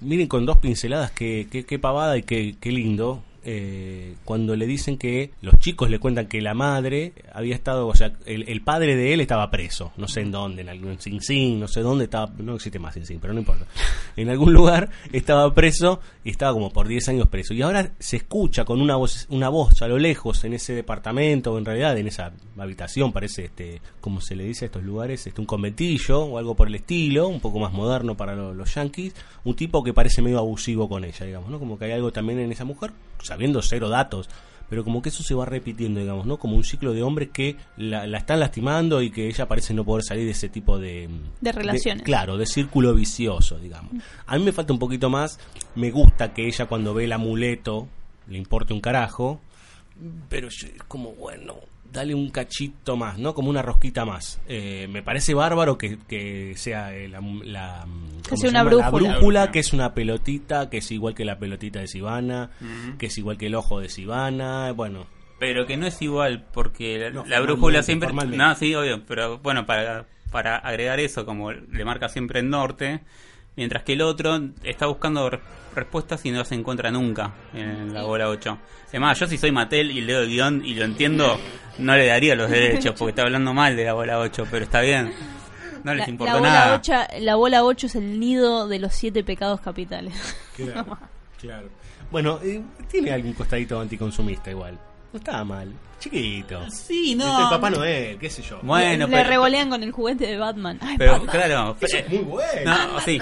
Miren 0.00 0.28
con 0.28 0.46
dos 0.46 0.56
pinceladas, 0.56 1.10
qué, 1.10 1.46
qué, 1.50 1.66
qué 1.66 1.78
pavada 1.78 2.16
y 2.16 2.22
qué 2.22 2.72
lindo. 2.72 3.22
Eh, 3.44 4.14
cuando 4.24 4.54
le 4.56 4.66
dicen 4.66 4.98
que 4.98 5.30
los 5.40 5.58
chicos 5.58 5.90
le 5.90 5.98
cuentan 5.98 6.26
que 6.26 6.40
la 6.40 6.54
madre 6.54 7.12
había 7.32 7.54
estado, 7.54 7.86
o 7.88 7.94
sea, 7.94 8.12
el, 8.26 8.48
el 8.48 8.60
padre 8.62 8.96
de 8.96 9.12
él 9.14 9.20
estaba 9.20 9.50
preso, 9.50 9.92
no 9.96 10.08
sé 10.08 10.20
en 10.20 10.30
dónde, 10.30 10.62
en 10.62 10.68
algún 10.68 11.00
Sing 11.00 11.20
Sing, 11.20 11.58
no 11.58 11.68
sé 11.68 11.80
dónde 11.80 12.04
estaba, 12.04 12.32
no 12.38 12.54
existe 12.56 12.78
más 12.78 12.94
Sing 12.94 13.06
Sing, 13.06 13.18
pero 13.20 13.32
no 13.32 13.40
importa. 13.40 13.66
En 14.16 14.28
algún 14.28 14.52
lugar 14.52 14.90
estaba 15.12 15.54
preso 15.54 16.00
y 16.24 16.30
estaba 16.30 16.52
como 16.52 16.70
por 16.70 16.88
10 16.88 17.08
años 17.08 17.28
preso. 17.28 17.54
Y 17.54 17.62
ahora 17.62 17.92
se 18.00 18.16
escucha 18.16 18.64
con 18.66 18.80
una 18.82 18.96
voz, 18.96 19.26
una 19.30 19.48
voz 19.48 19.80
a 19.80 19.88
lo 19.88 19.98
lejos 19.98 20.44
en 20.44 20.52
ese 20.52 20.74
departamento, 20.74 21.52
o 21.52 21.58
en 21.58 21.64
realidad 21.64 21.96
en 21.96 22.08
esa 22.08 22.32
habitación, 22.58 23.12
parece, 23.12 23.44
este, 23.46 23.80
como 24.00 24.20
se 24.20 24.36
le 24.36 24.44
dice 24.44 24.64
a 24.64 24.66
estos 24.66 24.82
lugares, 24.82 25.26
este, 25.26 25.40
un 25.40 25.46
conventillo 25.46 26.20
o 26.24 26.38
algo 26.38 26.54
por 26.54 26.68
el 26.68 26.74
estilo, 26.74 27.28
un 27.28 27.40
poco 27.40 27.58
más 27.60 27.72
moderno 27.72 28.16
para 28.16 28.34
lo- 28.34 28.52
los 28.52 28.74
yankees, 28.74 29.14
un 29.44 29.54
tipo 29.54 29.82
que 29.82 29.94
parece 29.94 30.20
medio 30.20 30.38
abusivo 30.38 30.88
con 30.88 31.04
ella, 31.04 31.24
digamos, 31.24 31.48
¿no? 31.50 31.58
Como 31.58 31.78
que 31.78 31.86
hay 31.86 31.92
algo 31.92 32.12
también 32.12 32.40
en 32.40 32.52
esa 32.52 32.64
mujer, 32.64 32.90
sabiendo 33.22 33.62
cero 33.62 33.88
datos, 33.88 34.28
pero 34.68 34.84
como 34.84 35.02
que 35.02 35.08
eso 35.08 35.24
se 35.24 35.34
va 35.34 35.44
repitiendo, 35.44 35.98
digamos, 35.98 36.26
¿no? 36.26 36.38
Como 36.38 36.54
un 36.54 36.62
ciclo 36.62 36.92
de 36.92 37.02
hombres 37.02 37.30
que 37.32 37.56
la, 37.76 38.06
la 38.06 38.18
están 38.18 38.38
lastimando 38.38 39.02
y 39.02 39.10
que 39.10 39.26
ella 39.26 39.48
parece 39.48 39.74
no 39.74 39.84
poder 39.84 40.04
salir 40.04 40.24
de 40.24 40.30
ese 40.30 40.48
tipo 40.48 40.78
de... 40.78 41.08
De 41.40 41.52
relaciones. 41.52 42.04
claro, 42.04 42.36
de 42.38 42.46
círculo 42.46 42.94
vicioso, 42.94 43.58
digamos. 43.58 43.92
A 44.26 44.38
mí 44.38 44.44
me 44.44 44.52
falta 44.52 44.72
un 44.72 44.78
poquito 44.78 45.10
más, 45.10 45.40
me 45.74 45.90
gusta 45.90 46.32
que 46.32 46.46
ella 46.46 46.66
cuando 46.66 46.94
ve 46.94 47.04
el 47.04 47.12
amuleto 47.12 47.88
le 48.28 48.38
importe 48.38 48.72
un 48.72 48.80
carajo, 48.80 49.40
pero 50.28 50.48
es 50.48 50.66
como, 50.86 51.12
bueno, 51.12 51.56
dale 51.92 52.14
un 52.14 52.30
cachito 52.30 52.96
más, 52.96 53.18
¿no? 53.18 53.34
Como 53.34 53.50
una 53.50 53.62
rosquita 53.62 54.04
más. 54.04 54.40
Eh, 54.48 54.86
me 54.90 55.02
parece 55.02 55.34
bárbaro 55.34 55.76
que, 55.78 55.98
que 56.08 56.54
sea 56.56 56.94
eh, 56.94 57.08
la, 57.08 57.20
la- 57.44 57.84
¿cómo 57.84 58.36
sea 58.36 58.36
se 58.36 58.48
una? 58.48 58.64
La 58.64 58.90
brújula. 58.90 59.50
que 59.50 59.58
es 59.58 59.72
una 59.72 59.94
pelotita, 59.94 60.70
que 60.70 60.78
es 60.78 60.90
igual 60.90 61.14
que 61.14 61.24
la 61.24 61.38
pelotita 61.38 61.80
de 61.80 61.88
Sivana, 61.88 62.50
que 62.98 63.06
es 63.06 63.18
igual 63.18 63.36
que 63.38 63.46
el 63.46 63.54
ojo 63.54 63.80
de 63.80 63.88
Sivana, 63.88 64.72
bueno. 64.72 65.06
Pero 65.38 65.66
que 65.66 65.76
no 65.76 65.86
es 65.86 66.00
igual, 66.02 66.46
porque 66.52 66.98
la, 66.98 67.10
No, 67.10 67.24
la 67.26 67.38
formalmente, 67.38 67.42
brújula 67.52 67.82
siempre... 67.82 68.12
No, 68.12 68.54
sí, 68.56 68.74
obvio, 68.74 69.02
pero 69.06 69.38
bueno, 69.38 69.64
para, 69.64 70.06
para 70.30 70.56
agregar 70.56 71.00
eso, 71.00 71.24
como 71.24 71.50
le 71.52 71.84
marca 71.84 72.08
siempre 72.10 72.40
el 72.40 72.50
norte, 72.50 73.00
mientras 73.56 73.82
que 73.82 73.92
el 73.94 74.02
otro 74.02 74.38
está 74.64 74.86
buscando 74.86 75.28
re- 75.30 75.40
respuestas 75.74 76.24
y 76.26 76.30
no 76.30 76.38
las 76.38 76.52
encuentra 76.52 76.90
nunca 76.90 77.32
en 77.54 77.92
la 77.94 78.02
bola 78.02 78.28
8. 78.28 78.58
Además, 78.88 79.18
yo 79.18 79.26
si 79.26 79.38
soy 79.38 79.52
Mattel 79.52 79.90
y 79.90 80.00
leo 80.00 80.20
el 80.22 80.28
guion 80.28 80.62
y 80.64 80.74
lo 80.74 80.84
entiendo, 80.84 81.38
no 81.78 81.94
le 81.96 82.06
daría 82.06 82.34
los 82.34 82.50
derechos, 82.50 82.94
porque 82.98 83.10
está 83.10 83.22
hablando 83.22 83.54
mal 83.54 83.76
de 83.76 83.84
la 83.84 83.92
bola 83.94 84.18
8, 84.18 84.46
pero 84.50 84.64
está 84.64 84.80
bien. 84.80 85.12
No 85.84 85.94
les 85.94 86.06
La, 86.06 86.10
importa 86.10 86.32
la 86.34 86.38
bola 86.40 86.52
nada. 86.52 87.08
la 87.20 87.34
bola 87.36 87.64
8 87.64 87.86
es 87.86 87.94
el 87.94 88.20
nido 88.20 88.68
de 88.68 88.78
los 88.80 88.92
siete 88.92 89.24
pecados 89.24 89.60
capitales. 89.60 90.14
Claro, 90.56 90.98
claro. 91.40 91.68
Bueno, 92.10 92.38
eh, 92.42 92.60
tiene 92.90 93.12
algún 93.12 93.32
costadito 93.32 93.80
anticonsumista 93.80 94.50
igual. 94.50 94.78
No 95.12 95.18
estaba 95.18 95.44
mal. 95.44 95.72
Chiquito. 95.98 96.60
Sí, 96.70 97.12
Este 97.12 97.24
no. 97.24 97.44
es 97.44 97.50
Papá 97.50 97.68
Noel, 97.70 98.18
qué 98.18 98.30
sé 98.30 98.42
yo. 98.42 98.58
Bueno, 98.62 99.06
Le 99.06 99.12
pero... 99.16 99.28
revolean 99.28 99.68
con 99.68 99.82
el 99.82 99.92
juguete 99.92 100.26
de 100.26 100.36
Batman. 100.38 100.78
Ay, 100.80 100.96
Pero 100.98 101.12
Batman. 101.12 101.30
claro, 101.36 101.76
Eso 101.80 101.96
eh, 101.96 102.00
es 102.06 102.08
muy 102.12 102.18
bueno. 102.24 102.74
no, 102.94 103.00
sí. 103.00 103.20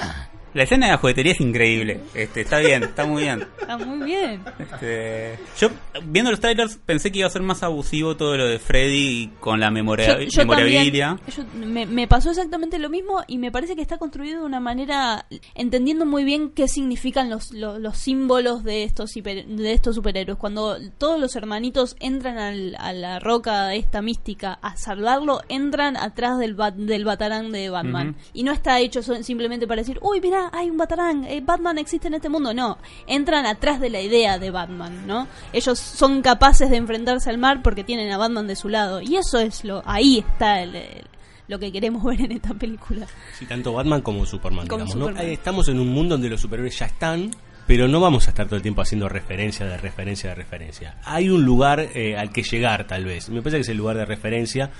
La 0.58 0.64
escena 0.64 0.86
de 0.86 0.92
la 0.92 0.98
juguetería 0.98 1.32
es 1.32 1.40
increíble. 1.40 2.00
Este, 2.14 2.40
está 2.40 2.58
bien, 2.58 2.82
está 2.82 3.06
muy 3.06 3.22
bien. 3.22 3.46
Está 3.60 3.78
muy 3.78 4.04
bien. 4.04 4.42
Este, 4.58 5.38
yo 5.56 5.70
viendo 6.04 6.32
los 6.32 6.40
trailers 6.40 6.78
pensé 6.84 7.12
que 7.12 7.20
iba 7.20 7.28
a 7.28 7.30
ser 7.30 7.42
más 7.42 7.62
abusivo 7.62 8.16
todo 8.16 8.36
lo 8.36 8.46
de 8.46 8.58
Freddy 8.58 9.30
con 9.38 9.60
la 9.60 9.70
memoria, 9.70 10.18
Yo, 10.18 10.24
yo 10.28 10.40
memorabilia. 10.42 11.16
también, 11.24 11.48
yo- 11.60 11.66
me, 11.66 11.86
me 11.86 12.08
pasó 12.08 12.30
exactamente 12.30 12.78
lo 12.80 12.90
mismo 12.90 13.22
y 13.28 13.38
me 13.38 13.52
parece 13.52 13.76
que 13.76 13.82
está 13.82 13.98
construido 13.98 14.40
de 14.40 14.46
una 14.46 14.58
manera 14.58 15.26
entendiendo 15.54 16.04
muy 16.06 16.24
bien 16.24 16.50
qué 16.50 16.66
significan 16.66 17.30
los, 17.30 17.52
los, 17.52 17.78
los 17.80 17.96
símbolos 17.96 18.64
de 18.64 18.82
estos 18.82 19.16
hiper- 19.16 19.46
de 19.46 19.72
estos 19.72 19.94
superhéroes. 19.94 20.38
Cuando 20.38 20.76
todos 20.98 21.20
los 21.20 21.36
hermanitos 21.36 21.94
entran 22.00 22.36
al- 22.38 22.76
a 22.80 22.92
la 22.92 23.20
roca 23.20 23.74
esta 23.74 24.02
mística 24.02 24.58
a 24.60 24.76
salvarlo, 24.76 25.40
entran 25.48 25.96
atrás 25.96 26.38
del, 26.38 26.56
bat- 26.56 26.74
del 26.74 27.04
batarán 27.04 27.52
de 27.52 27.70
Batman. 27.70 28.16
Y 28.32 28.42
no 28.42 28.50
está 28.50 28.80
hecho 28.80 29.02
simplemente 29.02 29.66
para 29.68 29.82
decir, 29.82 29.98
uy, 30.02 30.20
mira, 30.20 30.47
hay 30.52 30.70
un 30.70 30.76
batarán, 30.76 31.24
eh, 31.24 31.40
Batman 31.44 31.78
existe 31.78 32.08
en 32.08 32.14
este 32.14 32.28
mundo. 32.28 32.52
No, 32.54 32.78
entran 33.06 33.46
atrás 33.46 33.80
de 33.80 33.90
la 33.90 34.00
idea 34.00 34.38
de 34.38 34.50
Batman, 34.50 35.06
¿no? 35.06 35.26
Ellos 35.52 35.78
son 35.78 36.22
capaces 36.22 36.70
de 36.70 36.76
enfrentarse 36.76 37.30
al 37.30 37.38
mar 37.38 37.62
porque 37.62 37.84
tienen 37.84 38.10
a 38.12 38.16
Batman 38.18 38.46
de 38.46 38.56
su 38.56 38.68
lado. 38.68 39.00
Y 39.00 39.16
eso 39.16 39.38
es 39.38 39.64
lo, 39.64 39.82
ahí 39.86 40.18
está 40.18 40.62
el- 40.62 40.76
el- 40.76 41.06
lo 41.48 41.58
que 41.58 41.72
queremos 41.72 42.04
ver 42.04 42.20
en 42.20 42.32
esta 42.32 42.52
película. 42.54 43.06
Sí, 43.38 43.46
tanto 43.46 43.72
Batman 43.72 44.02
como 44.02 44.26
Superman, 44.26 44.66
Como 44.66 44.84
digamos. 44.84 45.16
Ahí 45.16 45.32
estamos 45.32 45.68
en 45.68 45.78
un 45.80 45.88
mundo 45.88 46.14
donde 46.14 46.28
los 46.28 46.40
superhéroes 46.40 46.78
ya 46.78 46.86
están, 46.86 47.30
pero 47.66 47.88
no 47.88 48.00
vamos 48.00 48.26
a 48.26 48.30
estar 48.30 48.46
todo 48.46 48.56
el 48.56 48.62
tiempo 48.62 48.82
haciendo 48.82 49.08
referencia 49.08 49.64
de 49.66 49.76
referencia 49.78 50.28
de 50.30 50.34
referencia. 50.34 50.96
Hay 51.04 51.30
un 51.30 51.44
lugar 51.44 51.80
eh, 51.94 52.16
al 52.18 52.30
que 52.32 52.42
llegar, 52.42 52.86
tal 52.86 53.04
vez. 53.06 53.28
Me 53.30 53.40
parece 53.40 53.56
que 53.58 53.60
es 53.62 53.68
el 53.70 53.76
lugar 53.78 53.96
de 53.96 54.04
referencia. 54.04 54.70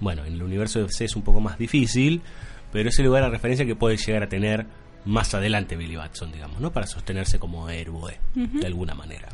Bueno, 0.00 0.24
en 0.24 0.34
el 0.34 0.42
universo 0.42 0.78
de 0.80 0.86
DC 0.86 1.04
es 1.06 1.16
un 1.16 1.22
poco 1.22 1.40
más 1.40 1.58
difícil, 1.58 2.22
pero 2.72 2.88
es 2.88 2.98
el 2.98 3.06
lugar 3.06 3.22
de 3.22 3.30
referencia 3.30 3.64
que 3.64 3.76
puede 3.76 3.96
llegar 3.96 4.24
a 4.24 4.28
tener 4.28 4.66
más 5.06 5.34
adelante 5.34 5.76
Billy 5.76 5.96
Batson, 5.96 6.32
digamos, 6.32 6.60
¿no? 6.60 6.72
Para 6.72 6.86
sostenerse 6.86 7.38
como 7.38 7.68
héroe, 7.70 8.18
de 8.34 8.66
alguna 8.66 8.94
manera. 8.94 9.28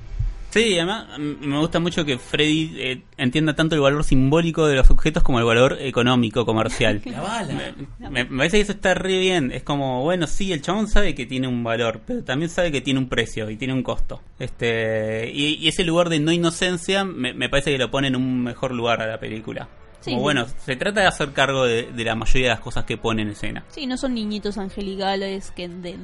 Sí, 0.53 0.79
además 0.79 1.19
me 1.19 1.59
gusta 1.59 1.81
mucho 1.81 2.05
que 2.05 2.19
Freddy 2.19 2.75
eh, 2.77 3.03
entienda 3.17 3.55
tanto 3.55 3.75
el 3.75 3.81
valor 3.81 4.05
simbólico 4.05 4.67
de 4.67 4.77
los 4.77 4.91
objetos 4.91 5.23
como 5.23 5.39
el 5.39 5.47
valor 5.47 5.79
económico, 5.81 6.45
comercial. 6.45 7.01
La 7.07 7.23
bala. 7.23 7.75
Me, 7.99 8.11
me 8.11 8.37
parece 8.37 8.59
que 8.59 8.63
eso 8.65 8.73
está 8.73 8.93
re 8.93 9.19
bien. 9.19 9.51
Es 9.51 9.63
como, 9.63 10.03
bueno, 10.03 10.27
sí, 10.27 10.53
el 10.53 10.61
chabón 10.61 10.89
sabe 10.89 11.15
que 11.15 11.25
tiene 11.25 11.49
un 11.49 11.65
valor, 11.65 12.03
pero 12.07 12.23
también 12.23 12.51
sabe 12.51 12.71
que 12.71 12.83
tiene 12.83 13.01
un 13.01 13.09
precio 13.09 13.49
y 13.49 13.57
tiene 13.57 13.73
un 13.73 13.83
costo. 13.83 14.21
Este 14.39 15.31
y, 15.33 15.55
y 15.55 15.69
ese 15.69 15.85
lugar 15.85 16.11
de 16.11 16.21
no 16.21 16.33
inocencia 16.33 17.03
me, 17.03 17.33
me 17.33 17.49
parece 17.49 17.73
que 17.73 17.79
lo 17.79 17.91
pone 17.91 18.09
en 18.09 18.17
un 18.17 18.43
mejor 18.45 18.73
lugar 18.73 19.01
a 19.01 19.07
la 19.07 19.19
película. 19.19 19.71
Sí. 20.03 20.11
Como, 20.11 20.23
bueno, 20.23 20.47
se 20.65 20.77
trata 20.77 21.01
de 21.01 21.07
hacer 21.07 21.33
cargo 21.33 21.65
de, 21.65 21.85
de 21.93 22.05
la 22.05 22.15
mayoría 22.15 22.49
de 22.49 22.55
las 22.55 22.61
cosas 22.61 22.85
que 22.85 22.97
pone 22.99 23.23
en 23.23 23.29
escena. 23.31 23.65
Sí, 23.69 23.87
no 23.87 23.97
son 23.97 24.15
niñitos 24.15 24.59
angelicales 24.59 25.51
que 25.53 25.69
de, 25.69 25.97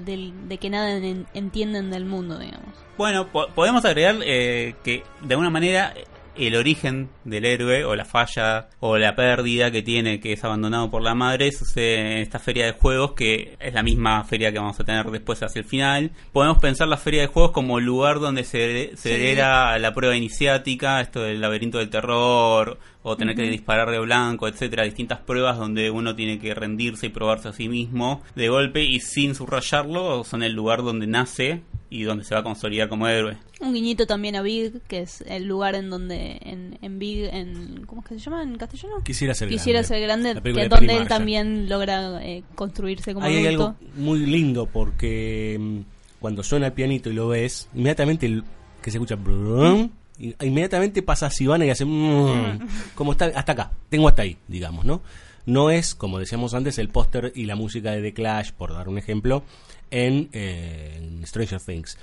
de 0.47 0.59
que 0.59 0.71
nada 0.71 0.93
en- 0.97 1.27
entienden 1.35 1.91
del 1.91 2.05
mundo, 2.05 2.39
digamos. 2.39 2.75
Bueno, 2.97 3.29
po- 3.29 3.49
podemos 3.55 3.85
agregar 3.85 4.17
eh, 4.25 4.75
que 4.83 5.03
de 5.23 5.35
alguna 5.35 5.51
manera 5.51 5.93
el 6.37 6.55
origen 6.55 7.09
del 7.25 7.45
héroe 7.45 7.85
o 7.85 7.97
la 7.97 8.05
falla 8.05 8.69
o 8.79 8.97
la 8.97 9.17
pérdida 9.17 9.73
que 9.73 9.83
tiene 9.83 10.21
que 10.21 10.35
es 10.35 10.45
abandonado 10.45 10.89
por 10.89 11.03
la 11.03 11.13
madre 11.17 11.51
sucede 11.51 12.13
en 12.13 12.19
esta 12.19 12.39
feria 12.39 12.65
de 12.67 12.73
juegos 12.75 13.15
que 13.15 13.57
es 13.59 13.75
la 13.75 13.83
misma 13.83 14.23
feria 14.23 14.53
que 14.53 14.59
vamos 14.61 14.79
a 14.79 14.85
tener 14.85 15.05
después 15.11 15.43
hacia 15.43 15.59
el 15.59 15.65
final. 15.65 16.13
Podemos 16.33 16.59
pensar 16.59 16.87
la 16.87 16.97
feria 16.97 17.23
de 17.23 17.27
juegos 17.27 17.51
como 17.51 17.81
lugar 17.81 18.21
donde 18.21 18.45
se 18.45 18.91
Sí. 18.91 19.09
celebra 19.09 19.77
la 19.81 19.93
prueba 19.93 20.15
iniciática, 20.15 21.01
esto 21.01 21.23
del 21.23 21.41
laberinto 21.41 21.79
del 21.79 21.91
terror 21.91 22.79
o 23.03 23.17
tener 23.17 23.37
que 23.37 23.43
disparar 23.43 23.91
de 23.91 23.99
blanco, 24.01 24.49
etcétera, 24.49 24.85
distintas 24.85 25.21
pruebas 25.21 25.57
donde 25.59 25.91
uno 25.91 26.15
tiene 26.15 26.39
que 26.39 26.55
rendirse 26.55 27.07
y 27.07 27.09
probarse 27.11 27.49
a 27.49 27.53
sí 27.53 27.69
mismo 27.69 28.23
de 28.35 28.49
golpe 28.49 28.85
y 28.85 29.01
sin 29.01 29.35
subrayarlo 29.35 30.25
son 30.25 30.43
el 30.43 30.53
lugar 30.53 30.83
donde 30.83 31.07
nace 31.07 31.63
y 31.91 32.03
donde 32.03 32.25
se 32.25 32.35
va 32.35 32.41
a 32.41 32.45
consolidar 32.45 32.89
como 32.89 33.09
héroe. 33.09 33.39
Un 33.61 33.73
guiñito 33.73 34.07
también 34.07 34.37
a 34.37 34.43
Big, 34.43 34.83
que 34.89 35.01
es 35.01 35.23
el 35.27 35.47
lugar 35.47 35.75
en 35.75 35.89
donde 35.89 36.39
en, 36.43 36.79
en 36.83 36.99
Big, 36.99 37.25
en 37.33 37.87
¿cómo 37.87 38.03
es 38.03 38.09
que 38.09 38.15
se 38.19 38.21
llama 38.21 38.43
en 38.43 38.57
castellano? 38.59 39.03
Quisiera 39.03 39.33
ser 39.33 39.49
Quisiera 39.49 39.81
grande. 39.81 39.89
ser 39.89 40.03
grande, 40.35 40.53
que 40.53 40.63
es 40.65 40.69
donde 40.69 40.97
él 40.97 41.09
también 41.09 41.69
logra 41.69 42.23
eh, 42.23 42.43
construirse 42.55 43.15
como 43.15 43.25
Ahí 43.27 43.37
hay 43.37 43.47
adulto. 43.47 43.77
algo 43.81 43.93
muy 43.97 44.19
lindo 44.27 44.67
porque 44.67 45.57
mm, 45.59 45.79
cuando 46.21 46.43
suena 46.43 46.67
el 46.67 46.73
pianito 46.75 47.11
y 47.11 47.15
lo 47.15 47.29
ves, 47.29 47.69
inmediatamente 47.75 48.27
el, 48.27 48.45
que 48.83 48.91
se 48.91 48.99
escucha 48.99 49.17
brum, 49.17 49.91
y- 50.19 50.35
inmediatamente 50.45 51.03
pasa 51.03 51.27
a 51.27 51.31
Sivana 51.31 51.65
y 51.67 51.71
hace 51.71 51.85
mm, 51.85 52.61
como 52.95 53.13
está 53.13 53.27
hasta 53.35 53.53
acá, 53.53 53.73
tengo 53.89 54.09
hasta 54.09 54.23
ahí, 54.23 54.37
digamos, 54.49 54.85
¿no? 54.85 55.01
No 55.47 55.71
es, 55.71 55.95
como 55.95 56.19
decíamos 56.19 56.53
antes, 56.53 56.79
el 56.79 56.91
póster 56.91 57.33
y 57.35 57.47
la 57.47 57.57
música 57.57 57.93
de 57.93 58.03
The 58.03 58.13
Clash, 58.13 58.53
por 58.53 58.73
dar 58.75 58.89
un 58.89 58.99
ejemplo, 58.99 59.43
en, 59.91 60.29
eh, 60.33 60.97
en 60.99 61.27
Stranger 61.27 61.61
Things. 61.61 61.97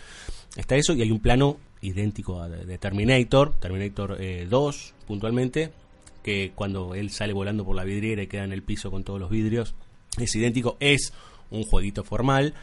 Está 0.56 0.76
eso 0.76 0.94
y 0.94 1.02
hay 1.04 1.12
un 1.12 1.20
plano 1.20 1.58
idéntico 1.82 2.42
a 2.42 2.50
de 2.50 2.66
de 2.66 2.78
Terminator, 2.80 3.54
Terminator 3.60 4.18
eh, 4.20 4.48
2 4.50 4.94
puntualmente, 5.06 5.72
que 6.24 6.54
cuando 6.56 6.96
él 6.96 7.12
sale 7.12 7.34
volando 7.34 7.64
por 7.64 7.76
la 7.76 7.84
vidriera 7.84 8.24
y 8.24 8.28
queda 8.28 8.46
en 8.46 8.52
el 8.54 8.64
piso 8.64 8.90
con 8.90 9.04
todos 9.04 9.20
los 9.20 9.30
vidrios, 9.30 9.76
es 10.18 10.34
idéntico, 10.36 10.78
es 10.80 11.14
un 11.52 11.64
jueguito 11.64 12.04
formal. 12.04 12.56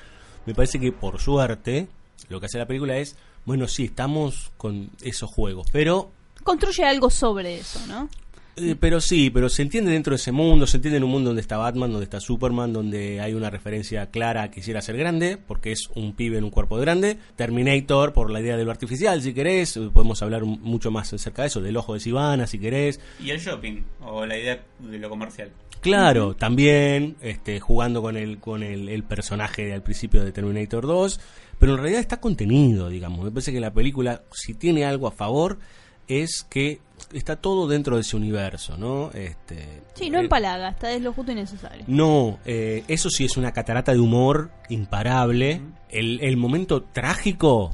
Me 0.46 0.54
parece 0.54 0.80
que 0.80 0.90
por 0.90 1.20
suerte 1.20 1.86
lo 2.28 2.40
que 2.40 2.46
hace 2.46 2.58
la 2.58 2.66
película 2.66 2.96
es, 2.96 3.16
bueno, 3.44 3.68
sí, 3.68 3.84
estamos 3.84 4.52
con 4.56 4.90
esos 5.02 5.30
juegos, 5.30 5.66
pero 5.72 6.10
Construye 6.42 6.84
algo 6.84 7.08
sobre 7.08 7.58
eso, 7.58 7.80
¿no? 7.86 8.08
eh, 8.56 8.76
pero 8.78 9.00
sí, 9.00 9.30
pero 9.30 9.48
se 9.48 9.62
entiende 9.62 9.92
dentro 9.92 10.10
de 10.10 10.16
ese 10.16 10.32
mundo, 10.32 10.66
se 10.66 10.76
entiende 10.76 10.98
en 10.98 11.04
un 11.04 11.10
mundo 11.10 11.30
donde 11.30 11.40
está 11.40 11.56
Batman, 11.56 11.90
donde 11.90 12.04
está 12.04 12.20
Superman, 12.20 12.72
donde 12.72 13.20
hay 13.20 13.32
una 13.32 13.48
referencia 13.48 14.10
clara 14.10 14.42
a 14.42 14.50
quisiera 14.50 14.82
ser 14.82 14.96
grande, 14.96 15.38
porque 15.38 15.72
es 15.72 15.88
un 15.94 16.14
pibe 16.14 16.38
en 16.38 16.44
un 16.44 16.50
cuerpo 16.50 16.76
de 16.76 16.82
grande. 16.82 17.18
Terminator, 17.36 18.12
por 18.12 18.30
la 18.30 18.40
idea 18.40 18.56
de 18.56 18.64
lo 18.64 18.70
artificial, 18.70 19.22
si 19.22 19.32
querés, 19.32 19.76
eh, 19.76 19.88
podemos 19.92 20.20
hablar 20.22 20.44
mucho 20.44 20.90
más 20.90 21.12
acerca 21.12 21.42
de 21.42 21.48
eso, 21.48 21.60
del 21.60 21.76
ojo 21.76 21.94
de 21.94 22.00
Sivana, 22.00 22.46
si 22.46 22.58
querés. 22.58 23.00
Y 23.20 23.30
el 23.30 23.38
shopping, 23.38 23.82
o 24.02 24.26
la 24.26 24.36
idea 24.36 24.62
de 24.80 24.98
lo 24.98 25.08
comercial. 25.08 25.50
Claro, 25.82 26.34
también 26.36 27.16
este, 27.20 27.58
jugando 27.58 28.02
con 28.02 28.16
el 28.16 28.38
con 28.38 28.62
el, 28.62 28.88
el 28.88 29.02
personaje 29.02 29.72
al 29.74 29.82
principio 29.82 30.24
de 30.24 30.30
Terminator 30.30 30.86
2, 30.86 31.20
pero 31.58 31.72
en 31.72 31.78
realidad 31.78 32.00
está 32.00 32.20
contenido, 32.20 32.88
digamos. 32.88 33.24
Me 33.24 33.32
parece 33.32 33.52
que 33.52 33.58
la 33.58 33.72
película, 33.72 34.22
si 34.30 34.54
tiene 34.54 34.84
algo 34.84 35.08
a 35.08 35.10
favor, 35.10 35.58
es 36.06 36.46
que 36.48 36.80
está 37.12 37.34
todo 37.34 37.66
dentro 37.66 37.96
de 37.96 38.02
ese 38.02 38.16
universo, 38.16 38.76
¿no? 38.78 39.10
Este, 39.12 39.82
Sí, 39.94 40.08
no 40.08 40.18
eh, 40.18 40.22
empalaga, 40.22 40.68
está 40.68 40.92
es 40.92 41.02
lo 41.02 41.12
justo 41.12 41.32
y 41.32 41.34
necesario. 41.34 41.84
No, 41.88 42.38
eh, 42.44 42.84
eso 42.86 43.10
sí 43.10 43.24
es 43.24 43.36
una 43.36 43.50
catarata 43.52 43.92
de 43.92 43.98
humor 43.98 44.52
imparable. 44.68 45.60
El, 45.88 46.20
el 46.20 46.36
momento 46.36 46.84
trágico 46.84 47.72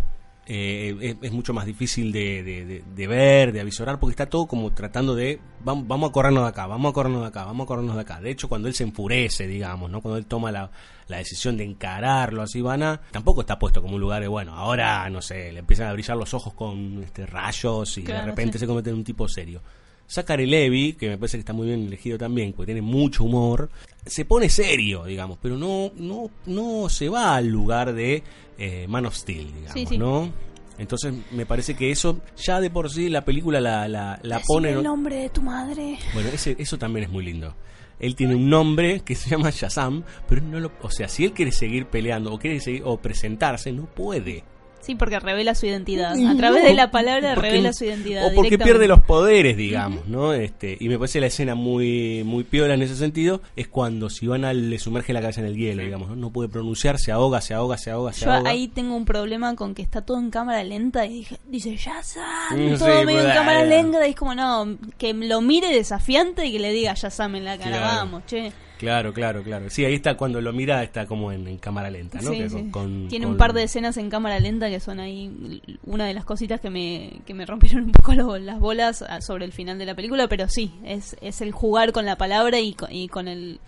eh, 0.48 0.96
es, 1.00 1.16
es 1.20 1.32
mucho 1.32 1.52
más 1.52 1.66
difícil 1.66 2.10
de, 2.10 2.42
de- 2.42 2.64
de- 2.64 2.84
de 2.94 3.06
ver, 3.06 3.52
de 3.52 3.60
avisorar, 3.60 4.00
porque 4.00 4.12
está 4.12 4.26
todo 4.26 4.46
como 4.46 4.72
tratando 4.72 5.14
de, 5.14 5.38
vamos, 5.62 5.86
vamos 5.86 6.08
a 6.08 6.12
corrernos 6.12 6.42
de 6.44 6.48
acá, 6.48 6.66
vamos 6.66 6.90
a 6.90 6.92
corrernos 6.94 7.20
de 7.22 7.28
acá, 7.28 7.44
vamos 7.44 7.64
a 7.64 7.68
corrernos 7.68 7.94
de 7.96 8.00
acá. 8.00 8.20
De 8.20 8.30
hecho, 8.30 8.48
cuando 8.48 8.66
él 8.66 8.74
se 8.74 8.84
enfurece, 8.84 9.46
digamos, 9.46 9.90
¿no? 9.90 10.00
Cuando 10.00 10.16
él 10.18 10.26
toma 10.26 10.50
la, 10.50 10.70
la 11.06 11.18
decisión 11.18 11.56
de 11.58 11.64
encararlo 11.64 12.42
así, 12.42 12.58
Ivana, 12.60 13.00
tampoco 13.10 13.42
está 13.42 13.58
puesto 13.58 13.82
como 13.82 13.96
un 13.96 14.00
lugar 14.00 14.22
de, 14.22 14.28
bueno, 14.28 14.54
ahora, 14.54 15.08
no 15.10 15.20
sé, 15.20 15.52
le 15.52 15.58
empiezan 15.60 15.88
a 15.88 15.92
brillar 15.92 16.16
los 16.16 16.32
ojos 16.34 16.54
con 16.54 17.02
este, 17.04 17.26
rayos 17.26 17.98
y 17.98 18.02
de 18.02 18.22
repente 18.22 18.54
sí. 18.54 18.60
se 18.60 18.66
convierte 18.66 18.90
en 18.90 18.96
un 18.96 19.04
tipo 19.04 19.28
serio. 19.28 19.60
Zachary 20.08 20.46
Levy, 20.46 20.94
que 20.94 21.08
me 21.10 21.18
parece 21.18 21.36
que 21.36 21.40
está 21.40 21.52
muy 21.52 21.66
bien 21.66 21.86
elegido 21.86 22.16
también, 22.18 22.52
porque 22.52 22.72
tiene 22.72 22.82
mucho 22.82 23.24
humor, 23.24 23.70
se 24.06 24.24
pone 24.24 24.48
serio, 24.48 25.04
digamos, 25.04 25.38
pero 25.40 25.56
no 25.56 25.92
no 25.96 26.30
no 26.46 26.88
se 26.88 27.08
va 27.08 27.36
al 27.36 27.48
lugar 27.48 27.92
de 27.92 28.22
eh, 28.56 28.86
Man 28.88 29.06
of 29.06 29.14
Steel, 29.14 29.46
digamos, 29.48 29.72
Sí, 29.72 29.86
sí. 29.86 29.98
¿no? 29.98 30.32
Entonces 30.78 31.12
me 31.32 31.44
parece 31.44 31.74
que 31.74 31.90
eso 31.90 32.20
ya 32.36 32.60
de 32.60 32.70
por 32.70 32.88
sí 32.90 33.08
la 33.08 33.24
película 33.24 33.60
la, 33.60 33.88
la, 33.88 34.18
la 34.22 34.40
pone... 34.46 34.70
el 34.70 34.76
¿no? 34.76 34.82
nombre 34.82 35.16
de 35.16 35.28
tu 35.28 35.42
madre. 35.42 35.98
Bueno, 36.14 36.28
ese, 36.32 36.54
eso 36.58 36.78
también 36.78 37.04
es 37.04 37.10
muy 37.10 37.24
lindo. 37.24 37.54
Él 37.98 38.14
tiene 38.14 38.36
un 38.36 38.48
nombre 38.48 39.00
que 39.00 39.16
se 39.16 39.28
llama 39.28 39.50
Shazam, 39.50 40.04
pero 40.28 40.40
no 40.40 40.60
lo, 40.60 40.70
o 40.82 40.90
sea, 40.90 41.08
si 41.08 41.24
él 41.24 41.32
quiere 41.32 41.50
seguir 41.50 41.86
peleando 41.86 42.32
o 42.32 42.38
quiere 42.38 42.60
seguir 42.60 42.82
o 42.84 42.96
presentarse, 42.96 43.72
no 43.72 43.86
puede. 43.86 44.44
Sí, 44.80 44.94
porque 44.94 45.20
revela 45.20 45.54
su 45.54 45.66
identidad. 45.66 46.14
A 46.16 46.36
través 46.36 46.64
de 46.64 46.72
la 46.72 46.90
palabra 46.90 47.34
porque- 47.34 47.50
revela 47.50 47.72
su 47.72 47.84
identidad. 47.84 48.26
O 48.26 48.34
porque 48.34 48.58
pierde 48.58 48.88
los 48.88 49.02
poderes, 49.02 49.56
digamos, 49.56 50.06
¿no? 50.08 50.32
Este, 50.32 50.76
y 50.80 50.88
me 50.88 50.98
parece 50.98 51.20
la 51.20 51.26
escena 51.26 51.54
muy 51.54 52.22
muy 52.24 52.44
piola 52.44 52.74
en 52.74 52.82
ese 52.82 52.96
sentido, 52.96 53.42
es 53.56 53.68
cuando 53.68 54.08
Sivana 54.08 54.52
le 54.54 54.78
sumerge 54.78 55.12
la 55.12 55.20
cabeza 55.20 55.40
en 55.40 55.46
el 55.48 55.56
hielo, 55.56 55.82
digamos, 55.82 56.08
¿no? 56.08 56.16
No 56.16 56.30
puede 56.30 56.48
pronunciar, 56.48 56.98
se 56.98 57.12
ahoga, 57.12 57.40
se 57.40 57.52
ahoga, 57.54 57.76
se 57.76 57.90
ahoga, 57.90 58.12
se 58.12 58.24
Yo 58.24 58.32
ahoga. 58.32 58.50
ahí 58.50 58.68
tengo 58.68 58.96
un 58.96 59.04
problema 59.04 59.54
con 59.56 59.74
que 59.74 59.82
está 59.82 60.00
todo 60.02 60.18
en 60.18 60.30
cámara 60.30 60.64
lenta 60.64 61.04
y 61.06 61.14
dije, 61.18 61.36
dice 61.46 61.76
Shazam, 61.76 62.22
Mm, 62.50 62.78
todo 62.78 63.04
medio 63.04 63.20
en 63.20 63.34
cámara 63.34 63.60
ah. 63.60 63.64
lenta 63.64 64.06
y 64.06 64.10
es 64.10 64.16
como 64.16 64.34
no, 64.34 64.76
que 64.96 65.12
lo 65.12 65.40
mire 65.42 65.68
desafiante 65.74 66.46
y 66.46 66.52
que 66.52 66.58
le 66.60 66.72
diga 66.72 66.94
Shazam 66.94 67.34
en 67.36 67.44
la 67.44 67.58
cara, 67.58 67.76
Claro. 67.78 67.96
vamos, 67.96 68.22
che. 68.26 68.52
Claro, 68.78 69.12
claro, 69.12 69.42
claro. 69.42 69.68
Sí, 69.70 69.84
ahí 69.84 69.94
está 69.94 70.16
cuando 70.16 70.40
lo 70.40 70.52
mira, 70.52 70.82
está 70.82 71.06
como 71.06 71.32
en, 71.32 71.46
en 71.48 71.58
cámara 71.58 71.90
lenta, 71.90 72.20
¿no? 72.22 72.30
Sí, 72.30 72.38
Que 72.38 72.48
sí. 72.48 72.54
con- 72.54 72.70
con- 72.70 73.08
Tiene 73.08 73.24
con- 73.26 73.32
un 73.32 73.38
par 73.38 73.52
de 73.52 73.64
escenas 73.64 73.96
en 73.96 74.08
cámara 74.08 74.38
lenta 74.40 74.70
que 74.70 74.80
son 74.80 75.00
ahí 75.00 75.60
una 75.84 76.06
de 76.06 76.14
las 76.14 76.24
cositas 76.24 76.60
que 76.60 76.70
me, 76.70 77.20
que 77.26 77.34
me 77.34 77.44
rompieron 77.44 77.84
un 77.84 77.92
poco 77.92 78.12
lo- 78.14 78.38
las 78.38 78.60
bolas 78.60 79.02
ah, 79.08 79.20
sobre 79.20 79.44
el 79.44 79.52
final 79.52 79.78
de 79.78 79.86
la 79.86 79.94
película, 79.94 80.28
pero 80.28 80.48
sí, 80.48 80.72
es, 80.84 81.16
es 81.20 81.40
el 81.40 81.52
jugar 81.52 81.92
con 81.92 82.04
la 82.06 82.16
palabra 82.16 82.60
y 82.60 82.72
con, 82.74 82.92
y 82.92 83.08
con 83.08 83.28
el... 83.28 83.60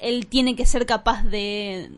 Él 0.00 0.26
tiene 0.26 0.54
que 0.54 0.64
ser 0.66 0.86
capaz 0.86 1.24
de, 1.24 1.90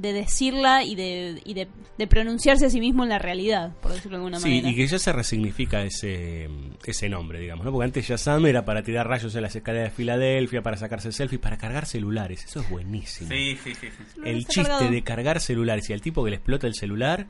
de 0.00 0.12
decirla 0.12 0.84
y, 0.84 0.94
de, 0.94 1.40
y 1.44 1.54
de, 1.54 1.68
de 1.98 2.06
pronunciarse 2.06 2.66
a 2.66 2.70
sí 2.70 2.80
mismo 2.80 3.02
en 3.02 3.08
la 3.08 3.18
realidad, 3.18 3.74
por 3.82 3.92
decirlo 3.92 4.18
de 4.18 4.24
alguna 4.24 4.38
Sí, 4.40 4.48
manera. 4.48 4.70
y 4.70 4.74
que 4.76 4.86
ya 4.86 4.98
se 4.98 5.12
resignifica 5.12 5.82
ese, 5.82 6.48
ese 6.84 7.08
nombre, 7.08 7.40
digamos, 7.40 7.64
¿no? 7.64 7.72
Porque 7.72 7.86
antes 7.86 8.06
Shazam 8.06 8.46
era 8.46 8.64
para 8.64 8.82
tirar 8.82 9.08
rayos 9.08 9.34
en 9.34 9.42
las 9.42 9.56
escaleras 9.56 9.90
de 9.90 9.96
Filadelfia, 9.96 10.62
para 10.62 10.76
sacarse 10.76 11.10
selfies, 11.12 11.40
para 11.40 11.58
cargar 11.58 11.86
celulares. 11.86 12.44
Eso 12.44 12.60
es 12.60 12.70
buenísimo. 12.70 13.30
Sí, 13.30 13.58
sí, 13.62 13.74
sí. 13.74 13.88
sí. 14.14 14.20
El 14.24 14.44
chiste 14.46 14.62
cargado. 14.62 14.90
de 14.90 15.02
cargar 15.02 15.40
celulares 15.40 15.90
y 15.90 15.92
al 15.92 16.00
tipo 16.00 16.22
que 16.24 16.30
le 16.30 16.36
explota 16.36 16.66
el 16.66 16.74
celular, 16.74 17.26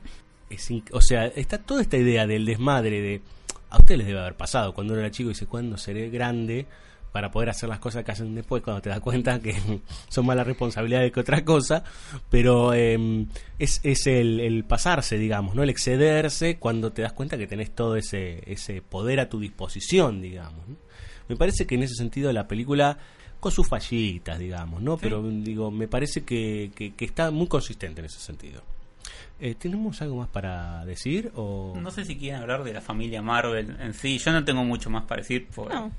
es 0.49 0.69
o 0.91 1.01
sea, 1.01 1.25
está 1.27 1.57
toda 1.57 1.81
esta 1.81 1.97
idea 1.97 2.27
del 2.27 2.45
desmadre 2.45 3.01
de... 3.01 3.21
A 3.71 3.77
ustedes 3.77 3.99
les 3.99 4.07
debe 4.07 4.19
haber 4.19 4.35
pasado 4.35 4.73
cuando 4.73 4.93
uno 4.93 5.01
era 5.01 5.11
chico 5.11 5.29
y 5.29 5.33
dice, 5.33 5.45
¿cuándo 5.45 5.77
seré 5.77 6.09
grande? 6.09 6.65
Para 7.11 7.31
poder 7.31 7.49
hacer 7.49 7.69
las 7.69 7.79
cosas 7.79 8.03
que 8.03 8.11
hacen 8.11 8.35
después 8.35 8.63
cuando 8.63 8.81
te 8.81 8.89
das 8.89 8.99
cuenta 8.99 9.39
que 9.39 9.55
son 10.09 10.25
más 10.25 10.35
las 10.35 10.47
responsabilidades 10.47 11.11
que 11.11 11.19
otra 11.19 11.43
cosa 11.43 11.83
pero 12.29 12.73
eh, 12.73 13.25
es, 13.57 13.81
es 13.83 14.07
el, 14.07 14.39
el 14.39 14.63
pasarse 14.63 15.17
digamos 15.17 15.55
no 15.55 15.63
el 15.63 15.69
excederse 15.69 16.57
cuando 16.57 16.91
te 16.91 17.01
das 17.01 17.13
cuenta 17.13 17.37
que 17.37 17.47
tenés 17.47 17.71
todo 17.71 17.95
ese 17.95 18.43
ese 18.51 18.81
poder 18.81 19.19
a 19.19 19.29
tu 19.29 19.39
disposición 19.39 20.21
digamos 20.21 20.67
¿no? 20.67 20.75
me 21.27 21.35
parece 21.35 21.65
que 21.65 21.75
en 21.75 21.83
ese 21.83 21.95
sentido 21.95 22.31
la 22.31 22.47
película 22.47 22.97
con 23.39 23.51
sus 23.51 23.67
fallitas 23.67 24.37
digamos 24.37 24.81
no 24.81 24.97
pero 24.97 25.21
digo 25.23 25.71
me 25.71 25.87
parece 25.87 26.23
que, 26.23 26.71
que, 26.75 26.93
que 26.93 27.05
está 27.05 27.31
muy 27.31 27.47
consistente 27.47 28.01
en 28.01 28.05
ese 28.05 28.19
sentido 28.19 28.61
eh, 29.41 29.55
¿Tenemos 29.55 30.01
algo 30.01 30.17
más 30.17 30.27
para 30.27 30.83
decir? 30.83 31.31
O... 31.33 31.73
No 31.79 31.91
sé 31.91 32.03
si 32.03 32.17
quieren 32.17 32.41
hablar 32.41 32.65
de 32.65 32.73
la 32.73 32.81
familia 32.81 33.21
Marvel 33.21 33.77
en 33.79 33.93
sí. 33.93 34.17
Yo 34.17 34.33
no 34.33 34.43
tengo 34.43 34.65
mucho 34.65 34.89
más 34.89 35.05
para 35.05 35.21
decir. 35.21 35.47
No. 35.55 35.91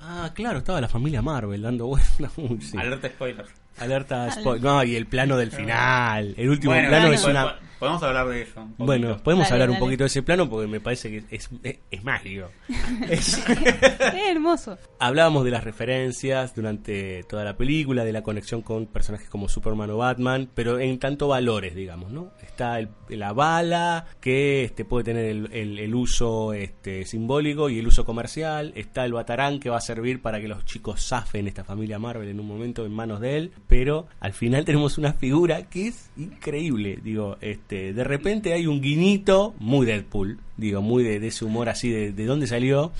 Ah, 0.00 0.30
claro, 0.34 0.58
estaba 0.58 0.80
la 0.80 0.88
familia 0.88 1.22
Marvel 1.22 1.62
dando 1.62 1.86
vueltas. 1.88 2.32
Sí. 2.60 2.76
Alerta 2.76 3.08
spoiler. 3.08 3.46
Alerta 3.78 4.30
spoiler. 4.32 4.62
No, 4.62 4.84
y 4.84 4.96
el 4.96 5.06
plano 5.06 5.36
del 5.36 5.52
final. 5.52 6.34
El 6.36 6.48
último 6.50 6.72
Bueno, 6.72 6.88
plano 6.88 7.12
es 7.12 7.24
una. 7.24 7.56
Po- 7.82 7.86
Podemos 7.86 8.02
hablar 8.04 8.28
de 8.28 8.42
eso. 8.42 8.60
un. 8.60 8.86
Bueno, 8.86 9.16
podemos 9.22 9.44
Dale, 9.48 9.54
hablar 9.64 9.70
un 9.70 9.78
poquito 9.80 10.04
de 10.04 10.06
ese 10.08 10.22
plano 10.22 10.48
porque 10.48 10.66
me 10.68 10.80
parece 10.80 11.10
que 11.10 11.24
es, 11.34 11.50
es, 11.62 11.78
es 11.90 12.04
mágico. 12.04 12.48
Es- 13.10 13.42
Qué 13.44 14.30
hermoso. 14.30 14.78
Hablábamos 14.98 15.44
de 15.44 15.50
las 15.50 15.64
referencias 15.64 16.54
durante 16.54 17.24
toda 17.24 17.44
la 17.44 17.56
película, 17.56 18.04
de 18.04 18.12
la 18.12 18.22
conexión 18.22 18.62
con 18.62 18.86
personajes 18.86 19.28
como 19.28 19.48
Superman 19.48 19.90
o 19.90 19.96
Batman, 19.98 20.48
pero 20.54 20.78
en 20.78 20.98
tanto 20.98 21.28
valores, 21.28 21.74
digamos, 21.74 22.12
¿no? 22.12 22.30
Está 22.42 22.78
el- 22.78 22.88
la 23.08 23.32
bala, 23.32 24.06
que 24.20 24.64
este, 24.64 24.84
puede 24.84 25.04
tener 25.04 25.24
el, 25.26 25.48
el- 25.52 25.78
el 25.78 25.94
uso 25.94 26.52
este, 26.52 27.04
simbólico 27.04 27.68
y 27.68 27.78
el 27.78 27.86
uso 27.86 28.04
comercial. 28.04 28.72
Está 28.76 29.04
el 29.04 29.12
batarán, 29.12 29.58
que 29.60 29.70
va 29.70 29.78
a 29.78 29.80
servir 29.80 30.22
para 30.22 30.40
que 30.40 30.48
los 30.48 30.64
chicos 30.64 31.04
zafen 31.08 31.46
esta 31.48 31.64
familia 31.64 31.98
Marvel 31.98 32.28
en 32.28 32.38
un 32.40 32.46
momento 32.46 32.86
en 32.86 32.92
manos 32.92 33.20
de 33.20 33.36
él. 33.36 33.52
Pero 33.66 34.06
al 34.20 34.32
final 34.32 34.64
tenemos 34.64 34.98
una 34.98 35.12
figura 35.12 35.68
que 35.68 35.88
es 35.88 36.10
increíble. 36.16 36.98
Digo, 37.02 37.36
este, 37.40 37.71
de 37.92 38.04
repente 38.04 38.52
hay 38.52 38.66
un 38.66 38.80
guiñito 38.80 39.54
muy 39.58 39.86
Deadpool, 39.86 40.38
digo, 40.56 40.80
muy 40.82 41.02
de, 41.04 41.20
de 41.20 41.28
ese 41.28 41.44
humor 41.44 41.68
así, 41.68 41.90
de, 41.90 42.12
de 42.12 42.24
dónde 42.26 42.46
salió 42.46 42.92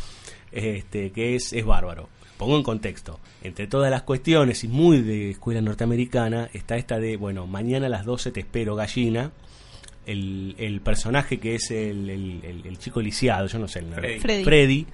este, 0.52 1.10
que 1.10 1.34
es, 1.34 1.52
es 1.52 1.64
bárbaro. 1.64 2.08
Pongo 2.36 2.56
en 2.56 2.62
contexto. 2.64 3.20
Entre 3.42 3.66
todas 3.68 3.90
las 3.90 4.02
cuestiones 4.02 4.64
y 4.64 4.68
muy 4.68 5.00
de 5.02 5.30
escuela 5.30 5.60
norteamericana 5.60 6.48
está 6.52 6.76
esta 6.76 6.98
de, 6.98 7.16
bueno, 7.16 7.46
mañana 7.46 7.86
a 7.86 7.88
las 7.88 8.04
12 8.04 8.32
te 8.32 8.40
espero, 8.40 8.74
gallina. 8.74 9.30
El, 10.06 10.56
el 10.58 10.80
personaje 10.80 11.38
que 11.38 11.54
es 11.54 11.70
el, 11.70 12.10
el- 12.10 12.40
el- 12.44 12.66
el 12.66 12.78
chico 12.78 13.00
lisiado, 13.00 13.46
yo 13.46 13.58
no 13.60 13.68
sé 13.68 13.78
el 13.78 13.90
nombre. 13.90 14.18
Freddy. 14.18 14.42
Freddy. 14.44 14.86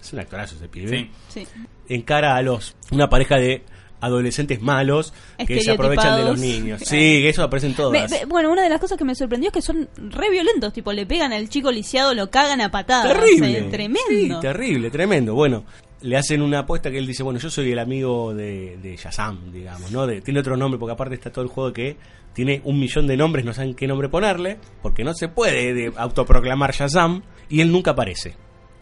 Es 0.00 0.12
un 0.12 0.18
actorazo 0.18 0.56
ese 0.56 0.68
pibe. 0.68 0.88
Sí. 0.88 1.10
Sí. 1.40 1.46
Encara 1.88 2.36
a 2.36 2.42
los 2.42 2.76
una 2.90 3.08
pareja 3.08 3.36
de 3.36 3.62
adolescentes 4.04 4.60
malos 4.62 5.12
que 5.46 5.60
se 5.60 5.72
aprovechan 5.72 6.18
de 6.18 6.24
los 6.30 6.38
niños. 6.38 6.82
Sí, 6.84 7.26
eso 7.26 7.42
aparece 7.42 7.66
en 7.66 7.72
Me- 7.72 7.76
todas. 7.76 8.10
me- 8.10 8.24
bueno, 8.26 8.50
una 8.52 8.62
de 8.62 8.68
las 8.68 8.80
cosas 8.80 8.96
que 8.98 9.04
me 9.04 9.14
sorprendió 9.14 9.48
es 9.48 9.52
que 9.54 9.62
son 9.62 9.88
re 9.96 10.30
violentos, 10.30 10.72
tipo 10.72 10.92
le 10.92 11.06
pegan 11.06 11.32
al 11.32 11.48
chico 11.48 11.70
lisiado, 11.72 12.14
lo 12.14 12.30
cagan 12.30 12.60
a 12.60 12.70
patadas. 12.70 13.12
Terrible. 13.12 13.56
o 13.58 13.60
sea, 13.62 13.70
tremendo. 13.70 14.00
Sí, 14.08 14.32
terrible, 14.40 14.90
tremendo. 14.90 15.34
Bueno, 15.34 15.64
le 16.02 16.16
hacen 16.16 16.42
una 16.42 16.60
apuesta 16.60 16.90
que 16.90 16.98
él 16.98 17.06
dice, 17.06 17.22
bueno, 17.22 17.38
yo 17.38 17.48
soy 17.50 17.72
el 17.72 17.78
amigo 17.78 18.34
de, 18.34 18.76
de 18.82 18.96
Shazam, 18.96 19.50
digamos, 19.52 19.90
¿no? 19.90 20.06
De- 20.06 20.20
tiene 20.20 20.40
otro 20.40 20.56
nombre, 20.56 20.78
porque 20.78 20.92
aparte 20.92 21.14
está 21.14 21.30
todo 21.32 21.44
el 21.44 21.50
juego 21.50 21.72
que 21.72 21.96
tiene 22.34 22.60
un 22.64 22.78
millón 22.80 23.06
de 23.06 23.16
nombres, 23.16 23.44
no 23.44 23.54
saben 23.54 23.74
qué 23.74 23.86
nombre 23.86 24.08
ponerle, 24.08 24.58
porque 24.82 25.04
no 25.04 25.14
se 25.14 25.28
puede 25.28 25.72
de 25.72 25.92
autoproclamar 25.96 26.72
Shazam, 26.74 27.22
y 27.48 27.60
él 27.60 27.70
nunca 27.72 27.92
aparece. 27.92 28.36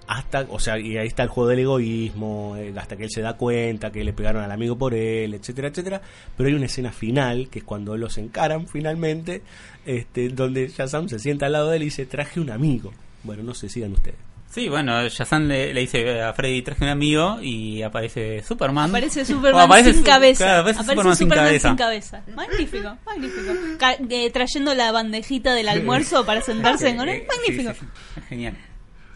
Hasta, 0.08 0.46
o 0.48 0.58
sea, 0.58 0.78
y 0.78 0.96
ahí 0.96 1.06
está 1.06 1.22
el 1.22 1.28
juego 1.28 1.48
del 1.50 1.60
egoísmo, 1.60 2.56
hasta 2.76 2.96
que 2.96 3.04
él 3.04 3.10
se 3.10 3.22
da 3.22 3.34
cuenta 3.34 3.90
que 3.92 4.02
le 4.04 4.12
pegaron 4.12 4.42
al 4.42 4.50
amigo 4.50 4.76
por 4.76 4.94
él, 4.94 5.34
etcétera, 5.34 5.68
etcétera. 5.68 6.02
Pero 6.36 6.48
hay 6.48 6.54
una 6.54 6.66
escena 6.66 6.92
final, 6.92 7.48
que 7.50 7.60
es 7.60 7.64
cuando 7.64 7.96
los 7.96 8.18
encaran 8.18 8.66
finalmente, 8.68 9.42
este, 9.86 10.28
donde 10.28 10.68
Shazam 10.68 11.08
se 11.08 11.18
sienta 11.18 11.46
al 11.46 11.52
lado 11.52 11.70
de 11.70 11.76
él 11.76 11.82
y 11.82 11.86
dice, 11.86 12.06
traje 12.06 12.40
un 12.40 12.50
amigo. 12.50 12.92
Bueno, 13.22 13.42
no 13.42 13.54
sé, 13.54 13.68
sigan 13.68 13.92
ustedes. 13.92 14.16
Sí, 14.50 14.68
bueno, 14.68 15.08
Shazam 15.08 15.44
le, 15.48 15.72
le 15.72 15.80
dice 15.80 16.20
a 16.20 16.34
Freddy 16.34 16.60
traje 16.60 16.84
un 16.84 16.90
amigo 16.90 17.38
y 17.40 17.80
aparece 17.80 18.42
Superman. 18.42 18.90
Aparece 18.90 19.24
Superman 19.24 19.62
aparece 19.62 19.92
sin 19.94 20.00
su- 20.02 20.06
cabeza. 20.06 20.44
claro, 20.44 20.60
aparece 20.60 20.84
Superman 20.84 21.16
sin 21.16 21.28
cabeza. 21.30 21.68
sin 21.68 21.76
cabeza. 21.78 22.22
Magnífico, 22.34 22.96
magnífico. 23.06 23.52
Ca- 23.78 23.96
eh, 24.10 24.30
trayendo 24.30 24.74
la 24.74 24.92
bandejita 24.92 25.54
del 25.54 25.68
almuerzo 25.70 26.26
para 26.26 26.42
sentarse 26.42 26.94
con 26.96 27.08
él. 27.08 27.22
Magnífico. 27.26 27.72
sí, 27.72 27.78
sí, 27.80 27.86
sí. 28.14 28.20
Genial. 28.28 28.54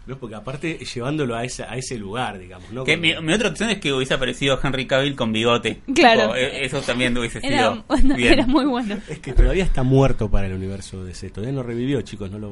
No, 0.06 0.16
porque 0.18 0.36
aparte 0.36 0.78
llevándolo 0.78 1.34
a 1.34 1.44
ese, 1.44 1.64
a 1.64 1.76
ese 1.76 1.98
lugar, 1.98 2.38
digamos, 2.38 2.70
¿no? 2.70 2.84
Que 2.84 2.96
mi, 2.96 3.12
mi 3.20 3.32
otra 3.32 3.48
opción 3.48 3.70
es 3.70 3.78
que 3.78 3.92
hubiese 3.92 4.14
aparecido 4.14 4.58
Henry 4.62 4.86
Cavill 4.86 5.16
con 5.16 5.32
bigote. 5.32 5.80
Claro. 5.94 6.22
Tipo, 6.22 6.36
eh, 6.36 6.64
eso 6.64 6.80
también 6.80 7.16
hubiese 7.18 7.40
sido 7.40 7.52
Era, 7.52 7.70
bueno, 7.88 8.14
bien. 8.14 8.32
era 8.34 8.46
muy 8.46 8.64
bueno. 8.66 8.98
Es 9.08 9.18
que 9.18 9.32
todavía 9.32 9.64
está 9.64 9.82
muerto 9.82 10.30
para 10.30 10.46
el 10.46 10.52
universo 10.52 11.04
de 11.04 11.12
C. 11.12 11.30
Todavía 11.30 11.54
no 11.54 11.62
revivió, 11.64 12.00
chicos, 12.02 12.30
no 12.30 12.38
lo... 12.38 12.50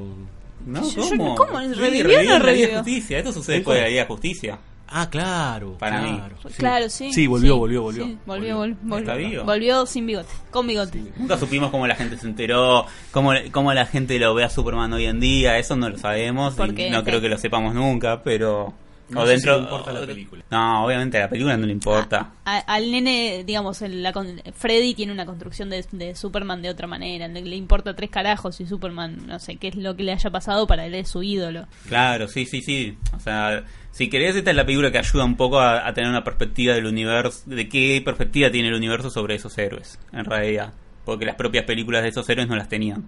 No, 0.66 0.80
¿cómo? 0.96 1.34
¿cómo? 1.36 1.60
¿Revivió 1.60 2.20
o 2.20 2.22
no 2.24 2.38
revivió? 2.40 2.76
Justicia. 2.78 3.18
Esto 3.18 3.32
sucede 3.32 3.56
¿En 3.56 3.60
después 3.60 3.76
de 3.76 3.82
la? 3.82 3.88
Liga 3.88 4.02
de 4.02 4.08
Justicia. 4.08 4.58
Ah, 4.96 5.10
claro. 5.10 5.76
Para 5.78 6.02
mí. 6.02 6.10
claro, 6.16 6.36
sí. 6.48 6.54
Claro, 6.56 6.88
sí. 6.88 7.12
Sí, 7.12 7.26
volvió, 7.26 7.54
sí, 7.54 7.58
volvió, 7.58 7.82
volvió. 7.82 8.04
sí, 8.04 8.18
volvió, 8.26 8.58
vol- 8.64 8.76
volvió. 8.82 8.98
¿Está 8.98 9.14
vivo? 9.16 9.42
Volvió 9.44 9.86
sin 9.86 10.06
bigote, 10.06 10.28
con 10.52 10.68
bigote. 10.68 11.02
Nunca 11.16 11.36
supimos 11.36 11.70
cómo 11.72 11.86
la 11.88 11.96
gente 11.96 12.16
se 12.16 12.26
enteró, 12.28 12.86
cómo, 13.10 13.32
cómo 13.50 13.72
la 13.74 13.86
gente 13.86 14.16
lo 14.20 14.34
ve 14.34 14.44
a 14.44 14.50
Superman 14.50 14.92
hoy 14.92 15.06
en 15.06 15.18
día, 15.18 15.58
eso 15.58 15.74
no 15.74 15.88
lo 15.90 15.98
sabemos 15.98 16.54
y 16.58 16.90
no 16.90 17.02
creo 17.02 17.20
que 17.20 17.28
lo 17.28 17.38
sepamos 17.38 17.74
nunca, 17.74 18.22
pero... 18.22 18.72
No 19.10 19.20
o 19.20 19.26
sé 19.26 19.32
dentro, 19.32 19.54
si 19.54 19.58
le 19.60 19.64
importa 19.64 19.92
la 19.92 20.06
película. 20.06 20.44
No, 20.50 20.84
obviamente 20.86 21.18
a 21.18 21.20
la 21.22 21.28
película 21.28 21.56
no 21.56 21.66
le 21.66 21.72
importa. 21.72 22.32
A- 22.44 22.58
al 22.58 22.90
nene, 22.90 23.44
digamos, 23.46 23.82
en 23.82 24.02
la 24.02 24.12
con- 24.12 24.40
Freddy 24.56 24.94
tiene 24.94 25.12
una 25.12 25.26
construcción 25.26 25.68
de, 25.70 25.84
de 25.92 26.14
Superman 26.14 26.62
de 26.62 26.70
otra 26.70 26.86
manera. 26.86 27.28
Le, 27.28 27.42
le 27.42 27.56
importa 27.56 27.94
tres 27.94 28.08
carajos 28.10 28.60
y 28.60 28.66
Superman, 28.66 29.26
no 29.26 29.38
sé 29.38 29.56
qué 29.56 29.68
es 29.68 29.76
lo 29.76 29.94
que 29.94 30.04
le 30.04 30.12
haya 30.12 30.30
pasado, 30.30 30.66
para 30.66 30.86
él 30.86 30.94
es 30.94 31.08
su 31.08 31.22
ídolo. 31.22 31.66
Claro, 31.86 32.28
sí, 32.28 32.46
sí, 32.46 32.62
sí. 32.62 32.96
O 33.14 33.20
sea, 33.20 33.64
si 33.90 34.08
querés, 34.08 34.36
esta 34.36 34.50
es 34.50 34.56
la 34.56 34.64
película 34.64 34.90
que 34.90 34.98
ayuda 34.98 35.24
un 35.24 35.36
poco 35.36 35.58
a, 35.60 35.86
a 35.86 35.92
tener 35.92 36.08
una 36.08 36.24
perspectiva 36.24 36.74
del 36.74 36.86
universo, 36.86 37.42
de 37.46 37.68
qué 37.68 38.00
perspectiva 38.04 38.50
tiene 38.50 38.68
el 38.68 38.74
universo 38.74 39.10
sobre 39.10 39.34
esos 39.34 39.56
héroes, 39.58 39.98
en 40.12 40.24
realidad. 40.24 40.72
Porque 41.04 41.26
las 41.26 41.34
propias 41.36 41.66
películas 41.66 42.02
de 42.02 42.08
esos 42.08 42.26
héroes 42.30 42.48
no 42.48 42.56
las 42.56 42.70
tenían. 42.70 43.04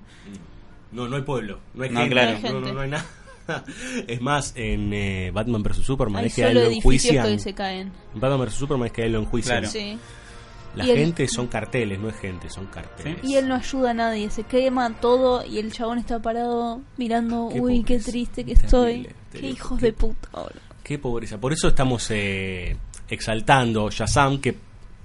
No, 0.93 1.09
no 1.09 1.17
hay 1.17 1.23
pueblo, 1.23 1.61
no 1.75 1.85
hay 1.85 1.91
No, 1.91 2.01
gente, 2.01 2.15
claro. 2.15 2.31
No 2.33 2.37
hay 2.37 2.43
no, 2.43 2.49
no, 2.53 2.67
gente. 2.67 2.73
no 2.75 2.81
hay 2.83 2.91
nada. 2.91 3.07
Es 4.07 4.21
más, 4.21 4.53
en 4.57 4.93
eh, 4.93 5.31
Batman 5.33 5.63
vs 5.63 5.77
Superman 5.85 6.23
Hay 6.23 6.29
es 6.29 6.35
que 6.35 6.45
a 6.45 6.49
él 6.51 6.55
lo 6.55 6.71
enjuician. 6.71 7.27
que 7.27 7.39
se 7.39 7.55
caen. 7.55 7.93
En 8.15 8.21
Batman 8.21 8.41
vs 8.47 8.55
Superman 8.55 8.87
es 8.87 8.93
que 8.93 9.03
a 9.03 9.07
él 9.07 9.13
lo 9.13 9.21
enjuician. 9.21 9.59
Claro. 9.59 9.71
Sí. 9.73 9.99
La 10.75 10.85
Y 10.85 10.89
gente 10.95 11.27
son 11.27 11.47
carteles, 11.47 11.99
no 11.99 12.11
es 12.11 12.17
gente, 12.17 12.51
son 12.51 12.67
carteles. 12.67 13.25
Y 13.25 13.37
él 13.37 13.49
no 13.49 13.55
ayuda 13.55 13.93
a 13.93 13.95
nadie, 13.95 14.29
se 14.29 14.43
quema 14.43 14.93
todo 15.01 15.43
y 15.45 15.59
el 15.59 15.73
chabón 15.73 15.99
está 15.99 16.21
parado 16.21 16.83
mirando, 16.99 17.49
Qué 17.51 17.61
uy, 17.61 17.83
qué 17.83 17.99
triste 17.99 18.45
que 18.45 18.55
Terrible, 18.55 19.09
estoy. 19.09 19.41
Qué 19.41 19.49
hijos 19.49 19.81
de 19.81 19.93
puta. 19.95 20.29
boludo. 20.33 20.51
Qué 20.83 20.99
pobreza. 20.99 21.39
Por 21.39 21.55
eso 21.55 21.69
estamos 21.69 22.07
eh, 22.11 22.77
exaltando 23.09 23.91
Shazam, 23.91 24.39
que 24.39 24.55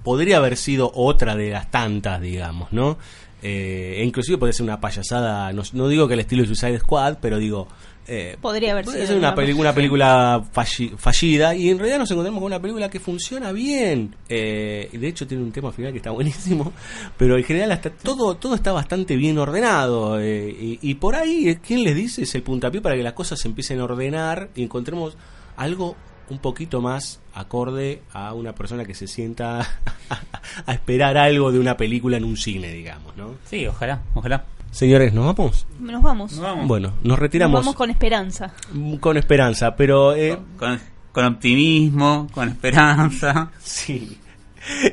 podría 0.04 0.36
haber 0.36 0.58
sido 0.58 0.92
otra 0.94 1.34
de 1.36 1.50
las 1.50 1.70
tantas, 1.70 2.20
digamos, 2.20 2.70
¿no? 2.72 2.98
Eh, 3.42 3.96
e 3.98 4.04
inclusive 4.04 4.36
puede 4.36 4.52
ser 4.52 4.64
una 4.64 4.78
payasada, 4.78 5.52
no, 5.54 5.62
no 5.72 5.88
digo 5.88 6.06
que 6.06 6.14
el 6.14 6.20
estilo 6.20 6.42
de 6.42 6.48
Suicide 6.48 6.80
Squad, 6.80 7.16
pero 7.22 7.38
digo... 7.38 7.66
eh, 8.08 8.36
Podría 8.40 8.72
haber 8.72 8.84
Puede 8.84 8.98
sido 8.98 9.08
ser 9.08 9.18
una, 9.18 9.34
peli- 9.34 9.52
una 9.52 9.72
película 9.72 10.42
falli- 10.54 10.96
fallida 10.96 11.54
y 11.54 11.70
en 11.70 11.78
realidad 11.78 11.98
nos 11.98 12.10
encontramos 12.10 12.40
con 12.40 12.46
una 12.46 12.60
película 12.60 12.88
que 12.90 12.98
funciona 13.00 13.52
bien. 13.52 14.14
Eh, 14.28 14.88
y 14.92 14.96
de 14.98 15.08
hecho 15.08 15.26
tiene 15.26 15.42
un 15.42 15.52
tema 15.52 15.70
final 15.72 15.92
que 15.92 15.98
está 15.98 16.10
buenísimo, 16.12 16.72
pero 17.16 17.36
en 17.36 17.44
general 17.44 17.72
hasta 17.72 17.90
todo 17.90 18.34
todo 18.36 18.54
está 18.54 18.72
bastante 18.72 19.16
bien 19.16 19.38
ordenado. 19.38 20.20
eh, 20.20 20.48
y, 20.50 20.78
y 20.82 20.94
por 20.94 21.14
ahí, 21.14 21.58
¿quién 21.66 21.84
les 21.84 21.94
dice? 21.94 22.22
Es 22.22 22.34
el 22.34 22.42
puntapié 22.42 22.80
para 22.80 22.96
que 22.96 23.02
las 23.02 23.12
cosas 23.12 23.38
se 23.40 23.48
empiecen 23.48 23.80
a 23.80 23.84
ordenar 23.84 24.48
y 24.54 24.62
encontremos 24.62 25.16
algo 25.56 25.96
un 26.30 26.38
poquito 26.38 26.80
más 26.80 27.20
acorde 27.34 28.00
a 28.12 28.32
una 28.32 28.54
persona 28.54 28.84
que 28.84 28.94
se 28.94 29.06
sienta 29.06 29.60
a 30.66 30.72
esperar 30.72 31.18
algo 31.18 31.52
de 31.52 31.58
una 31.58 31.76
película 31.76 32.16
en 32.16 32.24
un 32.24 32.36
cine, 32.36 32.72
digamos, 32.72 33.16
¿no? 33.16 33.34
Sí, 33.48 33.66
ojalá, 33.66 34.00
ojalá. 34.14 34.44
Señores, 34.72 35.12
¿nos 35.12 35.26
vamos? 35.26 35.66
Nos 35.78 36.02
vamos. 36.02 36.32
Nos 36.32 36.40
vamos. 36.40 36.66
Bueno, 36.66 36.88
nos 36.88 37.04
Nos 37.04 37.18
retiramos 37.18 37.60
vamos 37.60 37.76
con 37.76 37.90
esperanza. 37.90 38.52
con 39.00 39.16
esperanza, 39.16 39.76
pero... 39.76 40.14
eh, 40.16 40.36
Con, 40.58 40.80
con 41.12 41.24
optimismo, 41.26 42.26
con 42.32 42.48
esperanza. 42.48 43.50
Sí. 43.62 44.18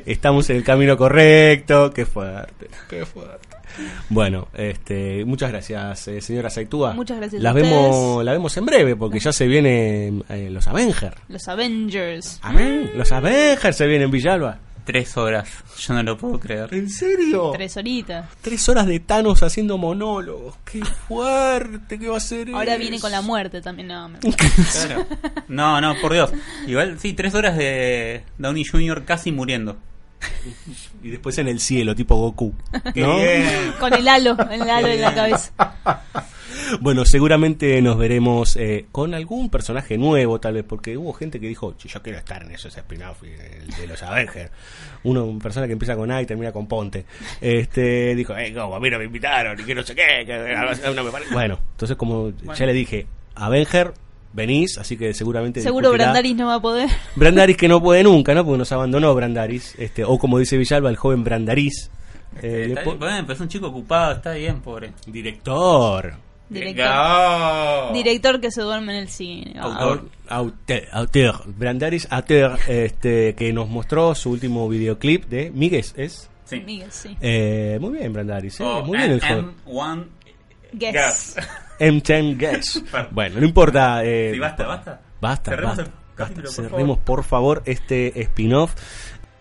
Estamos 0.05 0.49
en 0.49 0.57
el 0.57 0.63
camino 0.63 0.97
correcto. 0.97 1.91
Qué 1.93 2.05
fuerte, 2.05 2.69
qué 2.89 3.05
fuerte. 3.05 3.47
Bueno, 4.09 4.47
este, 4.55 5.23
muchas 5.25 5.51
gracias, 5.51 6.07
eh, 6.07 6.21
señora 6.21 6.49
Saitúa. 6.49 6.93
Muchas 6.93 7.17
gracias 7.17 7.39
a 7.39 7.43
La 7.43 7.51
ustedes. 7.51 7.69
vemos, 7.71 8.25
la 8.25 8.31
vemos 8.33 8.57
en 8.57 8.65
breve 8.65 8.95
porque 8.95 9.19
ya 9.19 9.31
se 9.31 9.45
vienen 9.47 10.23
eh, 10.27 10.49
los 10.51 10.67
Avengers. 10.67 11.15
Los 11.29 11.47
Avengers. 11.47 12.39
Amén. 12.41 12.91
Los 12.95 13.11
Avengers 13.11 13.77
se 13.77 13.85
vienen 13.87 14.09
Villalba. 14.09 14.57
Tres 14.89 15.15
horas, 15.17 15.47
yo 15.77 15.93
no 15.93 16.01
lo 16.01 16.17
puedo 16.17 16.39
creer. 16.39 16.73
¿En 16.73 16.89
serio? 16.89 17.51
Tres 17.53 17.77
horitas. 17.77 18.25
Tres 18.41 18.67
horas 18.69 18.87
de 18.87 18.99
Thanos 18.99 19.43
haciendo 19.43 19.77
monólogos. 19.77 20.55
Qué 20.65 20.83
fuerte 20.83 21.99
que 21.99 22.07
va 22.09 22.17
a 22.17 22.19
ser. 22.19 22.49
Ahora 22.49 22.71
eso. 22.73 22.79
viene 22.81 22.99
con 22.99 23.11
la 23.11 23.21
muerte 23.21 23.61
también. 23.61 23.89
No, 23.89 24.09
me- 24.09 24.17
Claro. 24.19 25.05
No, 25.47 25.79
no, 25.79 25.93
por 26.01 26.13
Dios. 26.13 26.31
Igual, 26.65 26.99
sí, 26.99 27.13
tres 27.13 27.35
horas 27.35 27.55
de 27.55 28.23
Downey 28.39 28.65
Jr. 28.65 29.05
casi 29.05 29.31
muriendo. 29.31 29.77
Y 31.03 31.09
después 31.09 31.37
en 31.37 31.47
el 31.49 31.59
cielo, 31.59 31.93
tipo 31.95 32.15
Goku. 32.15 32.55
Qué 32.95 33.01
¿no? 33.01 33.79
Con 33.79 33.93
el 33.93 34.07
halo, 34.07 34.35
el 34.49 34.67
halo 34.67 34.87
en 34.87 35.01
la 35.01 35.13
cabeza. 35.13 35.51
Bueno, 36.81 37.05
seguramente 37.05 37.81
nos 37.81 37.97
veremos 37.97 38.55
eh, 38.55 38.85
con 38.91 39.13
algún 39.13 39.49
personaje 39.49 39.97
nuevo, 39.97 40.39
tal 40.39 40.53
vez, 40.53 40.63
porque 40.67 40.97
hubo 40.97 41.13
gente 41.13 41.39
que 41.39 41.47
dijo, 41.47 41.75
"Che, 41.77 41.87
yo 41.87 42.01
quiero 42.01 42.19
estar 42.19 42.43
en 42.43 42.51
esos 42.51 42.75
spin-off 42.77 43.21
de, 43.21 43.37
de 43.79 43.87
los 43.87 44.01
Avengers. 44.03 44.51
Uno, 45.03 45.25
una 45.25 45.39
persona 45.41 45.65
que 45.67 45.73
empieza 45.73 45.95
con 45.95 46.11
A 46.11 46.21
y 46.21 46.25
termina 46.25 46.51
con 46.51 46.67
Ponte, 46.67 47.05
este 47.41 48.15
dijo, 48.15 48.35
eh, 48.37 48.53
como 48.53 48.75
a 48.75 48.79
mí 48.79 48.89
no 48.89 48.97
me 48.99 49.05
invitaron 49.05 49.59
y 49.59 49.63
que 49.63 49.73
no 49.75 49.83
sé 49.83 49.95
qué. 49.95 50.23
que 50.25 50.93
no 50.95 51.03
me 51.03 51.11
pare-". 51.11 51.25
Bueno, 51.31 51.59
entonces 51.71 51.97
como 51.97 52.31
ya 52.55 52.65
le 52.65 52.73
dije, 52.73 53.07
Avenger, 53.35 53.93
venís, 54.33 54.77
así 54.77 54.95
que 54.97 55.13
seguramente... 55.13 55.61
Seguro 55.61 55.89
discutirá- 55.89 56.05
Brandaris 56.11 56.35
no 56.35 56.47
va 56.47 56.55
a 56.55 56.61
poder. 56.61 56.89
Brandaris 57.15 57.57
que 57.57 57.67
no 57.67 57.81
puede 57.81 58.03
nunca, 58.03 58.33
¿no? 58.33 58.43
Porque 58.45 58.59
nos 58.59 58.71
abandonó 58.71 59.13
Brandaris, 59.15 59.75
este, 59.79 60.03
o 60.03 60.17
como 60.19 60.37
dice 60.39 60.57
Villalba, 60.57 60.89
el 60.89 60.97
joven 60.97 61.23
Brandaris. 61.23 61.89
Eh, 62.43 62.65
Está 62.69 62.83
bien, 62.83 62.99
bueno, 62.99 63.17
pero 63.21 63.33
es 63.33 63.39
un 63.39 63.47
chico 63.47 63.67
ocupado, 63.67 64.13
está 64.13 64.33
bien, 64.33 64.61
pobre. 64.61 64.91
Director. 65.07 66.13
Director. 66.49 67.93
Director 67.93 68.41
que 68.41 68.51
se 68.51 68.61
duerme 68.61 68.93
en 68.97 69.03
el 69.03 69.09
cine. 69.09 69.53
Ah. 69.57 69.63
Autor. 69.79 70.09
Auteur, 70.27 70.83
auteur, 70.91 71.41
Brandaris 71.47 72.07
Auteur, 72.11 72.57
este, 72.67 73.33
que 73.35 73.51
nos 73.53 73.67
mostró 73.69 74.13
su 74.15 74.31
último 74.31 74.67
videoclip 74.69 75.25
de 75.25 75.51
Miguel, 75.51 75.85
¿es? 75.95 76.29
Sí. 76.45 76.59
Miguel, 76.65 76.91
sí. 76.91 77.15
Eh, 77.21 77.77
muy 77.79 77.97
bien, 77.99 78.11
Brandaris, 78.13 78.59
eh, 78.59 78.63
Oh, 78.63 78.83
muy 78.83 78.97
bien 78.97 79.11
el 79.11 79.21
M- 79.23 79.53
joven. 79.65 79.99
M1 80.01 80.05
Guess. 80.73 80.93
Gas. 80.93 81.35
M10 81.79 82.37
Guess. 82.37 82.83
bueno, 83.11 83.39
no 83.39 83.45
importa. 83.45 84.03
Eh, 84.03 84.31
Sí, 84.33 84.39
basta, 84.39 84.65
basta. 84.67 85.01
Basta, 85.21 85.51
Cerremos 85.51 85.77
basta, 85.77 85.91
el 85.91 86.15
capítulo, 86.15 86.43
basta. 86.47 86.61
por 86.61 86.69
Cerremos, 86.71 86.97
por 86.99 87.23
favor, 87.23 87.61
este 87.65 88.21
spin-off. 88.21 88.73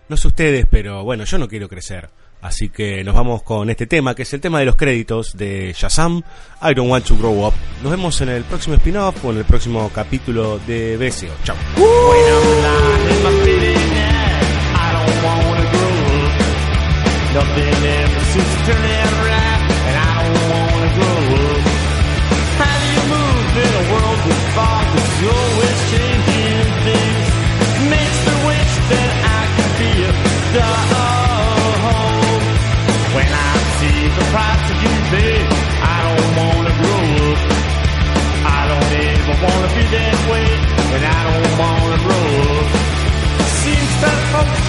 No 0.09 0.17
sé 0.17 0.27
ustedes, 0.27 0.65
pero 0.69 1.03
bueno, 1.03 1.23
yo 1.23 1.37
no 1.37 1.47
quiero 1.47 1.69
crecer. 1.69 2.09
Así 2.41 2.69
que 2.69 3.03
nos 3.03 3.13
vamos 3.13 3.43
con 3.43 3.69
este 3.69 3.85
tema, 3.85 4.15
que 4.15 4.23
es 4.23 4.33
el 4.33 4.41
tema 4.41 4.59
de 4.59 4.65
los 4.65 4.75
créditos 4.75 5.37
de 5.37 5.73
Shazam, 5.77 6.23
I 6.61 6.73
Don't 6.73 6.89
Want 6.89 7.05
to 7.05 7.15
Grow 7.15 7.45
Up. 7.45 7.53
Nos 7.83 7.91
vemos 7.91 8.19
en 8.21 8.29
el 8.29 8.43
próximo 8.43 8.75
spin-off 8.75 9.23
o 9.23 9.31
en 9.31 9.37
el 9.37 9.45
próximo 9.45 9.91
capítulo 9.93 10.57
de 10.65 10.97
BSO. 10.97 11.27
Chao. 11.43 11.55
Nothing 17.31 17.85
ever 17.85 18.21
seems 18.33 18.49
to 18.49 18.65
turn 18.65 18.85
out 18.85 19.13
right, 19.23 19.58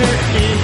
Mr. 0.01 0.55
you. 0.55 0.59